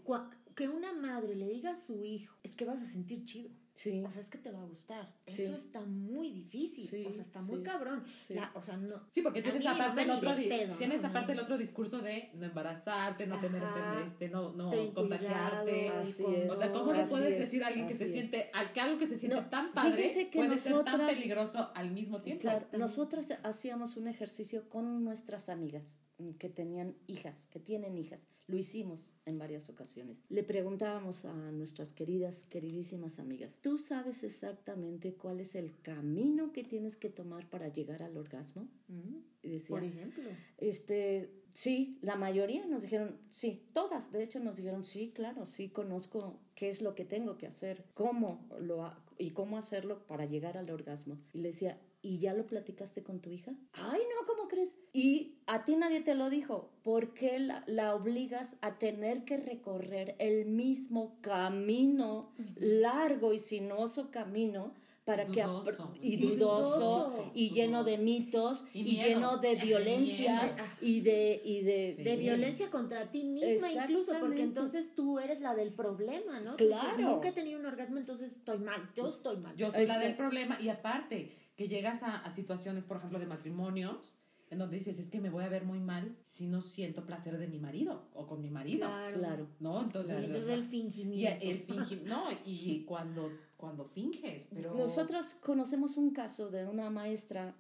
que 0.55 0.69
una 0.69 0.93
madre 0.93 1.35
le 1.35 1.49
diga 1.49 1.73
a 1.73 1.77
su 1.77 2.05
hijo, 2.05 2.37
es 2.45 2.55
que 2.55 2.65
vas 2.65 2.81
a 2.81 2.87
sentir 2.87 3.25
chido. 3.25 3.51
Sí, 3.75 4.05
O 4.07 4.09
sea, 4.09 4.21
es 4.23 4.31
que 4.31 4.39
te 4.39 4.53
va 4.53 4.63
a 4.63 4.67
gustar. 4.67 5.13
Sí. 5.27 5.43
Eso 5.43 5.57
está 5.57 5.81
muy 5.81 6.31
difícil. 6.31 6.87
Sí, 6.87 7.05
o 7.07 7.11
sea, 7.13 7.23
está 7.23 7.43
muy 7.43 7.61
cabrón. 7.61 8.05
sí. 8.21 8.35
La- 8.35 8.53
o 8.55 8.63
sea, 8.63 8.77
no. 8.77 9.01
Sí, 9.11 9.21
porque 9.21 9.43
tienes 9.43 9.67
aparte 9.67 10.03
el 10.03 10.11
otro, 10.11 10.37
pedo, 10.37 10.75
tienes 10.77 11.03
¿no? 11.03 11.09
aparte 11.09 11.33
el 11.33 11.41
otro 11.41 11.59
discurso 11.59 11.99
de 12.01 12.31
no 12.35 12.47
embarazarte, 12.47 13.27
no 13.27 13.41
tener 13.41 13.63
Ajá. 13.65 13.77
enfermedad, 13.77 14.07
este, 14.07 14.29
no, 14.29 14.53
no 14.53 14.71
Ten 14.71 14.93
contagiarte. 14.93 15.71
cuidado, 15.73 16.01
Así 16.03 16.25
es. 16.25 16.51
O 16.51 16.55
sea, 16.55 16.67
no. 16.69 16.73
¿cómo 16.73 16.93
le 16.93 17.05
puedes 17.05 17.33
es, 17.33 17.39
decir 17.41 17.65
a 17.65 17.67
alguien 17.67 17.89
que 17.89 17.95
se 17.95 18.07
es. 18.07 18.13
siente, 18.13 18.49
al- 18.53 18.73
que 18.73 18.81
algo 18.81 18.97
que 18.99 19.09
se 19.09 19.19
siente 19.19 19.41
No, 19.41 19.47
tan 19.51 19.73
padre 19.73 20.09
que 20.31 20.39
puede 20.39 20.57
ser 20.59 20.73
tan 20.85 20.85
nosotras- 20.99 21.17
peligroso 21.17 21.71
al 21.75 21.91
mismo 21.91 22.23
tiempo? 22.23 22.43
Claro, 22.43 22.67
nosotras 22.79 23.35
hacíamos 23.43 23.97
un 23.97 24.07
ejercicio 24.07 24.69
con 24.69 25.03
nuestras 25.03 25.49
amigas 25.49 26.01
que 26.39 26.49
tenían 26.49 26.97
hijas, 27.07 27.47
que 27.47 27.59
tienen 27.61 27.97
hijas. 27.99 28.29
Lo 28.47 28.57
hicimos 28.59 29.17
en 29.25 29.39
varias 29.39 29.69
ocasiones. 29.71 30.23
Le 30.29 30.43
preguntábamos 30.45 31.25
a 31.25 31.33
nuestras 31.51 31.93
queridas, 31.93 32.45
queridísimas 32.45 33.19
amigas, 33.19 33.57
¿tú 33.63 33.79
sabes 33.79 34.23
exactamente 34.23 35.15
cuál 35.15 35.41
es 35.41 35.55
el 35.55 35.81
camino 35.81 36.53
que 36.53 36.63
tienes 36.63 36.97
que 36.97 37.09
tomar 37.09 37.49
para 37.49 37.69
llegar 37.69 38.03
al 38.03 38.17
orgasmo? 38.17 38.69
Mm, 38.89 39.19
Y 39.43 39.49
decía, 39.51 39.77
Por 39.77 39.85
ejemplo. 39.85 40.25
este, 40.59 41.31
sí, 41.53 41.99
la 42.03 42.17
mayoría 42.17 42.67
nos 42.67 42.83
dijeron, 42.83 43.19
sí, 43.29 43.69
todas, 43.73 44.13
de 44.13 44.23
hecho 44.23 44.41
nos 44.41 44.57
dijeron, 44.57 44.85
sí, 44.85 45.11
claro, 45.15 45.47
sí 45.47 45.71
conozco 45.71 46.41
qué 46.55 46.69
es 46.69 46.81
lo 46.83 46.95
que 46.95 47.05
tengo 47.05 47.37
que 47.39 47.47
hacer, 47.47 47.85
cómo 47.95 48.47
lo 48.61 48.85
ha- 48.85 49.05
y 49.19 49.31
cómo 49.31 49.57
hacerlo 49.59 50.07
para 50.07 50.27
llegar 50.27 50.57
al 50.59 50.71
orgasmo. 50.71 51.19
Y 51.33 51.39
le 51.41 51.49
decía, 51.49 51.81
¿y 52.05 52.19
ya 52.19 52.35
lo 52.35 52.47
platicaste 52.47 53.03
con 53.03 53.21
tu 53.21 53.31
hija? 53.31 53.53
Ay, 53.73 54.01
no, 54.01 54.27
¿cómo 54.27 54.47
crees? 54.49 54.77
Y 54.93 55.39
a 55.47 55.65
ti 55.65 55.75
nadie 55.77 56.01
te 56.03 56.15
lo 56.15 56.31
dijo. 56.31 56.71
¿Por 56.83 57.15
qué 57.15 57.39
la, 57.39 57.65
la 57.67 57.95
obligas 57.95 58.57
a 58.61 58.79
tener 58.79 59.25
que 59.25 59.39
recorrer 59.39 60.15
el 60.19 60.45
mismo 60.47 61.17
camino, 61.23 62.31
largo 62.57 63.33
y 63.33 63.39
sinuoso 63.39 64.11
camino? 64.11 64.75
Para 65.05 65.27
que 65.27 65.43
Dudoso. 65.43 65.71
apr- 65.71 65.99
y 66.01 66.17
dudoso 66.17 66.79
dudoso. 66.79 67.31
y 67.35 67.51
lleno 67.51 67.85
de 67.85 67.99
mitos 67.99 68.65
Y 68.73 68.81
y, 68.81 68.97
lleno 69.03 69.37
de 69.37 69.55
violencias 69.57 70.57
y 70.81 71.03
de 71.03 71.43
y 71.45 71.61
de, 71.61 71.93
Sí. 71.95 72.03
De 72.05 72.17
violencia 72.17 72.71
contra 72.71 73.11
ti 73.13 73.23
misma 73.25 73.71
incluso, 73.71 74.13
porque 74.19 74.41
entonces 74.41 74.95
tú 74.95 75.19
eres 75.19 75.41
la 75.43 75.55
del 75.55 75.75
problema, 75.75 76.41
¿no? 76.41 76.57
Claro. 76.57 76.81
Entonces, 76.89 77.05
nunca 77.05 77.29
he 77.29 77.33
tenido 77.33 77.61
un 77.61 77.67
orgasmo, 77.67 77.99
entonces 77.99 78.33
estoy 78.33 78.57
mal, 78.61 78.81
yo 78.97 79.09
estoy 79.11 79.37
mal. 79.37 79.55
Yo 79.57 79.71
soy 79.71 79.87
la 79.87 79.99
del 79.99 80.13
Exacto. 80.13 80.17
problema. 80.23 80.59
Y 80.59 80.71
aparte, 80.71 81.31
que 81.57 81.69
llegas 81.69 82.03
a, 82.03 82.17
a 82.19 82.33
situaciones, 82.33 82.85
por 82.85 82.97
ejemplo, 82.99 83.19
de 83.19 83.27
matrimonios, 83.27 84.13
en 84.51 84.59
donde 84.59 84.77
dices, 84.77 84.99
es 84.99 85.11
que 85.11 85.21
me 85.21 85.31
voy 85.31 85.45
a 85.45 85.49
ver 85.49 85.65
muy 85.65 85.81
mal 85.81 86.17
si 86.25 86.47
no 86.47 86.61
siento 86.63 87.05
placer 87.07 87.39
de 87.39 87.49
mi 87.49 87.59
marido 87.59 88.09
o 88.13 88.27
con 88.27 88.41
mi 88.41 88.51
marido. 88.51 88.87
claro 89.15 89.49
¿No? 89.61 89.83
Entonces, 89.83 90.23
Y 90.23 90.27
entonces 90.27 90.51
el 90.51 90.61
y 90.61 90.67
fingimiento. 90.67 91.45
el 91.45 91.67
fingi- 91.67 92.03
No, 92.03 92.25
y 92.45 92.85
cuando, 92.85 93.31
cuando 93.65 93.85
finges, 93.87 94.47
pero... 94.55 94.75
Nosotros 94.75 95.35
conocemos 95.37 95.97
un 95.97 96.11
caso 96.13 96.51
de 96.51 96.67
una 96.67 96.91
maestra 96.91 97.55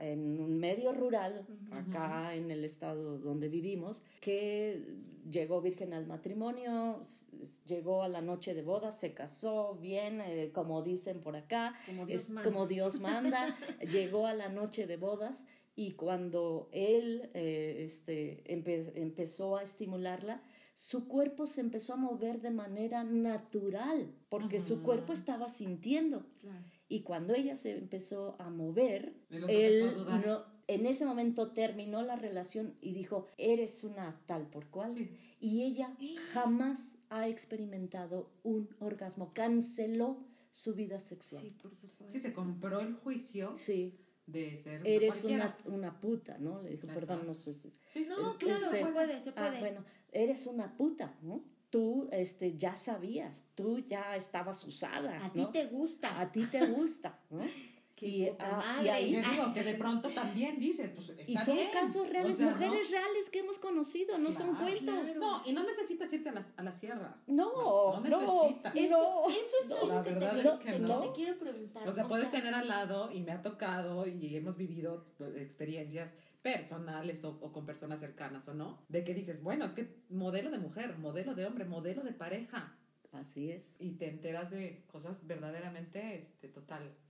en 0.00 0.40
un 0.40 0.58
medio 0.58 0.92
rural, 0.92 1.46
acá 1.70 2.34
en 2.34 2.50
el 2.50 2.64
estado 2.64 3.18
donde 3.18 3.48
vivimos, 3.48 4.04
que 4.20 4.84
llegó 5.30 5.60
virgen 5.60 5.92
al 5.92 6.06
matrimonio, 6.06 7.00
llegó 7.66 8.02
a 8.02 8.08
la 8.08 8.20
noche 8.20 8.54
de 8.54 8.62
boda, 8.62 8.92
se 8.92 9.12
casó 9.14 9.74
bien, 9.80 10.20
eh, 10.20 10.50
como 10.54 10.82
dicen 10.82 11.20
por 11.20 11.34
acá, 11.36 11.74
Como 11.86 12.06
Dios 12.06 12.22
es 12.22 12.28
manda. 12.30 12.48
como 12.50 12.66
Dios 12.66 13.00
manda, 13.00 13.56
llegó 13.92 14.26
a 14.26 14.34
la 14.34 14.48
noche 14.48 14.86
de 14.86 14.96
bodas 14.96 15.46
y 15.74 15.92
cuando 15.92 16.68
él 16.72 17.28
eh, 17.34 17.82
este, 17.84 18.42
empe- 18.44 18.92
empezó 18.94 19.56
a 19.56 19.62
estimularla, 19.62 20.42
su 20.76 21.08
cuerpo 21.08 21.46
se 21.46 21.62
empezó 21.62 21.94
a 21.94 21.96
mover 21.96 22.42
de 22.42 22.50
manera 22.50 23.02
natural, 23.02 24.14
porque 24.28 24.60
su 24.60 24.82
cuerpo 24.82 25.14
estaba 25.14 25.48
sintiendo. 25.48 26.26
Claro. 26.38 26.66
Y 26.86 27.00
cuando 27.00 27.34
ella 27.34 27.56
se 27.56 27.78
empezó 27.78 28.36
a 28.38 28.50
mover, 28.50 29.16
él 29.30 30.04
a 30.06 30.18
no, 30.18 30.44
en 30.66 30.84
ese 30.84 31.06
momento 31.06 31.52
terminó 31.52 32.02
la 32.02 32.16
relación 32.16 32.76
y 32.82 32.92
dijo, 32.92 33.26
eres 33.38 33.84
una 33.84 34.20
tal 34.26 34.50
por 34.50 34.68
cual. 34.68 34.94
Sí. 34.94 35.10
Y 35.40 35.62
ella 35.62 35.96
jamás 36.32 36.98
ha 37.08 37.26
experimentado 37.26 38.30
un 38.42 38.68
orgasmo, 38.78 39.32
canceló 39.32 40.26
su 40.50 40.74
vida 40.74 41.00
sexual. 41.00 41.40
Sí, 41.40 41.50
por 41.52 41.74
supuesto. 41.74 42.12
Sí, 42.12 42.20
se 42.20 42.34
compró 42.34 42.80
el 42.80 42.92
juicio 42.92 43.56
Sí, 43.56 43.98
de 44.26 44.56
ser 44.56 44.86
eres 44.86 45.24
una, 45.24 45.56
una 45.66 46.00
puta, 46.00 46.36
¿no? 46.38 46.62
Le 46.62 46.70
dijo, 46.70 46.86
perdón, 46.88 47.26
no 47.26 47.34
sé 47.34 47.52
si... 47.52 47.72
Sí, 47.92 48.06
No, 48.08 48.36
claro, 48.36 48.64
Este, 48.64 48.78
se 48.78 48.86
puede, 48.86 49.20
se 49.20 49.32
puede. 49.32 49.56
Ah, 49.56 49.60
bueno, 49.60 49.84
eres 50.12 50.46
una 50.46 50.76
puta, 50.76 51.14
¿no? 51.22 51.44
Tú 51.70 52.08
este, 52.12 52.56
ya 52.56 52.76
sabías, 52.76 53.44
tú 53.54 53.80
ya 53.80 54.16
estabas 54.16 54.64
usada, 54.64 55.24
A 55.24 55.32
ti 55.32 55.46
te 55.52 55.66
gusta. 55.66 56.20
A 56.20 56.30
ti 56.30 56.44
te 56.46 56.66
gusta, 56.66 57.18
¿no? 57.30 57.40
Qué 57.96 58.06
y, 58.06 58.28
ah, 58.38 58.56
madre. 58.58 58.84
y 58.84 58.88
ahí 58.90 59.12
Yo 59.14 59.18
digo 59.30 59.42
Ah, 59.46 59.52
que 59.54 59.62
de 59.62 59.74
pronto 59.74 60.10
también 60.10 60.60
dices, 60.60 60.90
pues 60.94 61.08
está 61.08 61.22
Y 61.26 61.34
son 61.34 61.56
bien. 61.56 61.70
casos 61.72 62.06
reales, 62.10 62.34
O 62.34 62.36
sea, 62.36 62.46
¿no? 62.46 62.52
mujeres 62.52 62.90
reales 62.90 63.30
que 63.30 63.38
hemos 63.38 63.58
conocido, 63.58 64.18
no 64.18 64.30
son 64.30 64.54
cuentos. 64.54 64.82
claro. 64.84 65.18
No, 65.18 65.42
y 65.46 65.52
no 65.54 65.62
necesitas 65.64 66.12
irte 66.12 66.28
a 66.28 66.32
la, 66.32 66.46
a 66.58 66.62
la 66.62 66.72
sierra. 66.72 67.16
No, 67.26 67.98
No 68.00 68.00
no, 68.08 68.42
necesitas. 68.44 68.76
Eso, 68.76 68.98
no. 68.98 69.30
eso 69.30 69.56
es 69.62 69.68
no. 69.70 69.76
algo 69.76 69.88
La 69.94 70.04
que, 70.04 70.10
te, 70.12 70.18
quiero- 70.18 70.52
es 70.52 70.58
que 70.60 70.72
te- 70.72 70.78
no. 70.78 71.00
te 71.00 71.12
quiero 71.12 71.38
preguntar. 71.38 71.88
O 71.88 71.92
sea, 71.92 72.06
puedes 72.06 72.28
sea, 72.28 72.38
tener 72.38 72.54
al 72.54 72.68
lado 72.68 73.10
y 73.10 73.22
me 73.22 73.32
ha 73.32 73.40
tocado 73.40 74.06
y 74.06 74.36
hemos 74.36 74.56
vivido 74.58 75.06
pues, 75.16 75.34
experiencias 75.38 76.14
personales 76.42 77.24
o, 77.24 77.30
o 77.40 77.50
con 77.50 77.64
personas 77.64 77.98
cercanas 77.98 78.46
o 78.46 78.52
no, 78.54 78.78
de 78.88 79.04
que 79.04 79.14
dices, 79.14 79.42
bueno, 79.42 79.64
es 79.64 79.72
que 79.72 79.96
modelo 80.10 80.50
de 80.50 80.58
mujer, 80.58 80.96
modelo 80.98 81.34
de 81.34 81.46
hombre, 81.46 81.64
modelo 81.64 82.02
de 82.04 82.12
pareja, 82.12 82.76
Así 83.12 83.50
es. 83.50 83.74
y 83.78 83.92
te 83.92 84.08
enteras 84.10 84.50
de 84.50 84.84
cosas 84.86 85.16
verdaderamente 85.26 86.18
este, 86.20 86.52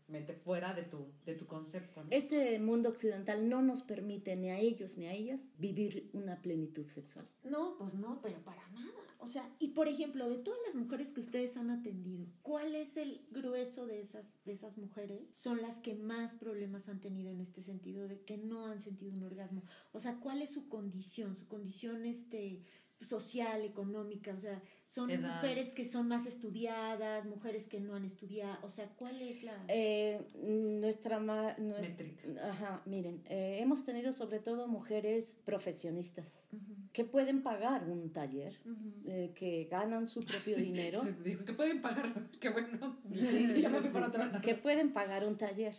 totalmente 0.07 0.35
fuera 0.35 0.73
de 0.75 0.83
tu, 0.83 1.07
de 1.25 1.35
tu 1.35 1.47
concepto. 1.47 2.05
¿no? 2.05 2.11
Este 2.11 2.59
mundo 2.59 2.88
occidental 2.88 3.49
no 3.49 3.62
nos 3.62 3.83
permite 3.83 4.37
ni 4.37 4.51
a 4.51 4.59
ellos 4.59 4.97
ni 4.99 5.07
a 5.07 5.12
ellas 5.12 5.53
vivir 5.59 6.11
una 6.12 6.40
plenitud 6.40 6.87
sexual. 6.87 7.27
No, 7.45 7.77
pues 7.79 7.95
no, 7.95 8.21
pero 8.23 8.38
para 8.45 8.66
nada. 8.71 8.92
O 9.19 9.27
sea, 9.27 9.51
y 9.59 9.69
por 9.69 9.88
ejemplo, 9.88 10.29
de 10.29 10.38
todas 10.38 10.61
las 10.66 10.75
mujeres 10.77 11.11
que 11.11 11.21
ustedes 11.21 11.57
han 11.57 11.71
atendido, 11.71 12.27
¿cuál 12.42 12.75
es 12.75 12.97
el 12.97 13.27
grueso 13.31 13.87
de 13.87 14.01
esas, 14.01 14.45
de 14.45 14.53
esas 14.53 14.77
mujeres? 14.79 15.23
Son 15.35 15.62
las 15.62 15.81
que 15.81 15.95
más 15.95 16.35
problemas 16.35 16.88
han 16.88 17.01
tenido 17.01 17.33
en 17.33 17.40
este 17.40 17.62
sentido 17.62 18.07
de 18.07 18.21
que 18.21 18.37
no 18.37 18.66
han 18.66 18.81
sentido 18.81 19.12
un 19.12 19.25
orgasmo. 19.25 19.62
O 19.92 19.99
sea, 19.99 20.21
¿cuál 20.21 20.42
es 20.42 20.51
su 20.51 20.69
condición? 20.69 21.37
Su 21.37 21.49
condición 21.49 22.05
este 22.05 22.62
social, 23.00 23.62
económica, 23.62 24.32
o 24.32 24.38
sea, 24.38 24.62
son 24.87 25.11
Edad. 25.11 25.35
mujeres 25.42 25.72
que 25.72 25.85
son 25.85 26.09
más 26.09 26.26
estudiadas, 26.26 27.24
mujeres 27.26 27.66
que 27.66 27.78
no 27.80 27.94
han 27.94 28.04
estudiado, 28.04 28.59
o 28.62 28.68
sea, 28.68 28.88
¿cuál 28.96 29.20
es 29.20 29.42
la 29.42 29.52
Eh, 29.68 30.20
nuestra, 30.42 31.18
ma- 31.20 31.56
nues- 31.59 31.90
Métrica. 31.98 32.48
ajá, 32.48 32.82
miren, 32.87 33.22
eh, 33.26 33.59
hemos 33.61 33.85
tenido 33.85 34.12
sobre 34.12 34.38
todo 34.40 34.66
mujeres 34.66 35.40
profesionistas 35.44 36.46
que 36.92 37.04
pueden 37.04 37.42
pagar 37.42 37.85
un 37.88 38.11
taller, 38.12 38.59
eh, 39.06 39.32
que 39.35 39.64
ganan 39.70 40.06
su 40.06 40.24
propio 40.24 40.56
dinero, 40.56 41.02
Dijo 41.24 41.44
que 41.44 41.52
pueden 41.52 41.82
pagar, 41.82 42.12
qué 42.40 42.48
bueno. 42.48 42.96
Sí, 43.12 43.46
Sí, 43.48 43.62
lado. 43.62 44.40
que 44.42 44.54
pueden 44.54 44.92
pagar 44.92 45.26
un 45.26 45.37
taller. 45.37 45.74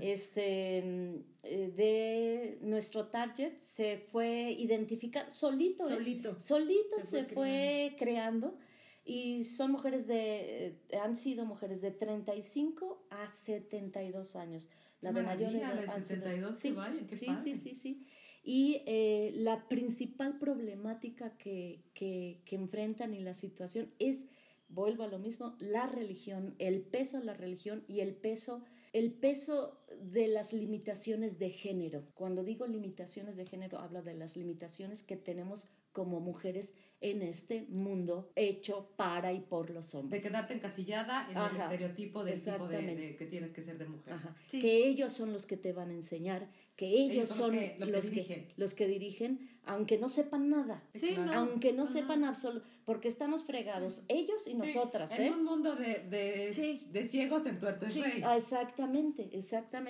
Este, 0.00 0.78
eh, 1.42 1.72
de 1.76 2.58
nuestro 2.62 3.08
target 3.08 3.56
se 3.56 3.98
fue 3.98 4.52
identificando 4.58 5.30
solito, 5.30 5.88
¿eh? 5.88 5.94
Solito. 5.94 6.40
solito 6.40 6.96
Se 7.00 7.02
se, 7.02 7.24
fue 7.24 7.94
creando 7.98 8.58
y 9.04 9.44
son 9.44 9.72
mujeres 9.72 10.06
de, 10.06 10.66
eh, 10.66 10.98
han 11.02 11.14
sido 11.14 11.44
mujeres 11.46 11.80
de 11.80 11.92
35 11.92 13.06
a 13.10 13.28
72 13.28 14.36
años. 14.36 14.68
La 15.00 15.12
de 15.12 15.22
mayor 15.22 15.54
edad 15.54 15.74
la 15.74 15.82
de 15.82 15.88
han 15.90 16.02
sido- 16.02 16.22
72 16.24 16.58
sí, 16.58 16.74
qué 17.08 17.16
sí, 17.16 17.26
padre. 17.26 17.40
sí, 17.44 17.54
sí, 17.54 17.74
sí. 17.74 18.06
Y 18.42 18.82
eh, 18.86 19.32
la 19.34 19.66
principal 19.68 20.38
problemática 20.38 21.36
que, 21.36 21.82
que, 21.94 22.40
que 22.44 22.54
enfrentan 22.56 23.12
y 23.14 23.20
la 23.20 23.34
situación 23.34 23.92
es, 23.98 24.26
vuelvo 24.68 25.02
a 25.04 25.08
lo 25.08 25.18
mismo, 25.18 25.56
la 25.58 25.86
religión, 25.86 26.54
el 26.58 26.80
peso 26.82 27.18
de 27.18 27.24
la 27.24 27.34
religión 27.34 27.84
y 27.88 28.00
el 28.00 28.14
peso 28.14 28.62
el 28.98 29.12
peso 29.12 29.78
de 30.00 30.28
las 30.28 30.52
limitaciones 30.52 31.38
de 31.38 31.50
género. 31.50 32.04
Cuando 32.14 32.42
digo 32.42 32.66
limitaciones 32.66 33.36
de 33.36 33.46
género, 33.46 33.78
hablo 33.78 34.02
de 34.02 34.14
las 34.14 34.36
limitaciones 34.36 35.02
que 35.02 35.16
tenemos 35.16 35.68
como 35.92 36.20
mujeres 36.20 36.74
en 37.00 37.22
este 37.22 37.62
mundo 37.70 38.30
hecho 38.36 38.90
para 38.96 39.32
y 39.32 39.40
por 39.40 39.70
los 39.70 39.94
hombres. 39.94 40.22
De 40.22 40.28
quedarte 40.28 40.54
encasillada 40.54 41.26
en 41.30 41.38
el 41.38 41.60
estereotipo 41.62 42.24
del 42.24 42.38
tipo 42.42 42.68
de, 42.68 43.16
que 43.16 43.26
tienes 43.26 43.52
que 43.52 43.62
ser 43.62 43.78
de 43.78 43.86
mujer. 43.86 44.16
Que 44.48 44.86
ellos 44.86 45.12
son 45.12 45.32
los 45.32 45.46
que 45.46 45.56
te 45.56 45.72
van 45.72 45.90
a 45.90 45.94
enseñar, 45.94 46.50
que 46.76 46.86
ellos, 46.86 47.30
son, 47.30 47.52
los, 47.52 48.10
que, 48.10 48.52
los, 48.56 48.74
que, 48.74 48.86
dirigen, 48.86 49.48
aunque 49.64 49.96
no 49.96 50.10
sepan 50.10 50.50
nada, 50.50 50.82
aunque 51.32 51.72
no 51.72 51.86
sepan 51.86 52.24
absolutamente, 52.24 52.76
porque 52.86 53.08
estamos 53.08 53.42
fregados, 53.42 54.04
ellos 54.08 54.46
y 54.46 54.54
nosotras. 54.54 55.18
En 55.18 55.26
¿eh? 55.26 55.30
un 55.32 55.44
mundo 55.44 55.74
de, 55.74 56.04
de, 56.08 57.04
ciegos 57.04 57.44
el 57.46 57.58
tuerto 57.58 57.84
es 57.86 57.96
rey. 57.96 58.22
Ah, 58.24 58.36
exactamente, 58.36 59.28
exactamente. 59.32 59.85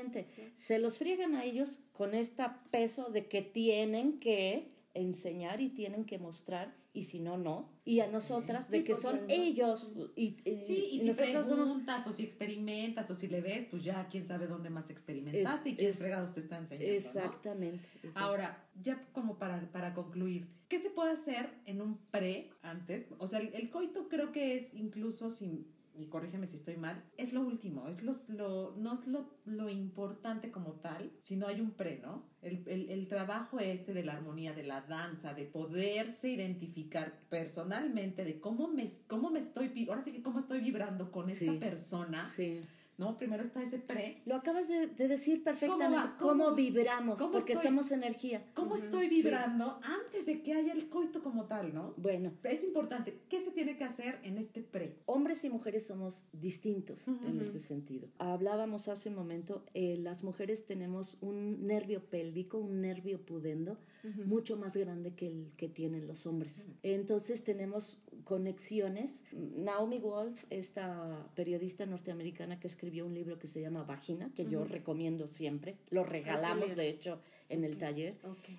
Se 0.57 0.78
los 0.78 0.99
friegan 0.99 1.34
a 1.34 1.44
ellos 1.44 1.80
con 1.92 2.14
este 2.14 2.44
peso 2.70 3.11
de 3.11 3.26
que 3.26 3.42
tienen 3.42 4.18
que 4.18 4.70
enseñar 4.94 5.61
y 5.61 5.68
tienen 5.68 6.05
que 6.05 6.18
mostrar 6.18 6.74
y 6.97 7.03
si 7.03 7.20
no, 7.20 7.36
no. 7.36 7.68
Y 7.84 8.01
a 8.01 8.07
nosotras, 8.07 8.70
de 8.70 8.82
que 8.82 8.94
son 8.94 9.20
ellos. 9.28 9.92
Y, 10.16 10.38
sí, 10.66 10.88
y, 10.92 11.01
si 11.01 11.12
preguntas 11.12 12.07
o 12.07 12.12
si 12.14 12.22
experimentas 12.22 13.11
o 13.11 13.14
si 13.14 13.28
le 13.28 13.42
ves, 13.42 13.66
pues 13.70 13.84
ya 13.84 14.09
quién 14.09 14.26
sabe 14.26 14.47
dónde 14.47 14.70
más 14.70 14.88
experimentaste 14.88 15.68
y 15.68 15.76
quién 15.76 15.92
fregados 15.92 16.32
te 16.32 16.40
está 16.40 16.57
enseñando. 16.57 16.94
Exactamente, 16.94 17.84
Ahora, 18.14 18.64
ya 18.82 19.07
como 19.12 19.38
para, 19.38 19.61
para 19.72 19.92
concluir, 19.92 20.49
¿qué 20.70 20.78
se 20.78 20.88
puede 20.88 21.12
hacer 21.12 21.51
en 21.66 21.82
un 21.82 21.99
pre 22.11 22.51
antes? 22.62 23.09
O 23.18 23.28
sea, 23.28 23.40
el, 23.40 23.53
el 23.53 23.68
coito 23.68 24.09
creo 24.09 24.32
que 24.32 24.57
es 24.57 24.72
incluso 24.72 25.28
sin 25.28 25.66
y 25.99 26.07
corrígeme 26.07 26.47
si 26.47 26.57
estoy 26.57 26.76
mal, 26.76 27.03
es 27.16 27.32
lo 27.32 27.40
último, 27.40 27.88
es 27.88 28.03
lo, 28.03 28.74
no 28.76 28.94
es 28.94 29.07
lo, 29.07 29.30
lo, 29.44 29.68
importante 29.68 30.51
como 30.51 30.72
tal, 30.74 31.11
sino 31.22 31.47
hay 31.47 31.61
un 31.61 31.72
pre, 31.72 31.99
¿no? 31.99 32.24
El, 32.42 32.62
el, 32.66 32.90
el, 32.90 33.09
trabajo 33.09 33.59
este 33.59 33.92
de 33.92 34.05
la 34.05 34.12
armonía, 34.12 34.53
de 34.53 34.64
la 34.64 34.82
danza, 34.82 35.34
de 35.34 35.44
poderse 35.44 36.30
identificar 36.30 37.20
personalmente 37.28 38.24
de 38.24 38.40
cómo 38.40 38.68
me, 38.68 38.90
cómo 39.07 39.30
me 39.30 39.40
estoy, 39.40 39.86
ahora 39.88 40.03
sí 40.03 40.12
que 40.12 40.22
cómo 40.22 40.38
estoy 40.38 40.61
vibrando 40.61 41.11
con 41.11 41.30
esta 41.30 41.53
persona. 41.59 42.24
Sí 42.24 42.62
¿no? 42.99 43.18
Primero 43.18 43.42
está 43.42 43.62
ese 43.62 43.78
pre. 43.78 44.22
Lo 44.24 44.36
acabas 44.36 44.68
de, 44.68 44.86
decir 44.86 45.42
perfectamente, 45.42 46.09
cómo, 46.18 46.55
vibramos, 46.55 47.20
porque 47.30 47.55
somos 47.55 47.90
energía. 47.90 48.44
¿Cómo 48.55 48.76
estoy 48.76 49.09
vibrando 49.09 49.78
antes 49.82 50.26
de 50.26 50.42
que 50.42 50.55
haya 50.55 50.72
el 50.72 50.88
coito 50.88 51.22
como 51.22 51.47
tal, 51.47 51.74
no? 51.74 51.94
Bueno. 51.97 52.32
Es 52.44 52.64
importante, 52.64 53.20
¿qué 53.28 53.42
se 53.42 53.51
tiene 53.51 53.76
que 53.76 53.84
hacer 53.84 54.18
en 54.22 54.38
este 54.38 54.62
pre? 54.62 54.97
Hombres 55.07 55.44
y 55.44 55.51
mujeres 55.51 55.86
somos 55.86 56.26
distintos 56.32 57.07
en 57.09 57.40
ese 57.40 57.61
sentido. 57.61 58.09
Hablábamos 58.18 58.88
hace 58.88 59.09
un 59.09 59.14
momento, 59.14 59.64
eh, 59.74 59.97
las 59.99 60.24
mujeres 60.24 60.66
tenemos 60.66 61.18
un 61.20 61.66
nervio 61.66 62.05
pélvico, 62.05 62.59
un 62.59 62.80
nervio 62.80 63.24
pudendo, 63.24 63.78
mucho 64.24 64.57
más 64.57 64.76
grande 64.76 65.14
que 65.14 65.26
el 65.26 65.53
que 65.57 65.68
tienen 65.68 66.07
los 66.07 66.26
hombres. 66.26 66.68
Entonces 66.82 67.42
tenemos 67.42 68.05
conexiones. 68.27 69.24
Naomi 69.33 69.99
Wolf, 70.01 70.45
esta 70.51 71.31
periodista 71.37 71.87
norteamericana 71.87 72.59
que 72.59 72.66
escribió 72.66 73.07
un 73.07 73.14
libro 73.14 73.39
que 73.39 73.47
se 73.47 73.61
llama 73.61 73.85
Vagina, 73.85 74.33
que 74.35 74.47
yo 74.47 74.64
recomiendo 74.64 75.29
siempre, 75.29 75.79
lo 75.91 76.03
regalamos 76.03 76.74
de 76.74 76.89
hecho 76.89 77.20
en 77.49 77.64
el 77.64 77.79
taller. 77.79 78.16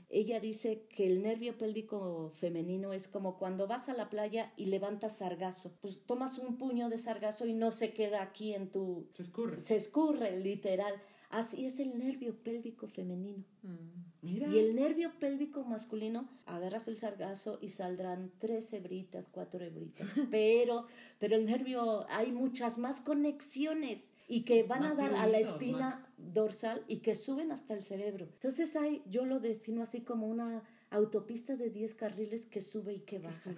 Ella 0.09 0.39
dice 0.39 0.84
que 0.89 1.05
el 1.05 1.22
nervio 1.22 1.57
pélvico 1.57 2.32
femenino 2.39 2.93
es 2.93 3.09
como 3.09 3.38
cuando 3.38 3.68
vas 3.68 3.89
a 3.89 3.93
la 3.93 4.09
playa 4.09 4.53
y 4.55 4.68
levantas 4.68 5.18
sargazo. 5.18 5.74
Pues 5.82 5.99
tomas 6.05 6.39
un 6.39 6.57
puño 6.57 6.88
de 6.88 6.97
sargazo 6.97 7.45
y 7.45 7.51
no 7.53 7.74
se 7.74 7.91
queda 7.91 8.24
aquí 8.24 8.53
en 8.53 8.72
tu... 8.72 9.09
Se 9.15 9.24
escurre. 9.24 9.59
Se 9.59 9.76
escurre, 9.76 10.39
literal. 10.39 10.93
Así 11.30 11.65
es 11.65 11.80
el 11.80 11.97
nervio 11.97 12.36
pélvico 12.41 12.88
femenino. 12.88 13.43
Mm, 13.63 14.07
y 14.21 14.59
el 14.59 14.75
nervio 14.75 15.11
pélvico 15.19 15.63
masculino, 15.63 16.30
agarras 16.45 16.88
el 16.88 16.97
sargazo 16.97 17.59
y 17.61 17.69
saldrán 17.69 18.32
tres 18.39 18.71
hebritas, 18.73 19.30
cuatro 19.30 19.63
hebritas. 19.63 20.07
pero, 20.32 20.88
pero 21.19 21.36
el 21.36 21.45
nervio, 21.45 22.05
hay 22.09 22.32
muchas 22.32 22.78
más 22.78 23.01
conexiones 23.01 24.13
y 24.28 24.43
que 24.43 24.63
van 24.63 24.84
a 24.84 24.95
dar 24.95 25.13
a 25.13 25.28
la 25.28 25.39
espina 25.39 26.07
dorsal 26.17 26.84
y 26.88 26.97
que 26.99 27.15
suben 27.15 27.51
hasta 27.51 27.73
el 27.73 27.84
cerebro. 27.84 28.25
Entonces 28.25 28.75
hay, 28.75 29.03
yo 29.09 29.25
lo 29.25 29.39
defino 29.39 29.84
así 29.84 30.01
como 30.01 30.28
una 30.28 30.63
autopista 30.89 31.55
de 31.55 31.69
10 31.69 31.95
carriles 31.95 32.45
que 32.45 32.61
sube 32.61 32.93
y 32.93 32.99
que 32.99 33.19
baja. 33.19 33.51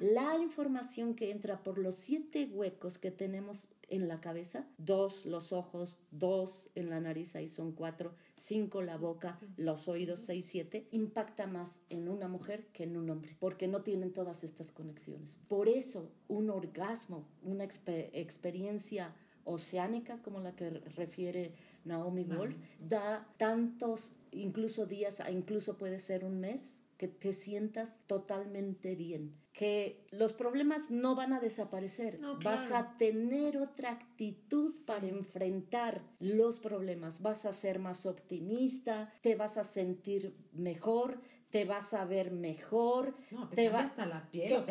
La 0.00 0.36
información 0.38 1.14
que 1.14 1.30
entra 1.30 1.62
por 1.62 1.78
los 1.78 1.96
siete 1.96 2.48
huecos 2.52 2.98
que 2.98 3.10
tenemos 3.10 3.68
en 3.88 4.08
la 4.08 4.18
cabeza, 4.18 4.66
dos 4.78 5.26
los 5.26 5.52
ojos, 5.52 6.00
dos 6.10 6.70
en 6.74 6.88
la 6.90 7.00
nariz, 7.00 7.36
ahí 7.36 7.46
son 7.46 7.72
cuatro, 7.72 8.14
cinco 8.34 8.82
la 8.82 8.96
boca, 8.96 9.38
los 9.56 9.86
oídos, 9.86 10.20
seis, 10.20 10.46
siete, 10.46 10.88
impacta 10.92 11.46
más 11.46 11.82
en 11.90 12.08
una 12.08 12.26
mujer 12.26 12.66
que 12.72 12.84
en 12.84 12.96
un 12.96 13.10
hombre, 13.10 13.36
porque 13.38 13.68
no 13.68 13.82
tienen 13.82 14.12
todas 14.12 14.44
estas 14.44 14.72
conexiones. 14.72 15.40
Por 15.48 15.68
eso 15.68 16.10
un 16.28 16.50
orgasmo, 16.50 17.28
una 17.42 17.64
experiencia 17.64 19.14
oceánica 19.44 20.20
como 20.22 20.40
la 20.40 20.54
que 20.54 20.70
refiere 20.70 21.52
Naomi 21.84 22.24
Wolf, 22.24 22.56
da 22.78 23.26
tantos, 23.38 24.12
incluso 24.30 24.86
días, 24.86 25.22
incluso 25.30 25.76
puede 25.76 25.98
ser 25.98 26.24
un 26.24 26.40
mes, 26.40 26.82
que 27.02 27.08
te 27.08 27.32
sientas 27.32 28.00
totalmente 28.06 28.94
bien, 28.94 29.34
que 29.52 30.06
los 30.12 30.32
problemas 30.32 30.92
no 30.92 31.16
van 31.16 31.32
a 31.32 31.40
desaparecer, 31.40 32.20
vas 32.44 32.70
a 32.70 32.96
tener 32.96 33.58
otra 33.58 33.90
actitud 33.90 34.84
para 34.86 35.08
enfrentar 35.08 36.00
los 36.20 36.60
problemas, 36.60 37.20
vas 37.20 37.44
a 37.44 37.52
ser 37.52 37.80
más 37.80 38.06
optimista, 38.06 39.12
te 39.20 39.34
vas 39.34 39.56
a 39.56 39.64
sentir 39.64 40.36
mejor, 40.52 41.20
te 41.52 41.66
vas 41.66 41.92
a 41.92 42.06
ver 42.06 42.30
mejor, 42.30 43.14
te, 43.54 43.68
va 43.68 43.80
hasta 43.80 44.06
la 44.06 44.30
piel, 44.30 44.64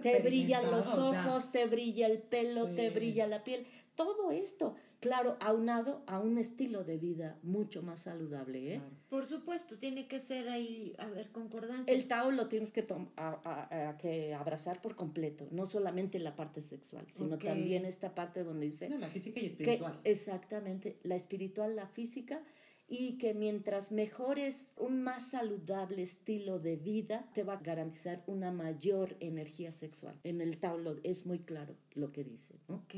te 0.00 0.20
brillan 0.20 0.70
los 0.70 0.96
ojos, 0.96 1.52
te 1.52 1.66
brilla 1.66 2.06
el 2.06 2.20
pelo, 2.20 2.70
te 2.74 2.88
brilla 2.88 3.26
la 3.26 3.44
piel, 3.44 3.66
todo 3.94 4.30
esto, 4.30 4.76
claro, 4.98 5.36
aunado 5.40 6.02
a 6.06 6.18
un 6.18 6.38
estilo 6.38 6.84
de 6.84 6.96
vida 6.96 7.38
mucho 7.42 7.82
más 7.82 8.00
saludable. 8.00 8.76
¿eh? 8.76 8.80
Por 9.10 9.26
supuesto, 9.26 9.78
tiene 9.78 10.08
que 10.08 10.20
ser 10.20 10.48
ahí, 10.48 10.94
a 10.96 11.06
ver, 11.06 11.30
concordancia. 11.32 11.92
El 11.92 12.08
Tao 12.08 12.30
lo 12.30 12.48
tienes 12.48 12.72
que, 12.72 12.86
a, 13.18 13.96
que 13.98 14.32
abrazar 14.32 14.80
por 14.80 14.96
completo, 14.96 15.46
no 15.50 15.66
solamente 15.66 16.18
la 16.18 16.34
parte 16.34 16.62
sexual, 16.62 17.06
sino 17.10 17.36
también 17.36 17.84
esta 17.84 18.14
parte 18.14 18.42
donde 18.42 18.64
dice... 18.64 18.88
la 18.88 19.08
física 19.08 19.38
y 19.38 19.46
espiritual. 19.46 20.00
exactamente, 20.04 20.98
la 21.02 21.14
espiritual, 21.14 21.76
la 21.76 21.86
física 21.88 22.42
y 22.88 23.18
que 23.18 23.34
mientras 23.34 23.90
mejores 23.90 24.74
un 24.76 25.02
más 25.02 25.30
saludable 25.30 26.02
estilo 26.02 26.58
de 26.58 26.76
vida, 26.76 27.28
te 27.34 27.42
va 27.42 27.54
a 27.54 27.62
garantizar 27.62 28.22
una 28.26 28.52
mayor 28.52 29.16
energía 29.20 29.72
sexual. 29.72 30.18
En 30.24 30.40
el 30.40 30.58
tablo 30.58 30.96
es 31.02 31.26
muy 31.26 31.40
claro 31.40 31.76
lo 31.94 32.12
que 32.12 32.22
dice. 32.22 32.60
Ok, 32.68 32.94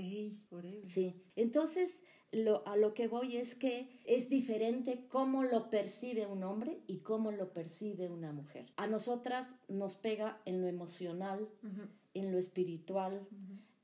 por 0.51 0.67
eso. 0.67 0.89
Sí, 0.89 1.23
entonces 1.37 2.05
lo, 2.33 2.67
a 2.67 2.77
lo 2.77 2.93
que 2.93 3.09
voy 3.09 3.37
es 3.37 3.55
que 3.55 3.89
es 4.05 4.29
diferente 4.29 5.07
cómo 5.09 5.45
lo 5.45 5.71
percibe 5.71 6.27
un 6.27 6.43
hombre 6.45 6.83
y 6.87 6.99
cómo 6.99 7.31
lo 7.31 7.53
percibe 7.53 8.11
una 8.11 8.33
mujer. 8.33 8.67
A 8.77 8.87
nosotras 8.87 9.59
nos 9.69 9.97
pega 9.97 10.41
en 10.45 10.61
lo 10.61 10.67
emocional, 10.67 11.49
en 12.13 12.33
lo 12.33 12.39
espiritual, 12.39 13.27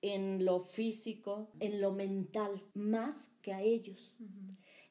en 0.03 0.45
lo 0.45 0.61
físico, 0.61 1.51
en 1.61 1.81
lo 1.81 1.93
mental, 1.93 2.63
más 2.75 3.35
que 3.41 3.55
a 3.55 3.63
ellos. 3.63 4.19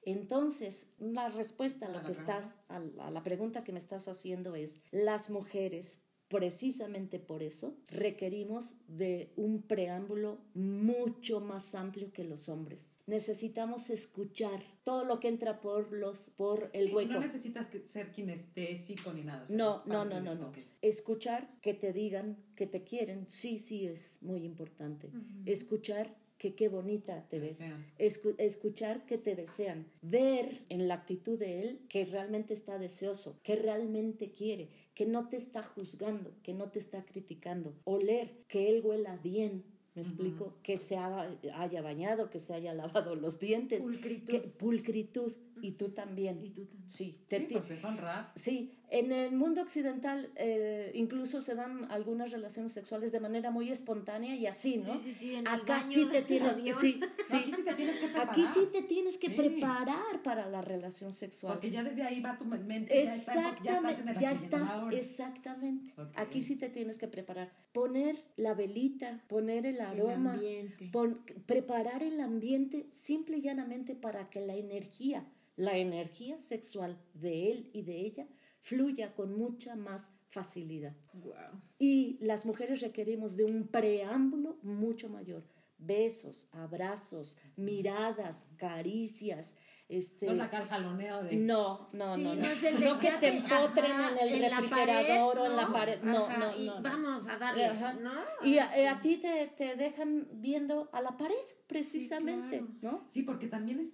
Entonces, 0.05 0.93
la 0.99 1.29
respuesta 1.29 1.87
a 1.87 1.89
lo 1.89 2.03
que 2.03 2.11
estás, 2.11 2.61
a 2.69 3.11
la 3.11 3.23
pregunta 3.23 3.63
que 3.63 3.71
me 3.71 3.79
estás 3.79 4.07
haciendo 4.07 4.55
es, 4.55 4.81
las 4.91 5.29
mujeres 5.29 5.99
precisamente 6.33 7.19
por 7.19 7.43
eso 7.43 7.77
requerimos 7.87 8.75
de 8.87 9.31
un 9.35 9.61
preámbulo 9.61 10.39
mucho 10.55 11.39
más 11.41 11.75
amplio 11.75 12.11
que 12.11 12.23
los 12.23 12.49
hombres. 12.49 12.97
Necesitamos 13.05 13.91
escuchar 13.91 14.63
todo 14.83 15.05
lo 15.05 15.19
que 15.19 15.27
entra 15.27 15.61
por 15.61 15.93
los 15.93 16.31
por 16.31 16.71
el 16.73 16.87
sí, 16.87 16.93
hueco. 16.95 17.13
No 17.13 17.19
necesitas 17.19 17.67
ser 17.85 18.11
kinestésico 18.11 19.13
ni 19.13 19.23
nada. 19.23 19.45
no, 19.49 19.83
no, 19.85 20.05
no, 20.05 20.19
no, 20.21 20.33
no. 20.33 20.51
Escuchar 20.81 21.59
que 21.61 21.75
te 21.75 21.93
digan 21.93 22.37
que 22.55 22.65
te 22.65 22.83
quieren, 22.83 23.29
sí, 23.29 23.59
sí 23.59 23.85
es 23.85 24.17
muy 24.23 24.43
importante. 24.43 25.11
Escuchar 25.45 26.17
que 26.43 26.55
qué 26.55 26.67
bonita 26.67 27.25
te 27.29 27.39
ves. 27.39 27.61
escuchar 27.97 29.05
que 29.05 29.17
te 29.17 29.33
desean. 29.33 29.85
Ver 30.01 30.65
en 30.67 30.89
la 30.89 30.95
actitud 30.95 31.39
de 31.39 31.61
él 31.61 31.79
que 31.87 32.03
realmente 32.03 32.53
está 32.53 32.77
deseoso, 32.77 33.39
que 33.43 33.55
realmente 33.55 34.33
quiere, 34.33 34.67
que 34.93 35.05
no 35.05 35.29
te 35.29 35.37
está 35.37 35.63
juzgando, 35.63 36.33
que 36.43 36.53
no 36.53 36.69
te 36.69 36.79
está 36.79 37.05
criticando. 37.05 37.73
Oler 37.85 38.43
que 38.49 38.69
él 38.69 38.81
huela 38.83 39.15
bien. 39.23 39.63
¿Me 39.95 40.01
explico? 40.01 40.57
Que 40.63 40.75
se 40.75 40.97
haya 40.97 41.81
bañado, 41.81 42.29
que 42.29 42.39
se 42.39 42.53
haya 42.53 42.73
lavado 42.73 43.15
los 43.15 43.39
dientes. 43.39 43.83
Pulcritud. 43.83 44.41
pulcritud. 44.57 45.31
Y 45.61 45.71
tú 45.73 45.89
también. 45.89 46.43
Y 46.43 46.49
tú 46.49 46.65
también. 46.65 46.89
Sí, 46.89 47.03
Sí, 47.03 47.25
te 47.27 47.39
ti- 47.41 47.55
pues 47.55 47.71
es 47.71 47.83
honrar. 47.83 48.31
Sí, 48.35 48.71
en 48.89 49.11
el 49.11 49.33
mundo 49.33 49.61
occidental 49.61 50.29
eh, 50.35 50.91
incluso 50.93 51.41
se 51.41 51.55
dan 51.55 51.89
algunas 51.91 52.31
relaciones 52.31 52.71
sexuales 52.71 53.11
de 53.11 53.19
manera 53.19 53.49
muy 53.51 53.69
espontánea 53.71 54.35
y 54.35 54.45
así, 54.45 54.77
¿no? 54.77 54.93
Sí, 54.97 54.99
sí, 55.05 55.13
sí, 55.13 55.31
en 55.35 55.39
el 55.41 55.47
Acá 55.47 55.79
baño 55.79 55.83
sí 55.83 56.07
te 56.11 56.21
tienes, 56.21 56.55
sí, 56.55 56.61
No, 56.65 56.73
sí. 56.73 56.99
aquí 57.35 57.51
sí 57.55 57.63
te 57.63 57.73
tienes 57.73 57.95
que 57.99 58.07
preparar. 58.07 58.29
Aquí 58.29 58.45
sí 58.45 58.59
te 58.71 58.81
tienes 58.83 59.17
que 59.17 59.29
Sí. 59.29 59.35
preparar 59.35 60.21
para 60.23 60.47
la 60.49 60.61
relación 60.61 61.11
sexual. 61.11 61.53
Porque 61.53 61.71
ya 61.71 61.83
desde 61.83 62.03
ahí 62.03 62.21
va 62.21 62.37
tu 62.37 62.45
mente. 62.45 62.93
ya 62.93 63.01
está- 63.01 63.49
Exactamente, 63.49 64.21
ya 64.21 64.31
estás, 64.31 64.77
en 64.77 64.79
el 64.79 64.85
el 64.85 64.91
ya 64.91 64.97
exactamente. 64.97 65.93
Aquí 66.15 66.41
sí 66.41 66.55
te 66.57 66.69
tienes 66.69 66.97
que 66.97 67.07
preparar. 67.07 67.51
Poner 67.71 68.23
la 68.37 68.53
velita, 68.53 69.23
poner 69.27 69.65
el 69.65 69.75
El 69.75 69.81
aroma, 69.81 70.33
ambiente. 70.33 70.89
pon- 70.91 71.23
preparar 71.45 72.03
el 72.03 72.19
ambiente 72.19 72.87
simple 72.91 73.37
y 73.37 73.41
llanamente 73.41 73.95
para 73.95 74.29
que 74.29 74.39
la 74.41 74.55
energía, 74.55 75.25
la 75.55 75.77
energía 75.77 76.39
sexual 76.39 76.97
de 77.13 77.51
él 77.51 77.69
y 77.73 77.83
de 77.83 77.99
ella 78.05 78.27
fluya 78.61 79.13
con 79.13 79.37
mucha 79.37 79.75
más 79.75 80.11
facilidad. 80.29 80.95
Wow. 81.13 81.61
Y 81.77 82.17
las 82.21 82.45
mujeres 82.45 82.81
requerimos 82.81 83.35
de 83.35 83.43
un 83.43 83.67
preámbulo 83.67 84.57
mucho 84.63 85.09
mayor. 85.09 85.43
Besos, 85.77 86.47
abrazos, 86.53 87.37
miradas, 87.57 88.47
caricias, 88.57 89.57
este 89.89 90.27
No 90.27 90.37
sacar 90.37 90.65
jaloneo 90.67 91.23
de. 91.23 91.35
no, 91.35 91.89
no, 91.91 92.15
Sí, 92.15 92.23
no, 92.23 92.35
no, 92.35 92.41
no. 92.41 92.47
es 92.47 92.63
el 92.63 92.79
de 92.79 92.85
No 92.85 92.99
que 92.99 93.11
te 93.19 93.27
empotren 93.37 93.91
en 94.21 94.33
el 94.33 94.41
la 94.49 94.59
refrigerador 94.61 95.39
o 95.39 95.45
en 95.45 95.55
la 95.57 95.67
pared. 95.67 96.01
No, 96.01 96.25
Ajá, 96.25 96.37
no, 96.37 96.57
y 96.57 96.65
no, 96.67 96.81
vamos 96.81 97.27
a 97.27 97.37
darle, 97.37 97.65
Ajá. 97.65 97.99
Y 98.43 98.57
a, 98.59 98.91
a 98.91 99.01
sí. 99.01 99.09
ti 99.09 99.17
te, 99.17 99.47
te 99.57 99.75
dejan 99.75 100.27
viendo 100.35 100.89
a 100.93 101.01
la 101.01 101.17
pared, 101.17 101.35
precisamente, 101.67 102.59
claro. 102.59 102.73
¿no? 102.81 103.05
Sí, 103.09 103.23
porque 103.23 103.47
también 103.47 103.79
es 103.81 103.91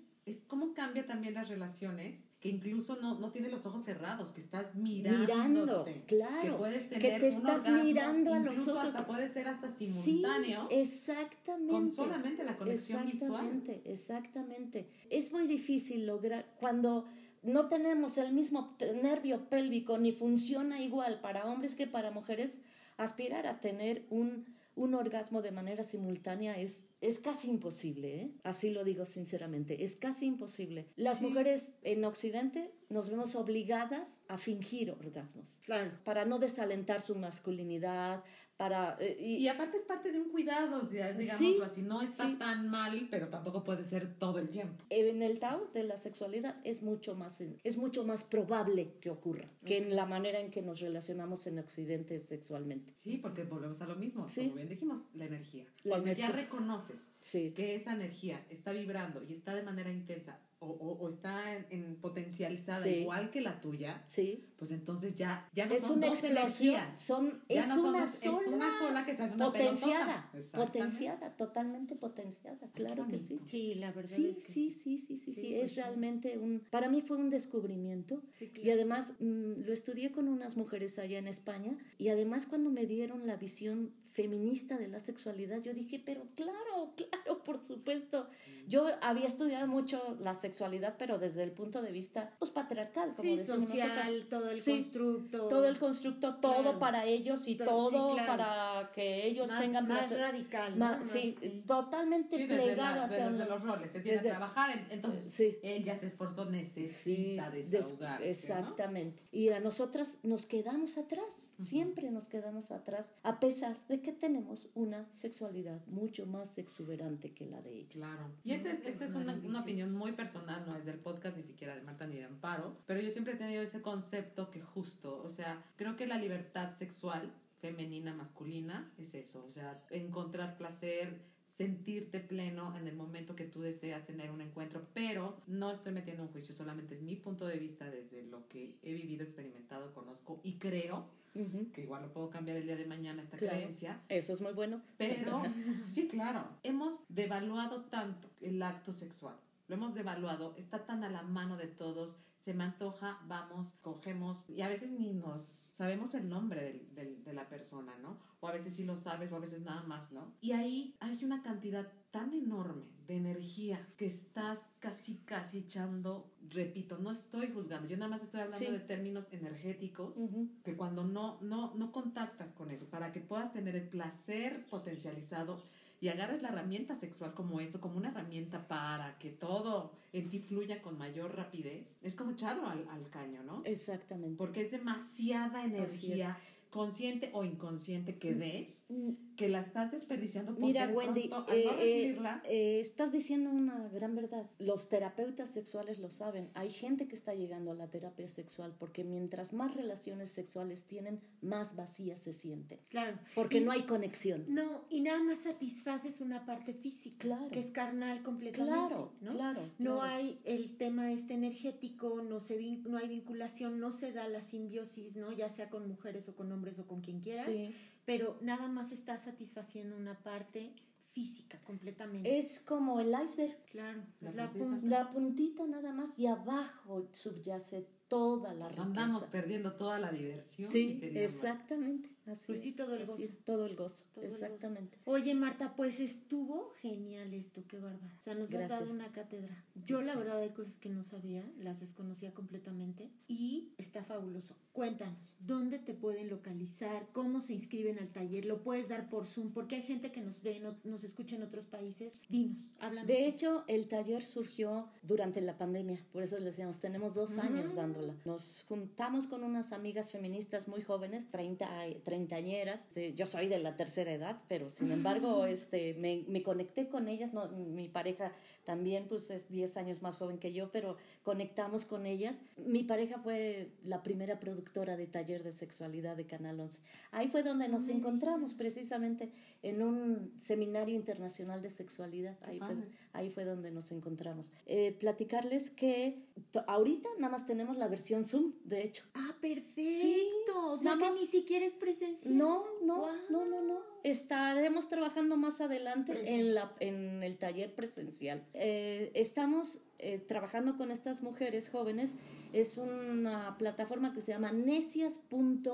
cómo 0.48 0.74
cambia 0.74 1.06
también 1.08 1.34
las 1.34 1.50
relaciones, 1.50 2.20
que 2.40 2.48
incluso 2.50 2.96
no, 3.02 3.20
no 3.20 3.32
tienes 3.32 3.52
los 3.52 3.66
ojos 3.66 3.84
cerrados, 3.84 4.32
que 4.32 4.40
estás 4.40 4.74
mirando. 4.76 5.20
Mirando, 5.20 5.86
claro, 6.08 6.42
Que 6.42 6.52
puedes 6.52 6.84
que 6.84 7.00
tener 7.00 7.20
te 7.20 7.26
un 7.28 7.34
estás 7.34 7.62
orgasmo, 7.68 7.84
mirando 7.84 8.34
a 8.34 8.40
los 8.40 8.68
ojos. 8.68 8.86
hasta 8.86 9.06
puede 9.06 9.30
ser 9.30 9.48
hasta 9.50 9.68
Sí, 9.70 9.88
simultáneo. 9.88 10.68
exactamente. 10.72 11.72
con 11.74 11.92
solamente 11.92 12.44
la 12.44 12.56
conexión 12.56 13.06
visual. 13.06 13.46
Exactamente, 13.46 13.92
exactamente. 13.92 14.90
Es 15.10 15.34
muy 15.34 15.48
difícil 15.48 16.06
lograr 16.06 16.56
cuando 16.60 17.06
no 17.44 17.68
tenemos 17.68 18.18
el 18.18 18.34
mismo 18.34 18.76
nervio 19.02 19.50
pélvico 19.50 19.98
ni 19.98 20.12
funciona 20.14 20.82
igual 20.82 21.20
para 21.22 21.46
hombres 21.46 21.76
que 21.76 21.88
para 21.88 22.12
mujeres, 22.12 22.62
aspirar 22.98 23.48
a 23.48 23.60
tener 23.62 24.06
un, 24.10 24.46
un 24.80 24.96
orgasmo 24.96 25.42
de 25.42 25.52
manera 25.52 25.84
simultánea 25.84 26.58
es, 26.58 26.88
es 27.02 27.20
casi 27.20 27.50
imposible, 27.50 28.22
¿eh? 28.22 28.32
así 28.44 28.70
lo 28.72 28.84
digo 28.86 29.06
sinceramente, 29.06 29.84
es 29.84 29.96
casi 29.98 30.26
imposible. 30.26 30.88
Las 30.96 31.18
Sí. 31.18 31.26
mujeres 31.26 31.80
en 31.84 32.06
Occidente 32.06 32.72
nos 32.90 33.10
vemos 33.10 33.36
obligadas 33.36 34.24
a 34.30 34.38
fingir 34.38 34.92
orgasmos 34.92 35.60
Claro. 35.66 35.92
para 36.06 36.24
no 36.24 36.40
desalentar 36.40 37.02
su 37.02 37.16
masculinidad, 37.16 38.24
para... 38.60 38.98
eh, 39.00 39.16
y- 39.20 39.38
Y 39.38 39.48
aparte 39.48 39.78
es 39.78 39.84
parte 39.84 40.12
de 40.12 40.20
un 40.20 40.30
cuidado, 40.30 40.86
ya, 40.92 41.14
digámoslo 41.14 41.38
Sí, 41.38 41.58
así. 41.64 41.82
No 41.82 42.02
está 42.02 42.28
sí. 42.28 42.36
tan 42.36 42.68
mal, 42.70 43.08
pero 43.10 43.30
tampoco 43.30 43.64
puede 43.64 43.86
ser 43.86 44.14
todo 44.20 44.38
el 44.38 44.50
tiempo. 44.50 44.84
en 44.90 45.22
el 45.24 45.40
Tao 45.40 45.68
de 45.74 45.84
la 45.84 45.98
sexualidad 45.98 46.58
es 46.66 46.84
mucho 46.84 47.16
más 47.16 47.40
es 47.64 47.78
mucho 47.78 48.04
más 48.04 48.26
probable 48.26 48.96
que 49.00 49.10
ocurra 49.10 49.48
que 49.66 49.78
en 49.78 49.96
la 49.96 50.06
manera 50.06 50.40
en 50.42 50.52
que 50.52 50.62
nos 50.62 50.82
relacionamos 50.82 51.48
en 51.48 51.58
Occidente 51.60 52.20
sexualmente. 52.20 52.94
Sí, 52.98 53.18
porque 53.18 53.44
volvemos 53.46 53.82
a 53.82 53.88
lo 53.88 53.96
mismo. 53.96 54.28
Sí. 54.28 54.42
Como 54.44 54.56
bien 54.58 54.68
dijimos, 54.68 55.02
la 55.14 55.26
energía. 55.26 55.64
La 55.84 55.92
Cuando 55.96 56.08
ya 56.12 56.26
energía. 56.26 56.44
reconoces 56.44 56.98
Sí. 57.22 57.52
que 57.56 57.76
esa 57.76 57.94
energía 57.94 58.46
está 58.50 58.72
vibrando 58.74 59.24
y 59.28 59.34
está 59.34 59.56
de 59.56 59.64
manera 59.64 59.90
intensa 59.92 60.38
o, 60.62 60.68
o- 60.68 60.98
o 61.00 61.10
está 61.10 61.56
en, 61.56 61.66
en 61.70 61.96
potencializada 61.96 62.84
Sí. 62.84 62.90
igual 63.02 63.32
que 63.32 63.40
la 63.42 63.62
tuya, 63.62 64.04
Sí. 64.06 64.46
pues 64.58 64.72
entonces 64.72 65.16
ya, 65.16 65.50
ya 65.54 65.66
no 65.66 65.74
Es 65.76 65.84
son 65.84 65.98
una 66.00 66.08
dos 66.08 66.22
explosión, 66.24 66.76
energías. 66.76 67.02
son 67.02 67.42
Ya 67.48 67.60
es 67.62 67.68
no 67.70 67.76
son 67.76 67.86
una 67.90 68.00
dos, 68.02 68.14
es 68.14 68.20
sola 68.20 68.56
una 68.56 68.80
sola 68.80 69.06
que 69.06 69.16
se 69.16 69.24
hace 69.24 69.36
una 69.36 69.46
potenciada. 69.46 70.30
Exactamente. 70.34 70.52
potenciada, 70.80 71.36
totalmente 71.38 71.96
potenciada, 71.96 72.68
claro 72.74 73.08
que 73.08 73.20
sí. 73.20 73.40
Sí, 73.46 73.76
la 73.76 73.92
verdad 73.92 74.10
Sí, 74.10 74.28
es 74.32 74.36
que 74.36 74.42
sí, 74.42 74.70
sí, 74.70 74.98
sí, 74.98 75.16
sí, 75.18 75.32
sí, 75.34 75.42
Sí, 75.42 75.54
es 75.54 75.60
pues 75.60 75.70
sí. 75.72 75.76
realmente 75.78 76.38
un, 76.38 76.62
para 76.70 76.90
mí 76.90 77.02
fue 77.02 77.16
un 77.18 77.30
descubrimiento 77.30 78.22
Sí, 78.34 78.46
y 78.46 78.50
claro. 78.50 78.74
además 78.74 79.14
mm, 79.20 79.62
lo 79.66 79.72
estudié 79.72 80.12
con 80.12 80.28
unas 80.28 80.58
mujeres 80.58 81.00
allá 81.00 81.20
en 81.20 81.28
España 81.28 81.78
y 81.98 82.10
además 82.10 82.46
cuando 82.46 82.70
me 82.70 82.86
dieron 82.86 83.28
la 83.28 83.38
visión 83.38 83.94
feminista 84.24 84.78
de 84.78 84.90
la 84.90 85.00
sexualidad, 85.00 85.62
yo 85.62 85.74
dije, 85.74 86.02
pero 86.06 86.24
claro, 86.36 86.94
claro, 86.98 87.42
por 87.44 87.64
supuesto. 87.64 88.28
Yo 88.68 88.86
había 89.02 89.26
estudiado 89.26 89.66
mucho 89.66 90.18
la 90.20 90.34
sexualidad, 90.34 90.96
pero 91.00 91.18
desde 91.18 91.42
el 91.44 91.52
punto 91.52 91.82
de 91.82 91.92
vista 91.92 92.34
pues 92.38 92.52
patriarcal, 92.52 93.14
como 93.16 93.24
Sí, 93.30 93.38
decimos 93.38 93.70
social, 93.70 93.88
nosotras. 93.88 94.30
todo 94.30 94.50
el 94.50 94.58
Sí, 94.58 94.72
constructo. 94.74 95.48
todo 95.48 95.66
el 95.66 95.80
constructo, 95.80 96.36
todo 96.36 96.62
Claro. 96.64 96.80
para 96.80 97.06
ellos 97.06 97.48
y 97.48 97.56
To- 97.56 97.64
todo 97.66 98.10
sí, 98.10 98.14
claro. 98.16 98.28
para 98.28 98.92
que 98.94 99.26
ellos 99.26 99.50
más, 99.50 99.62
tengan 99.62 99.88
más 99.88 99.98
placer. 100.00 100.20
radical. 100.20 100.72
¿no? 100.78 100.86
Ma- 100.86 100.98
Más, 100.98 101.10
sí, 101.10 101.36
sí. 101.42 101.64
totalmente 101.66 102.38
Sí, 102.38 102.44
desde, 102.46 102.64
plegado 102.64 103.02
hacia 103.04 103.30
desde 103.30 103.44
un- 103.44 103.50
los 103.50 103.64
roles. 103.64 103.94
Desde- 103.94 104.18
a 104.20 104.22
trabajar, 104.38 104.86
entonces 104.92 105.34
Sí. 105.34 105.58
él 105.64 105.84
ya 105.86 105.96
se 105.96 106.08
esforzó, 106.08 106.46
necesita 106.46 107.50
des- 107.50 107.70
desahogarse. 107.72 108.24
¿no? 108.26 108.30
exactamente. 108.30 109.24
Y 109.32 109.50
a 109.50 109.60
nosotras 109.62 110.20
nos 110.24 110.46
quedamos 110.46 110.98
atrás, 110.98 111.54
siempre 111.58 112.12
nos 112.12 112.28
quedamos 112.28 112.72
atrás, 112.72 113.14
a 113.24 113.40
pesar 113.40 113.78
de 113.88 114.02
que 114.02 114.09
tenemos 114.12 114.72
una 114.76 115.12
sexualidad 115.12 115.86
mucho 115.88 116.26
más 116.26 116.58
exuberante 116.58 117.34
que 117.34 117.46
la 117.46 117.62
de 117.62 117.74
ellos. 117.78 118.04
Claro. 118.04 118.32
Y 118.44 118.54
esta 118.54 118.72
es, 118.72 118.86
esta 118.86 119.06
es 119.06 119.16
una, 119.16 119.34
una 119.34 119.62
opinión 119.62 119.94
muy 119.94 120.14
personal, 120.14 120.66
no 120.68 120.76
es 120.76 120.86
del 120.86 121.00
podcast 121.00 121.38
ni 121.38 121.44
siquiera 121.44 121.76
de 121.76 121.82
Marta 121.82 122.08
ni 122.08 122.18
de 122.18 122.26
Amparo, 122.26 122.78
pero 122.86 123.00
yo 123.00 123.12
siempre 123.12 123.34
he 123.34 123.38
tenido 123.38 123.62
ese 123.62 123.82
concepto 123.82 124.52
que 124.52 124.62
justo, 124.62 125.22
o 125.24 125.30
sea, 125.30 125.64
creo 125.76 125.96
que 125.96 126.08
la 126.08 126.18
libertad 126.18 126.74
sexual 126.74 127.32
femenina, 127.60 128.14
masculina, 128.14 128.92
es 128.98 129.14
eso, 129.16 129.44
o 129.46 129.50
sea, 129.50 129.84
encontrar 129.90 130.58
placer, 130.58 131.22
sentirte 131.60 132.22
pleno 132.22 132.74
en 132.78 132.88
el 132.88 132.96
momento 132.96 133.36
que 133.36 133.44
tú 133.44 133.60
deseas 133.60 134.06
tener 134.06 134.32
un 134.32 134.40
encuentro, 134.40 134.82
pero 134.94 135.42
no 135.46 135.72
estoy 135.72 135.92
metiendo 135.92 136.24
un 136.24 136.30
juicio, 136.30 136.56
solamente 136.56 136.94
es 136.96 137.02
mi 137.02 137.18
punto 137.18 137.46
de 137.46 137.58
vista 137.58 137.90
desde 137.90 138.24
lo 138.24 138.48
que 138.48 138.78
he 138.82 138.94
vivido, 138.94 139.24
experimentado, 139.26 139.94
conozco 139.94 140.40
y 140.42 140.54
creo 140.54 141.10
Ujú, 141.36 141.70
que 141.74 141.82
igual 141.84 142.04
lo 142.04 142.14
puedo 142.14 142.30
cambiar 142.30 142.56
el 142.56 142.64
día 142.66 142.78
de 142.78 142.86
mañana 142.86 143.22
esta 143.22 143.36
Claro. 143.38 143.58
creencia, 143.58 144.00
Eso 144.08 144.32
es 144.32 144.40
muy 144.40 144.54
bueno. 144.54 144.82
pero, 144.98 145.42
sí, 145.86 146.08
claro, 146.08 146.48
hemos 146.64 146.94
devaluado 147.10 147.82
tanto 147.90 148.30
el 148.40 148.64
acto 148.64 148.94
sexual. 148.94 149.36
Lo 149.68 149.76
hemos 149.76 149.94
devaluado, 149.94 150.56
está 150.56 150.86
tan 150.86 151.04
a 151.04 151.10
la 151.10 151.24
mano 151.24 151.58
de 151.58 151.68
todos, 151.68 152.16
se 152.44 152.54
me 152.54 152.64
antoja, 152.64 153.20
vamos, 153.28 153.68
cogemos, 153.82 154.44
y 154.50 154.62
a 154.62 154.70
veces 154.70 154.92
ni 154.92 155.14
nos 155.14 155.42
sabemos 155.74 156.14
el 156.14 156.28
nombre 156.28 156.62
del- 156.64 156.94
del- 156.96 157.24
de 157.24 157.34
la 157.34 157.48
persona, 157.48 157.96
¿no? 158.02 158.18
O 158.42 158.48
a 158.48 158.52
veces 158.52 158.74
sí 158.76 158.84
lo 158.86 158.96
sabes, 158.98 159.32
o 159.32 159.36
a 159.36 159.40
veces 159.40 159.62
nada 159.62 159.84
más, 159.84 160.12
¿no? 160.12 160.34
Y 160.42 160.52
ahí 160.52 160.96
hay 161.00 161.24
una 161.24 161.42
cantidad 161.42 161.88
tan 162.12 162.34
enorme 162.34 162.84
de 163.08 163.18
energía 163.18 163.88
que 163.98 164.06
estás 164.06 164.66
casi, 164.80 165.18
casi 165.26 165.60
echando, 165.60 166.34
repito, 166.50 166.98
no 166.98 167.12
estoy 167.12 167.48
juzgando, 167.52 167.88
yo 167.88 167.98
nada 167.98 168.10
más 168.12 168.24
estoy 168.24 168.42
hablando 168.42 168.66
Sí. 168.66 168.72
de 168.72 168.80
términos 168.80 169.32
energéticos 169.32 170.14
Ujú, 170.16 170.50
que 170.64 170.76
cuando 170.76 171.04
no, 171.06 171.40
no, 171.42 171.74
no 171.76 171.92
contactas 171.92 172.52
con 172.52 172.72
eso, 172.72 172.88
para 172.90 173.12
que 173.12 173.20
puedas 173.22 173.52
tener 173.54 173.76
el 173.76 173.88
placer 173.90 174.66
potencializado 174.70 175.62
y 176.02 176.08
agarres 176.08 176.42
la 176.42 176.50
herramienta 176.50 176.96
sexual 176.96 177.34
como 177.34 177.60
eso, 177.60 177.80
como 177.82 177.98
una 177.98 178.10
herramienta 178.10 178.68
para 178.68 179.18
que 179.18 179.30
todo 179.30 179.92
en 180.14 180.30
ti 180.30 180.40
fluya 180.40 180.82
con 180.82 180.98
mayor 180.98 181.36
rapidez, 181.36 181.88
es 182.02 182.16
como 182.16 182.32
echarlo 182.32 182.68
al, 182.68 182.88
al 182.90 183.10
caño, 183.10 183.44
¿no? 183.44 183.62
Exactamente. 183.66 184.38
Porque 184.38 184.62
es 184.62 184.72
demasiada 184.72 185.64
energía, 185.64 186.38
consciente 186.70 187.32
o 187.34 187.44
inconsciente, 187.44 188.18
que 188.18 188.34
ves 188.34 188.84
Mm, 188.90 189.29
que 189.40 189.48
la 189.48 189.62
estás 189.62 189.92
desperdiciando 189.94 190.52
porque 190.52 190.66
Mira, 190.66 190.86
de 190.86 190.94
Wendy, 190.94 191.30
pronto, 191.30 191.50
al 191.50 191.58
eh, 191.58 191.64
no 191.66 191.72
eh, 191.72 191.76
recibirla, 191.78 192.44
eh, 192.44 192.80
estás 192.82 193.14
diciendo 193.14 193.50
una 193.50 193.88
gran 193.88 194.14
verdad. 194.14 194.46
Los 194.60 194.90
terapeutas 194.90 195.50
sexuales 195.50 196.00
lo 196.00 196.10
saben. 196.10 196.50
Hay 196.56 196.70
gente 196.70 197.08
que 197.08 197.16
está 197.16 197.34
llegando 197.34 197.72
a 197.72 197.74
la 197.74 197.90
terapia 197.90 198.28
sexual 198.28 198.76
porque 198.78 199.06
mientras 199.06 199.54
más 199.54 199.74
relaciones 199.76 200.30
sexuales 200.30 200.84
tienen, 200.88 201.22
más 201.42 201.78
vacía 201.78 202.18
se 202.18 202.34
siente. 202.34 202.82
Claro. 202.90 203.18
Porque 203.34 203.60
Y- 203.60 203.64
no 203.64 203.72
hay 203.72 203.84
conexión. 203.84 204.44
No, 204.50 204.82
y 204.90 205.00
nada 205.00 205.24
más 205.24 205.40
satisfaces 205.40 206.20
una 206.20 206.46
parte 206.46 206.74
física, 206.74 207.20
Claro. 207.20 207.48
que 207.50 207.60
es 207.60 207.72
carnal 207.72 208.22
completamente, 208.24 208.74
Claro, 208.78 209.14
¿no? 209.22 209.32
claro. 209.36 209.62
No 209.78 210.00
claro. 210.00 210.02
hay 210.02 210.42
el 210.44 210.76
tema 210.76 211.14
este 211.14 211.34
energético, 211.36 212.22
no, 212.22 212.42
se 212.42 212.60
no 212.60 212.98
hay 212.98 213.08
vinculación, 213.08 213.80
no 213.80 213.92
se 213.94 214.12
da 214.12 214.28
la 214.28 214.42
simbiosis, 214.42 215.16
¿no? 215.16 215.32
Ya 215.32 215.48
sea 215.48 215.70
con 215.70 215.88
mujeres 215.88 216.28
o 216.28 216.36
con 216.36 216.52
hombres 216.52 216.78
o 216.78 216.86
con 216.86 217.00
quien 217.00 217.22
quieras, 217.22 217.46
Sí. 217.46 217.74
Pero 218.06 218.38
nada 218.42 218.68
más 218.68 218.92
está 218.92 219.18
satisfaciendo 219.18 219.96
una 219.96 220.22
parte 220.24 220.74
física 221.12 221.60
completamente. 221.64 222.38
Es 222.38 222.60
como 222.60 223.00
el 223.00 223.14
iceberg. 223.24 223.58
claro, 223.66 224.04
La 224.22 224.32
la 224.32 224.52
puntita. 224.52 224.66
punta. 224.70 224.88
La 224.88 225.12
puntita 225.12 225.68
nada 225.68 225.92
más 225.94 226.18
y 226.20 226.28
abajo 226.28 227.10
subyace 227.12 227.88
toda 228.08 228.54
la 228.54 228.68
riqueza. 228.70 228.84
Andamos 228.88 229.24
perdiendo 229.26 229.74
toda 229.74 230.00
la 230.00 230.12
diversión. 230.12 230.68
Sí, 230.70 231.00
exactamente. 231.02 232.10
Así 232.30 232.46
Pues 232.48 232.60
es, 232.60 232.64
sí, 232.64 232.72
todo 232.74 232.96
el 232.96 233.02
así 233.04 233.12
gozo. 233.12 233.24
es, 233.24 233.38
todo 233.46 233.66
el 233.66 233.76
gozo. 233.76 234.06
Todo 234.14 234.24
el 234.24 234.32
gozo. 234.32 234.44
exactamente. 234.46 234.98
Oye, 235.06 235.34
Marta, 235.34 235.74
pues 235.76 236.00
estuvo 236.00 236.72
genial 236.82 237.34
esto, 237.34 237.64
qué 237.68 237.78
bárbaro. 237.80 238.14
O 238.18 238.22
sea, 238.22 238.36
nos 238.36 238.44
has 238.54 238.60
Gracias. 238.60 238.80
dado 238.80 238.92
una 238.94 239.12
cátedra. 239.12 239.66
Yo, 239.86 240.02
la 240.02 240.16
verdad, 240.16 240.40
hay 240.40 240.50
cosas 240.50 240.78
que 240.78 240.90
no 240.90 241.04
sabía, 241.04 241.44
las 241.58 241.80
desconocía 241.80 242.34
completamente 242.34 243.10
y 243.28 243.74
está 243.78 244.04
fabuloso. 244.04 244.56
Cuéntanos, 244.74 245.36
¿dónde 245.40 245.80
te 245.80 245.94
pueden 245.94 246.30
localizar? 246.30 247.08
¿Cómo 247.12 247.42
se 247.42 247.54
inscriben 247.54 248.00
al 248.00 248.10
taller? 248.12 248.46
¿Lo 248.46 248.62
puedes 248.64 248.90
dar 248.90 249.10
por 249.10 249.26
Zoom? 249.26 249.52
Porque 249.52 249.76
hay 249.78 249.82
gente 249.84 250.12
que 250.12 250.22
nos 250.22 250.42
ve, 250.42 250.60
no- 250.60 250.78
nos 250.84 251.04
escucha 251.04 251.36
en 251.36 251.44
otros 251.44 251.66
países. 251.66 252.22
Dinos, 252.30 252.72
háblanos. 252.80 253.08
De 253.08 253.26
hecho, 253.28 253.64
el 253.68 253.88
taller 253.88 254.24
surgió 254.24 254.90
durante 255.04 255.42
la 255.42 255.58
pandemia, 255.58 256.00
por 256.12 256.24
eso 256.24 256.36
les 256.38 256.46
decíamos, 256.46 256.80
tenemos 256.80 257.14
dos 257.14 257.38
años 257.38 257.76
dándola. 257.76 258.16
Nos 258.26 258.64
juntamos 258.68 259.28
con 259.28 259.44
unas 259.44 259.72
amigas 259.72 260.12
feministas 260.12 260.68
muy 260.68 260.82
jóvenes, 260.82 261.30
30, 261.32 261.88
y- 261.88 261.96
treintañeras. 262.28 262.82
Este, 262.82 263.14
Yo 263.14 263.26
soy 263.26 263.48
de 263.48 263.60
la 263.60 263.76
tercera 263.76 264.12
edad, 264.12 264.42
pero 264.48 264.70
sin 264.70 264.92
embargo 264.92 265.46
este, 265.46 265.94
me, 265.96 266.26
me 266.28 266.44
conecté 266.44 266.90
con 266.90 267.08
ellas. 267.08 267.34
No, 267.34 267.48
mi 267.50 267.88
pareja 267.88 268.34
también 268.70 269.08
pues, 269.08 269.32
es 269.32 269.50
10 269.50 269.78
años 269.78 270.04
más 270.04 270.18
joven 270.18 270.38
que 270.38 270.54
yo, 270.54 270.70
pero 270.72 270.96
conectamos 271.24 271.86
con 271.86 272.06
ellas. 272.06 272.44
Mi 272.56 272.84
pareja 272.84 273.18
fue 273.18 273.72
la 273.84 274.04
primera 274.04 274.40
productora 274.40 274.96
de 274.96 275.08
taller 275.08 275.42
de 275.44 275.52
sexualidad 275.52 276.16
de 276.16 276.28
Canal 276.28 276.60
11. 276.60 276.84
Ahí 277.10 277.30
fue 277.30 277.42
donde 277.42 277.68
nos 277.68 277.88
me 277.88 277.94
encontramos, 277.94 278.54
precisamente 278.54 279.32
en 279.64 279.82
un 279.82 280.34
seminario 280.38 280.96
internacional 280.96 281.64
de 281.64 281.72
sexualidad. 281.72 282.38
Ahí 282.44 282.60
fue, 282.60 282.76
ahí 283.14 283.32
fue 283.32 283.44
donde 283.44 283.72
nos 283.72 283.92
encontramos. 283.92 284.52
Eh, 284.68 284.92
platicarles 285.00 285.72
que 285.72 286.22
ahorita 286.68 287.10
nada 287.18 287.32
más 287.32 287.48
tenemos 287.48 287.76
la 287.76 287.88
versión 287.88 288.24
Zoom, 288.24 288.54
de 288.66 288.84
hecho. 288.84 289.04
Ah, 289.16 289.36
perfecto. 289.42 289.82
Sí, 289.82 290.28
o 290.56 290.78
sea, 290.78 290.92
nada 290.94 290.98
que 291.00 291.06
más- 291.06 291.20
ni 291.20 291.26
siquiera 291.26 291.66
es 291.66 291.74
presencial. 291.74 292.38
No, 292.38 292.66
no, 292.84 292.98
Guau. 293.00 293.16
no, 293.32 293.46
no, 293.48 293.62
no. 293.64 293.80
Estaremos 294.04 294.88
trabajando 294.88 295.36
más 295.38 295.60
adelante 295.60 296.36
en, 296.36 296.54
la, 296.54 296.74
en 296.80 297.22
el 297.24 297.38
taller 297.38 297.74
presencial. 297.76 298.46
Eh, 298.62 299.12
estamos 299.14 299.80
eh, 300.00 300.20
trabajando 300.20 300.76
con 300.76 300.92
estas 300.92 301.24
mujeres 301.24 301.70
jóvenes. 301.70 302.18
Es 302.52 302.78
una 302.78 303.58
plataforma 303.58 304.14
que 304.14 304.20
se 304.20 304.34
llama 304.34 304.52
necias.org. 304.52 305.70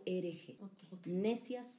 Ok. 0.00 1.06
necias.org. 1.06 1.78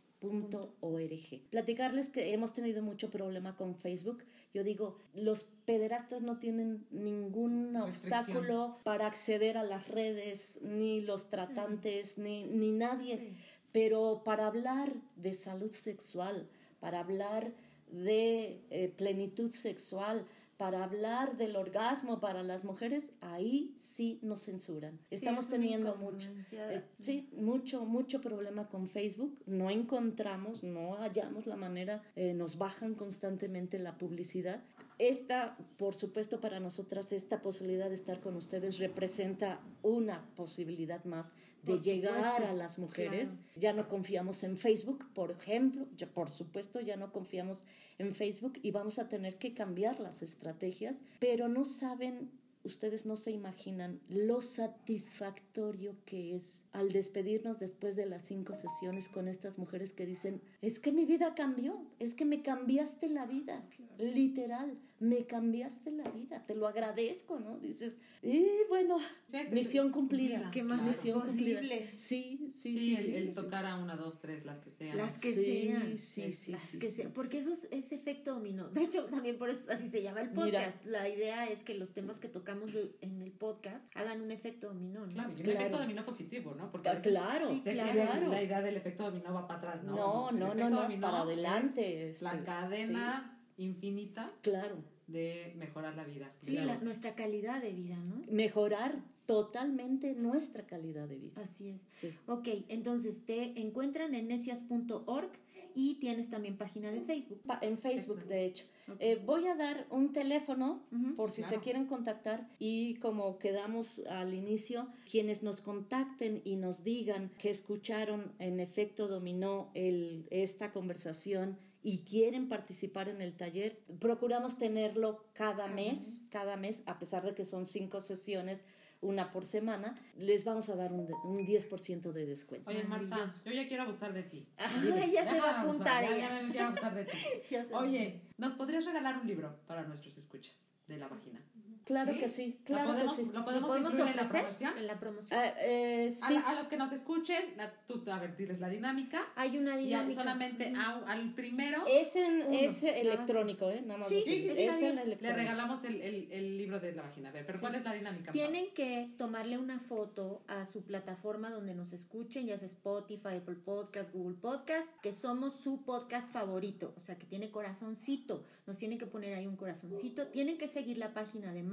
Platicarles 1.49 2.09
que 2.09 2.32
hemos 2.32 2.53
tenido 2.53 2.84
mucho 2.84 3.09
problema 3.09 3.55
con 3.55 3.74
Facebook. 3.76 4.24
Yo 4.53 4.64
digo, 4.64 4.97
los 5.16 5.45
pederastas 5.66 6.22
no 6.22 6.38
tienen 6.38 6.86
ningún 6.91 7.76
obstáculo 7.76 8.78
para 8.84 9.07
acceder 9.07 9.57
a 9.57 9.64
las 9.64 9.88
redes, 9.88 10.59
ni 10.62 11.01
los 11.01 11.32
tratantes, 11.32 12.20
ni, 12.20 12.43
ni 12.43 12.72
nadie. 12.72 13.18
Sí. 13.18 13.34
Pero 13.72 14.22
para 14.24 14.45
hablar 14.45 14.93
de 15.16 15.34
salud 15.34 15.72
sexual, 15.72 16.47
para 16.80 16.99
hablar 16.99 17.51
de 17.91 18.62
eh, 18.70 18.93
plenitud 18.95 19.49
sexual, 19.51 20.26
para 20.62 20.84
hablar 20.84 21.38
del 21.38 21.55
orgasmo 21.55 22.20
para 22.20 22.43
las 22.43 22.66
mujeres, 22.66 23.14
ahí 23.20 23.74
sí 23.78 24.20
nos 24.22 24.45
censuran. 24.45 24.99
Estamos 25.09 25.45
es 25.45 25.49
teniendo 25.49 25.95
mucho. 25.95 26.30
Eh, 26.51 26.84
sí, 26.99 27.28
mucho, 27.36 27.84
mucho 27.84 28.22
problema 28.22 28.68
con 28.68 28.88
Facebook. 28.88 29.39
No 29.47 29.72
encontramos, 29.72 30.62
no 30.62 30.97
hallamos 30.97 31.47
la 31.47 31.55
manera, 31.55 32.03
eh, 32.16 32.36
nos 32.36 32.59
bajan 32.59 32.93
constantemente 32.93 33.80
la 33.80 33.97
publicidad. 33.97 34.62
Esta, 35.01 35.57
por 35.77 35.95
supuesto, 35.95 36.39
para 36.39 36.59
nosotras, 36.59 37.11
esta 37.11 37.41
posibilidad 37.41 37.89
de 37.89 37.95
estar 37.95 38.19
con 38.19 38.35
ustedes 38.35 38.77
representa 38.77 39.59
una 39.81 40.23
posibilidad 40.35 41.03
más 41.05 41.33
de 41.63 41.73
Por 41.73 41.81
llegar 41.81 42.23
supuesto, 42.23 42.47
a 42.47 42.53
las 42.53 42.77
mujeres. 42.77 43.29
claro. 43.29 43.49
Ya 43.55 43.73
no 43.73 43.89
confiamos 43.89 44.43
en 44.43 44.59
Facebook, 44.59 45.03
por 45.15 45.31
ejemplo, 45.31 45.87
ya, 45.97 46.05
por 46.05 46.29
supuesto, 46.29 46.81
ya 46.81 46.97
no 46.97 47.11
confiamos 47.11 47.63
en 47.97 48.13
Facebook 48.13 48.59
y 48.61 48.69
vamos 48.69 48.99
a 48.99 49.09
tener 49.09 49.39
que 49.39 49.55
cambiar 49.55 49.99
las 49.99 50.21
estrategias, 50.21 51.01
pero 51.19 51.47
no 51.47 51.65
saben 51.65 52.29
ustedes 52.63 53.07
no 53.07 53.15
se 53.15 53.31
imaginan 53.31 53.99
lo 54.07 54.39
satisfactorio 54.41 55.95
que 56.05 56.35
es 56.35 56.63
al 56.71 56.91
despedirnos 56.91 57.59
después 57.59 57.95
de 57.95 58.05
las 58.05 58.21
cinco 58.21 58.53
sesiones 58.53 59.09
con 59.09 59.27
estas 59.27 59.57
mujeres 59.57 59.93
que 59.93 60.05
dicen, 60.05 60.41
es 60.61 60.79
que 60.79 60.91
mi 60.91 61.05
vida 61.05 61.33
cambió, 61.33 61.81
es 61.97 62.13
que 62.13 62.25
me 62.25 62.43
cambiaste 62.43 63.09
la 63.09 63.25
vida, 63.25 63.63
literal, 63.97 64.77
me 65.01 65.25
cambiaste 65.25 65.91
la 65.91 66.03
vida, 66.11 66.45
te 66.45 66.53
lo 66.55 66.67
agradezco, 66.67 67.39
¿no? 67.39 67.57
Dices, 67.57 67.97
y 68.21 68.45
bueno, 68.69 68.99
Sí, 69.27 69.37
sí, 69.49 69.53
misión 69.55 69.87
sí, 69.87 69.91
cumplida. 69.93 70.51
¿Qué 70.51 70.63
más 70.63 70.81
es 70.81 70.87
Misión 70.97 71.21
cumplida. 71.21 71.59
Sí, 71.61 71.67
sí, 71.97 72.49
Sí, 72.51 72.77
sí, 72.77 72.95
el, 72.95 73.03
sí, 73.03 73.15
el 73.15 73.23
sí, 73.23 73.31
sí. 73.31 73.35
tocar 73.35 73.65
a 73.65 73.77
una, 73.77 73.95
dos, 73.95 74.19
tres, 74.19 74.45
las 74.45 74.59
que 74.59 74.69
sean. 74.69 74.97
Las 74.97 75.19
que 75.19 75.31
Sí, 75.31 75.43
sean. 75.43 75.97
sí, 75.97 76.31
sí, 76.31 76.51
Las 76.51 76.61
sí, 76.61 76.77
que 76.79 76.89
sí. 76.89 76.95
sean. 76.97 77.11
Porque 77.13 77.39
eso 77.39 77.51
es, 77.51 77.67
es 77.71 77.91
efecto 77.91 78.35
dominó. 78.35 78.69
De 78.69 78.83
hecho, 78.83 79.05
también 79.05 79.39
por 79.39 79.49
eso 79.49 79.71
así 79.71 79.89
se 79.89 80.03
llama 80.03 80.21
el 80.21 80.29
Mira. 80.29 80.43
podcast. 80.65 80.85
La 80.85 81.09
idea 81.09 81.49
es 81.49 81.63
que 81.63 81.73
los 81.73 81.91
temas 81.93 82.19
que 82.19 82.27
tocamos 82.29 82.69
en 83.01 83.21
el 83.23 83.31
podcast 83.31 83.83
hagan 83.95 84.21
un 84.21 84.29
efecto 84.31 84.67
dominó, 84.67 85.07
¿no? 85.07 85.13
Claro, 85.13 85.29
y 85.31 85.33
un 85.37 85.41
Claro. 85.41 85.59
efecto 85.61 85.77
dominó 85.79 86.05
positivo, 86.05 86.53
¿no? 86.53 86.71
Porque 86.71 86.89
a 86.89 86.91
Ah, 86.91 86.95
veces 86.95 87.11
Claro, 87.11 87.49
Sí, 87.49 87.61
se 87.61 87.73
claro. 87.73 88.27
la 88.29 88.43
idea 88.43 88.61
del 88.61 88.77
efecto 88.77 89.05
dominó 89.05 89.33
va 89.33 89.47
para 89.47 89.57
atrás, 89.57 89.83
¿no? 89.83 89.95
No, 89.95 90.31
no, 90.31 90.37
no, 90.39 90.45
efecto 90.53 90.69
no, 90.69 90.81
dominó 90.83 91.07
para 91.07 91.17
es 91.17 91.23
adelante. 91.23 92.13
La 92.21 92.31
este, 92.33 92.45
cadena 92.45 93.37
infinita 93.57 94.31
Claro. 94.41 94.83
De 95.12 95.53
mejorar 95.57 95.95
la 95.95 96.03
vida. 96.03 96.32
Sí, 96.41 96.53
la- 96.53 96.78
nuestra 96.80 97.16
calidad 97.16 97.62
de 97.62 97.72
vida, 97.74 97.97
¿no? 97.97 98.22
Mejorar 98.32 99.03
totalmente 99.26 100.14
nuestra 100.14 100.66
calidad 100.66 101.07
de 101.07 101.16
vida. 101.18 101.41
Así 101.41 101.70
es. 101.70 101.82
Sí. 101.91 102.14
Ok, 102.28 102.47
entonces 102.68 103.26
te 103.26 103.59
encuentran 103.59 104.14
en 104.16 104.28
necias.org 104.28 105.32
y 105.74 105.95
tienes 106.01 106.30
también 106.30 106.57
página 106.57 106.91
de 106.91 106.99
Facebook. 106.99 107.39
Pa- 107.45 107.59
En 107.62 107.78
Facebook, 107.78 108.26
de 108.26 108.43
hecho. 108.45 108.66
Ok. 108.89 108.97
Eh, 108.99 109.22
voy 109.26 109.47
a 109.47 109.55
dar 109.55 109.88
un 109.89 110.12
teléfono 110.12 110.84
Ujú. 110.91 111.16
por 111.16 111.32
si 111.32 111.43
se 111.43 111.49
Claro. 111.49 111.64
quieren 111.64 111.86
contactar 111.86 112.49
y 112.59 112.95
como 112.95 113.38
quedamos 113.39 113.99
al 114.07 114.34
inicio, 114.34 114.89
quienes 115.09 115.43
nos 115.43 115.62
contacten 115.62 116.41
y 116.43 116.57
nos 116.57 116.84
digan 116.84 117.32
que 117.38 117.49
escucharon 117.49 118.34
en 118.39 118.59
efecto 118.59 119.07
dominó 119.07 119.72
el, 119.74 120.28
esta 120.30 120.74
conversación 120.74 121.57
y 121.84 121.99
quieren 122.03 122.47
participar 122.49 123.09
en 123.09 123.21
el 123.21 123.36
taller, 123.36 123.79
procuramos 123.99 124.57
tenerlo 124.57 125.25
cada, 125.34 125.63
Cada 125.65 125.67
mes, 125.67 126.21
cada 126.29 126.55
mes, 126.57 126.84
a 126.86 126.99
pesar 126.99 127.23
de 127.23 127.34
que 127.34 127.43
son 127.43 127.65
cinco 127.65 128.01
sesiones, 128.01 128.63
una 129.01 129.32
por 129.32 129.45
semana, 129.45 129.99
les 130.15 130.43
vamos 130.45 130.69
a 130.69 130.75
dar 130.75 130.93
un, 130.93 131.07
de- 131.07 131.15
un 131.23 131.43
10% 131.45 132.11
de 132.11 132.25
descuento. 132.27 132.69
Oye, 132.69 132.84
Marta, 132.84 133.25
yo 133.43 133.51
ya 133.51 133.67
quiero 133.67 133.84
abusar 133.84 134.13
de 134.13 134.21
ti. 134.21 134.45
Ah, 134.57 134.69
ya 135.11 135.25
se 135.27 135.39
va 135.39 135.49
a 135.49 135.61
apuntar 135.63 136.03
abusar, 136.03 136.03
ya- 136.03 136.15
ella. 136.17 136.29
Ya, 136.38 136.43
me 136.43 136.51
quiero 136.51 136.67
abusar 136.67 136.93
de 136.95 137.05
ti. 137.05 137.17
Oye, 137.73 138.21
¿nos 138.38 138.53
podrías 138.53 138.86
regalar 138.86 139.17
un 139.17 139.25
libro 139.27 139.59
para 139.65 139.84
nuestros 139.88 140.15
escuchas 140.19 140.67
de 140.88 140.97
la 140.97 141.07
vagina? 141.07 141.43
Claro 141.91 142.13
¿Sí? 142.13 142.19
que 142.19 142.27
sí, 142.29 142.57
¿Lo 142.59 142.65
claro 142.65 142.95
que 142.95 143.07
sí. 143.09 143.25
¿Lo 143.25 143.33
¿Lo 143.39 143.45
podemos, 143.45 143.67
podemos 143.69 143.91
incluir 143.93 144.11
en 144.11 144.17
la 144.17 144.29
promoción? 144.29 144.77
en 144.77 144.87
la 144.87 144.99
promoción? 144.99 145.39
Ah, 145.39 145.53
eh, 145.59 146.07
A, 146.21 146.27
sí. 146.27 146.33
la- 146.35 146.49
a 146.49 146.53
los 146.55 146.67
que 146.67 146.77
nos 146.77 146.91
escuchen, 146.93 147.43
la- 147.57 147.69
tú 147.87 148.01
a 148.11 148.19
ver, 148.19 148.35
diles 148.37 148.59
la 148.59 148.69
dinámica. 148.69 149.27
Hay 149.35 149.57
una 149.57 149.79
Y 149.79 149.85
dinámica. 149.87 150.15
solamente 150.21 150.73
a- 150.75 151.03
al 151.07 151.33
primero 151.33 151.83
Es, 151.87 152.15
en, 152.15 152.43
Uno, 152.43 152.57
es 152.57 152.83
electrónico, 152.83 153.69
¿eh? 153.69 153.81
Nada 153.85 153.99
más 153.99 154.07
Sí, 154.09 154.21
sí, 154.21 154.39
sí, 154.41 154.47
es 154.49 154.57
está 154.57 154.75
el 154.75 154.79
bien. 154.81 154.95
le 154.95 155.01
electrónico. 155.03 155.37
regalamos 155.37 155.83
el, 155.83 156.01
el- 156.01 156.31
el 156.31 156.57
libro 156.57 156.79
de 156.79 156.93
la 156.93 157.01
vagina. 157.03 157.29
A 157.29 157.31
ver, 157.33 157.45
pero 157.45 157.59
¿cuál 157.59 157.75
es 157.75 157.83
la 157.83 157.93
dinámica? 157.93 158.31
Tienen 158.31 158.73
que 158.73 159.11
tomarle 159.17 159.57
una 159.57 159.79
foto 159.79 160.43
a 160.47 160.65
su 160.67 160.83
plataforma 160.83 161.49
donde 161.49 161.75
nos 161.75 161.91
escuchen, 161.93 162.47
ya 162.47 162.57
sea 162.57 162.67
Spotify, 162.67 163.35
Apple 163.37 163.55
Podcast, 163.55 164.13
Google 164.13 164.37
Podcast, 164.37 164.89
que 165.01 165.11
somos 165.13 165.55
su 165.55 165.83
podcast 165.83 166.31
favorito, 166.31 166.93
o 166.95 166.99
sea, 167.01 167.17
que 167.17 167.25
tiene 167.25 167.51
corazoncito. 167.51 168.45
Nos 168.67 168.77
tienen 168.77 168.97
que 168.97 169.07
poner 169.07 169.33
ahí 169.33 169.47
un 169.47 169.57
corazoncito. 169.57 170.27
Tienen 170.27 170.57
que 170.57 170.67
seguir 170.67 170.97
la 170.97 171.13
página 171.13 171.51
de 171.51 171.63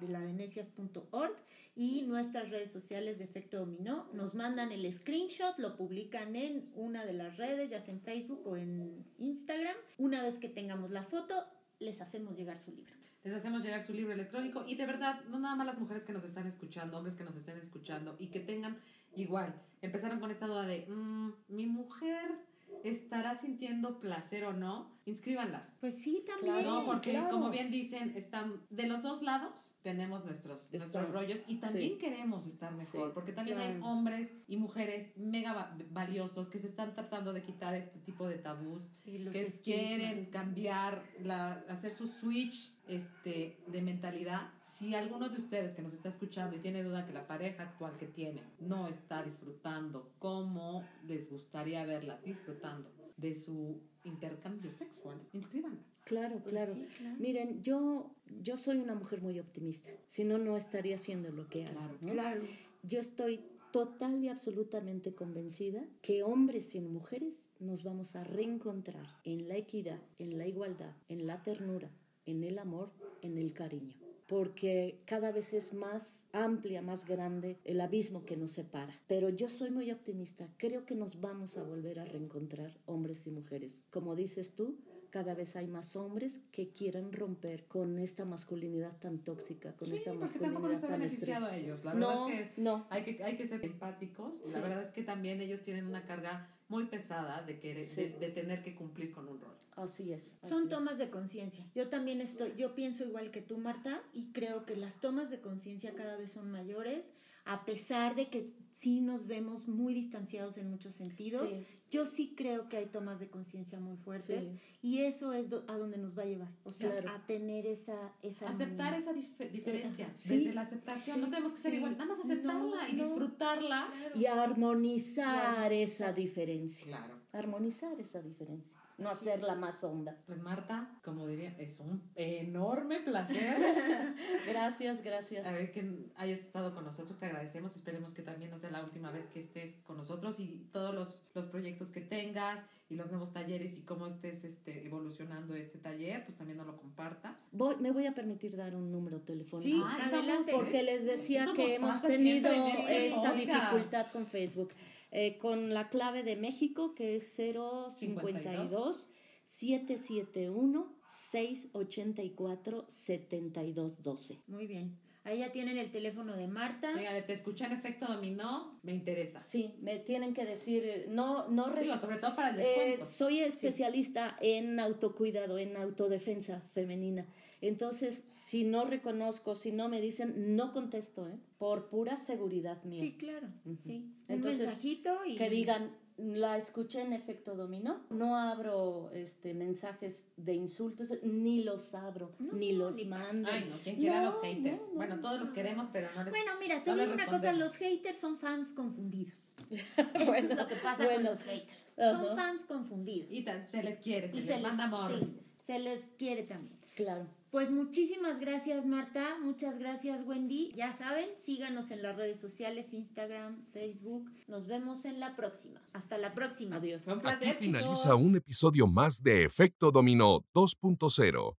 De 0.00 0.08
la 0.08 0.20
de 0.20 0.32
necias.org 0.32 1.36
y 1.76 2.02
nuestras 2.02 2.50
redes 2.50 2.72
sociales 2.72 3.18
de 3.18 3.24
Efecto 3.24 3.60
Dominó. 3.60 4.08
Nos 4.12 4.34
mandan 4.34 4.72
el 4.72 4.92
screenshot, 4.92 5.58
lo 5.58 5.76
publican 5.76 6.34
en 6.34 6.70
una 6.74 7.04
de 7.04 7.12
las 7.12 7.36
redes, 7.36 7.70
ya 7.70 7.80
sea 7.80 7.94
en 7.94 8.00
Facebook 8.00 8.42
o 8.44 8.56
en 8.56 9.04
Instagram. 9.18 9.76
Una 9.98 10.22
vez 10.22 10.38
que 10.38 10.48
tengamos 10.48 10.90
la 10.90 11.04
foto, 11.04 11.46
les 11.78 12.00
hacemos 12.00 12.36
llegar 12.36 12.58
su 12.58 12.72
libro. 12.72 12.92
Les 13.22 13.32
hacemos 13.32 13.62
llegar 13.62 13.80
su 13.80 13.92
libro 13.92 14.12
electrónico 14.12 14.64
y 14.66 14.74
de 14.74 14.86
verdad, 14.86 15.22
no 15.30 15.38
nada 15.38 15.54
más 15.54 15.66
las 15.66 15.78
mujeres 15.78 16.04
que 16.04 16.12
nos 16.12 16.24
están 16.24 16.46
escuchando, 16.46 16.98
hombres 16.98 17.16
que 17.16 17.24
nos 17.24 17.36
estén 17.36 17.56
escuchando 17.58 18.16
y 18.18 18.26
que 18.26 18.40
tengan 18.40 18.76
igual, 19.14 19.54
empezaron 19.82 20.20
con 20.20 20.30
esta 20.30 20.46
duda 20.46 20.66
de, 20.66 20.86
mm, 20.86 21.32
mi 21.48 21.66
mujer 21.66 22.38
estará 22.82 23.36
sintiendo 23.36 24.00
placer 24.00 24.44
o 24.44 24.52
no, 24.52 24.98
inscríbanlas. 25.06 25.76
Pues 25.80 25.98
sí, 25.98 26.24
también. 26.26 26.64
No, 26.64 26.84
porque 26.84 27.10
claro. 27.12 27.30
como 27.30 27.50
bien 27.50 27.70
dicen, 27.70 28.12
están 28.16 28.62
de 28.70 28.86
los 28.88 29.02
dos 29.02 29.22
lados 29.22 29.70
tenemos 29.82 30.24
nuestros, 30.24 30.70
nuestros 30.72 31.10
rollos 31.10 31.40
y 31.46 31.56
también 31.56 31.90
sí. 31.92 31.98
queremos 31.98 32.46
estar 32.46 32.72
mejor, 32.72 33.08
Sí, 33.08 33.12
porque 33.12 33.32
también 33.32 33.58
hay 33.58 33.72
claro. 33.72 33.84
hombres 33.86 34.32
y 34.48 34.56
mujeres 34.56 35.14
mega 35.18 35.52
va- 35.52 35.76
valiosos 35.90 36.48
que 36.48 36.58
se 36.58 36.68
están 36.68 36.94
tratando 36.94 37.34
de 37.34 37.42
quitar 37.42 37.74
este 37.74 37.98
tipo 37.98 38.26
de 38.26 38.38
tabús 38.38 38.80
Y 39.04 39.18
los 39.18 39.34
que 39.34 39.44
quieren 39.62 40.24
cambiar, 40.30 41.02
la, 41.22 41.62
hacer 41.68 41.90
su 41.90 42.08
switch 42.08 42.72
este, 42.88 43.58
de 43.66 43.82
mentalidad. 43.82 44.50
Si 44.78 44.92
alguno 44.94 45.28
de 45.28 45.38
ustedes 45.38 45.74
que 45.76 45.82
nos 45.82 45.92
está 45.92 46.08
escuchando 46.08 46.56
y 46.56 46.58
tiene 46.58 46.82
duda 46.82 47.06
que 47.06 47.12
la 47.12 47.26
pareja 47.28 47.62
actual 47.62 47.96
que 47.96 48.06
tiene 48.06 48.42
no 48.58 48.88
está 48.88 49.22
disfrutando 49.22 50.10
como 50.18 50.84
les 51.06 51.30
gustaría 51.30 51.86
verlas 51.86 52.22
disfrutando 52.24 52.90
de 53.16 53.34
su 53.34 53.80
intercambio 54.02 54.72
sexual, 54.72 55.16
inscríbanla. 55.32 55.78
Claro, 56.04 56.40
Pues 56.40 56.52
claro. 56.52 56.74
sí, 56.74 56.86
claro. 56.98 57.16
Miren, 57.20 57.62
yo, 57.62 58.10
yo 58.42 58.56
soy 58.56 58.78
una 58.78 58.94
mujer 58.96 59.22
muy 59.22 59.38
optimista. 59.38 59.90
Si 60.08 60.24
no, 60.24 60.38
no 60.38 60.56
estaría 60.56 60.96
haciendo 60.96 61.30
lo 61.30 61.48
que 61.48 61.66
hago. 61.66 61.78
Claro, 61.78 61.98
¿no? 62.00 62.12
Claro. 62.12 62.42
Yo 62.82 62.98
estoy 62.98 63.40
total 63.72 64.22
y 64.22 64.28
absolutamente 64.28 65.14
convencida 65.14 65.82
que 66.02 66.22
hombres 66.24 66.74
y 66.74 66.80
mujeres 66.80 67.48
nos 67.60 67.84
vamos 67.84 68.16
a 68.16 68.24
reencontrar 68.24 69.06
en 69.22 69.48
la 69.48 69.56
equidad, 69.56 70.00
en 70.18 70.36
la 70.36 70.46
igualdad, 70.46 70.94
en 71.08 71.26
la 71.26 71.42
ternura, 71.42 71.90
en 72.26 72.42
el 72.44 72.58
amor, 72.58 72.92
en 73.22 73.38
el 73.38 73.52
cariño. 73.54 74.03
Porque 74.26 75.02
cada 75.06 75.32
vez 75.32 75.52
es 75.52 75.74
más 75.74 76.28
amplia, 76.32 76.80
más 76.82 77.06
grande 77.06 77.58
el 77.64 77.80
abismo 77.80 78.24
que 78.24 78.36
nos 78.36 78.52
separa. 78.52 78.98
Pero 79.06 79.28
yo 79.28 79.48
soy 79.48 79.70
muy 79.70 79.90
optimista. 79.90 80.48
Creo 80.56 80.86
que 80.86 80.94
nos 80.94 81.20
vamos 81.20 81.58
a 81.58 81.62
volver 81.62 82.00
a 82.00 82.04
reencontrar 82.04 82.78
hombres 82.86 83.26
y 83.26 83.30
mujeres. 83.30 83.86
Como 83.90 84.16
dices 84.16 84.54
tú, 84.54 84.78
cada 85.10 85.34
vez 85.34 85.54
hay 85.56 85.68
más 85.68 85.94
hombres 85.94 86.40
que 86.50 86.70
quieren 86.72 87.12
romper 87.12 87.66
con 87.66 87.98
esta 87.98 88.24
masculinidad 88.24 88.96
tan 88.98 89.18
tóxica, 89.18 89.76
con 89.76 89.86
Sí, 89.88 89.94
esta 89.94 90.12
porque 90.12 90.38
tampoco 90.40 90.68
les 90.68 90.80
masculinidad 90.80 90.84
ha 90.84 90.88
tan 90.88 90.98
beneficiado 91.00 91.46
estrecha. 91.46 91.54
a 91.54 91.58
ellos. 91.58 91.84
La 91.84 91.94
No, 91.94 92.08
verdad 92.26 92.40
es 92.40 92.50
que 92.50 92.60
no. 92.60 92.86
hay 92.90 93.04
que, 93.04 93.22
hay 93.22 93.36
que 93.36 93.46
ser 93.46 93.64
empáticos. 93.64 94.38
Sí. 94.42 94.52
La 94.54 94.60
verdad 94.60 94.82
es 94.82 94.90
que 94.90 95.02
también 95.02 95.40
ellos 95.40 95.62
tienen 95.62 95.86
una 95.86 96.04
carga 96.06 96.48
muy 96.74 96.86
pesada 96.86 97.42
de, 97.42 97.58
que, 97.60 97.84
Sí. 97.84 98.02
de, 98.02 98.18
de 98.18 98.28
tener 98.30 98.62
que 98.62 98.74
cumplir 98.74 99.12
con 99.12 99.28
un 99.28 99.40
rol. 99.40 99.54
Así 99.76 100.12
es. 100.12 100.38
así 100.42 100.48
Son 100.52 100.64
es. 100.64 100.68
tomas 100.70 100.98
de 100.98 101.08
conciencia. 101.10 101.64
Yo 101.74 101.88
también 101.88 102.20
estoy, 102.20 102.52
yo 102.56 102.74
pienso 102.74 103.04
igual 103.04 103.30
que 103.30 103.40
tú, 103.42 103.58
Marta, 103.58 104.02
y 104.12 104.32
creo 104.32 104.66
que 104.66 104.76
las 104.76 105.00
tomas 105.00 105.30
de 105.30 105.40
conciencia 105.40 105.94
cada 105.94 106.16
vez 106.16 106.32
son 106.32 106.50
mayores, 106.50 107.12
a 107.44 107.64
pesar 107.64 108.14
de 108.16 108.28
que 108.28 108.52
sí 108.72 109.00
nos 109.00 109.26
vemos 109.26 109.68
muy 109.68 109.94
distanciados 109.94 110.56
en 110.58 110.68
muchos 110.70 110.94
sentidos. 110.94 111.48
Sí. 111.50 111.66
Yo 111.94 112.06
sí 112.06 112.34
creo 112.36 112.68
que 112.68 112.76
hay 112.78 112.86
tomas 112.86 113.20
de 113.20 113.28
conciencia 113.28 113.78
muy 113.78 113.96
fuertes 113.96 114.48
Sí. 114.48 114.58
y 114.82 115.02
eso 115.02 115.32
es 115.32 115.48
do- 115.48 115.64
a 115.68 115.76
donde 115.78 115.96
nos 115.96 116.18
va 116.18 116.22
a 116.22 116.26
llevar. 116.26 116.48
O 116.64 116.72
sea, 116.72 116.90
Claro. 116.90 117.10
a 117.16 117.26
tener 117.26 117.66
esa, 117.66 118.12
esa 118.20 118.48
Aceptar 118.48 118.94
esa 118.94 119.12
dif- 119.12 119.50
diferencia. 119.52 120.10
Sí. 120.14 120.38
Desde 120.38 120.54
la 120.54 120.62
aceptación. 120.62 121.14
Sí, 121.16 121.20
no 121.20 121.30
tenemos 121.30 121.52
que 121.52 121.60
ser 121.60 121.74
igual. 121.74 121.92
Nada 121.92 122.06
más 122.06 122.18
aceptarla 122.18 122.62
No, 122.82 122.88
y 122.88 122.92
no. 122.94 123.04
disfrutarla. 123.04 123.88
Claro. 123.96 124.18
Y 124.18 124.26
armonizar 124.26 125.72
esa 125.72 126.12
diferencia. 126.12 126.86
Claro. 126.88 127.14
Armonizar 127.34 127.98
esa 128.00 128.22
diferencia. 128.22 128.76
No 128.96 129.10
Así 129.10 129.28
hacerla 129.28 129.56
más 129.56 129.82
honda. 129.82 130.16
Pues 130.26 130.38
Marta, 130.40 130.88
como 131.04 131.26
diría, 131.26 131.54
es 131.58 131.80
un 131.80 132.00
enorme 132.14 133.00
placer 133.00 133.56
Gracias, 134.48 135.02
gracias. 135.02 135.46
a 135.46 135.52
ver 135.52 135.72
que 135.72 136.10
hayas 136.14 136.40
estado 136.40 136.74
con 136.74 136.84
nosotros. 136.84 137.18
Te 137.18 137.26
agradecemos. 137.26 137.74
Esperemos 137.76 138.12
que 138.12 138.22
también 138.22 138.50
no 138.50 138.58
sea 138.58 138.70
la 138.70 138.84
última 138.84 139.10
vez 139.10 139.26
que 139.26 139.40
estés 139.40 139.74
con 139.82 139.96
nosotros 139.96 140.38
y 140.38 140.68
todos 140.72 140.94
los, 140.94 141.20
los 141.34 141.46
proyectos 141.46 141.88
que 141.90 142.00
tengas 142.00 142.60
y 142.88 142.96
los 142.96 143.10
nuevos 143.10 143.32
talleres 143.32 143.76
y 143.76 143.82
cómo 143.82 144.06
estés 144.06 144.44
este, 144.44 144.86
evolucionando 144.86 145.54
este 145.56 145.78
taller, 145.78 146.24
pues 146.24 146.36
también 146.36 146.58
nos 146.58 146.66
lo 146.66 146.76
compartas. 146.76 147.34
Voy- 147.50 147.76
me 147.80 147.90
voy 147.90 148.06
a 148.06 148.14
permitir 148.14 148.56
dar 148.56 148.76
un 148.76 148.92
número 148.92 149.20
telefónico. 149.22 149.58
Sí, 149.58 149.82
adelante. 149.82 150.52
vamos, 150.52 150.64
Porque 150.64 150.82
les 150.82 151.04
decía 151.04 151.46
que 151.56 151.74
hemos 151.76 152.00
tenido 152.02 152.52
esta 152.88 153.32
dificultad 153.32 154.06
con 154.12 154.26
Facebook. 154.26 154.70
Eh, 155.16 155.38
con 155.38 155.72
la 155.72 155.90
clave 155.90 156.24
de 156.24 156.34
México, 156.34 156.96
que 156.96 157.14
es 157.14 157.36
052 157.36 159.10
771 159.44 160.98
684 161.08 162.84
7212. 162.88 164.42
Muy 164.48 164.66
bien. 164.66 164.98
Ahí 165.24 165.38
ya 165.38 165.50
tienen 165.52 165.78
el 165.78 165.90
teléfono 165.90 166.36
de 166.36 166.46
Marta. 166.48 166.92
Venga, 166.94 167.24
te 167.24 167.32
escuché 167.32 167.64
en 167.64 167.72
efecto 167.72 168.06
dominó, 168.06 168.78
me 168.82 168.92
interesa. 168.92 169.42
Sí, 169.42 169.74
me 169.80 169.98
tienen 169.98 170.34
que 170.34 170.44
decir, 170.44 170.84
eh, 170.84 171.06
no, 171.08 171.48
no 171.48 171.70
Digo, 171.74 171.96
sobre 171.98 172.18
todo 172.18 172.36
para 172.36 172.50
el 172.50 172.60
Eh, 172.60 172.62
descuento. 172.66 173.04
soy 173.06 173.40
especialista 173.40 174.36
en 174.42 174.78
autocuidado, 174.78 175.58
en 175.58 175.76
autodefensa 175.78 176.60
femenina. 176.74 177.26
Entonces, 177.62 178.14
si 178.26 178.64
no 178.64 178.84
reconozco, 178.84 179.54
si 179.54 179.72
no 179.72 179.88
me 179.88 180.02
dicen, 180.02 180.54
no 180.56 180.72
contesto, 180.74 181.26
¿eh? 181.26 181.38
por 181.56 181.88
pura 181.88 182.18
seguridad 182.18 182.84
mía. 182.84 183.00
Sí, 183.00 183.16
claro. 183.16 183.48
Sí. 183.74 184.12
Entonces, 184.28 184.60
Un 184.60 184.66
mensajito 184.66 185.24
y 185.24 185.36
Que 185.36 185.48
digan, 185.48 185.96
la 186.16 186.56
escuché 186.56 187.02
en 187.02 187.12
efecto 187.12 187.54
dominó. 187.56 188.04
No 188.10 188.36
abro 188.36 189.10
este, 189.12 189.52
mensajes 189.54 190.22
de 190.36 190.54
insultos, 190.54 191.12
ni 191.22 191.64
los 191.64 191.94
abro, 191.94 192.32
No, 192.38 192.52
ni 192.52 192.72
los 192.72 192.96
ni 192.96 193.04
mando. 193.06 193.48
Ay, 193.50 193.68
no, 193.70 193.78
¿quién 193.82 193.96
quiere 193.96 194.16
a 194.16 194.24
los 194.24 194.40
haters? 194.40 194.78
no, 194.80 194.86
no, 194.88 194.94
bueno, 194.94 195.20
todos 195.20 195.40
los 195.40 195.50
queremos, 195.50 195.88
pero 195.92 196.08
no 196.16 196.22
les... 196.24 196.30
Bueno, 196.30 196.52
mira, 196.60 196.84
te 196.84 196.94
digo 196.94 197.12
una 197.12 197.26
cosa, 197.26 197.52
los 197.52 197.74
haters 197.76 198.18
son 198.18 198.38
fans 198.38 198.72
confundidos. 198.72 199.34
Eso 199.70 200.24
Bueno, 200.26 200.52
es 200.52 200.56
lo 200.58 200.68
que 200.68 200.76
pasa 200.76 201.04
bueno. 201.04 201.14
con 201.14 201.24
los 201.24 201.42
haters. 201.42 201.90
Son 201.96 202.36
fans 202.36 202.62
confundidos. 202.62 203.32
Y 203.32 203.44
se 203.66 203.82
les 203.82 203.98
quiere, 203.98 204.30
se 204.30 204.36
Y 204.36 204.40
les 204.42 204.62
manda 204.62 204.84
amor. 204.84 205.10
sí, 205.18 205.40
se 205.66 205.78
les 205.78 206.00
quiere 206.18 206.42
también. 206.44 206.78
Claro. 206.94 207.26
Pues 207.54 207.70
muchísimas 207.70 208.40
gracias 208.40 208.84
Marta, 208.84 209.38
muchas 209.40 209.78
gracias 209.78 210.26
Wendy. 210.26 210.72
Ya 210.74 210.92
saben, 210.92 211.28
síganos 211.36 211.92
en 211.92 212.02
las 212.02 212.16
redes 212.16 212.40
sociales, 212.40 212.92
Instagram, 212.92 213.64
Facebook. 213.70 214.28
Nos 214.48 214.66
vemos 214.66 215.04
en 215.04 215.20
la 215.20 215.36
próxima. 215.36 215.80
Hasta 215.92 216.18
la 216.18 216.34
próxima. 216.34 216.78
Adiós. 216.78 217.06
Aquí 217.06 217.52
finaliza 217.52 218.08
chicos. 218.08 218.20
un 218.20 218.34
episodio 218.34 218.88
más 218.88 219.22
de 219.22 219.44
Efecto 219.44 219.92
Dominó 219.92 220.44
2.0. 220.52 221.56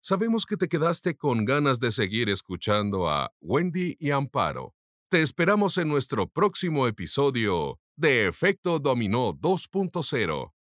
Sabemos 0.00 0.46
que 0.46 0.56
te 0.56 0.68
quedaste 0.68 1.16
con 1.16 1.44
ganas 1.44 1.80
de 1.80 1.90
seguir 1.90 2.30
escuchando 2.30 3.10
a 3.10 3.32
Wendy 3.40 3.96
y 3.98 4.12
Amparo. 4.12 4.76
Te 5.10 5.22
esperamos 5.22 5.76
en 5.76 5.88
nuestro 5.88 6.28
próximo 6.28 6.86
episodio 6.86 7.80
de 7.96 8.28
Efecto 8.28 8.78
Dominó 8.78 9.34
2.0. 9.34 10.52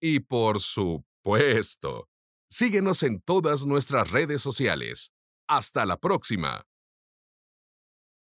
Y 0.00 0.20
por 0.20 0.58
supuesto, 0.60 2.08
síguenos 2.48 3.02
en 3.02 3.20
todas 3.20 3.66
nuestras 3.66 4.10
redes 4.10 4.42
sociales. 4.42 5.10
Hasta 5.48 5.86
la 5.86 5.96
próxima. 5.96 6.64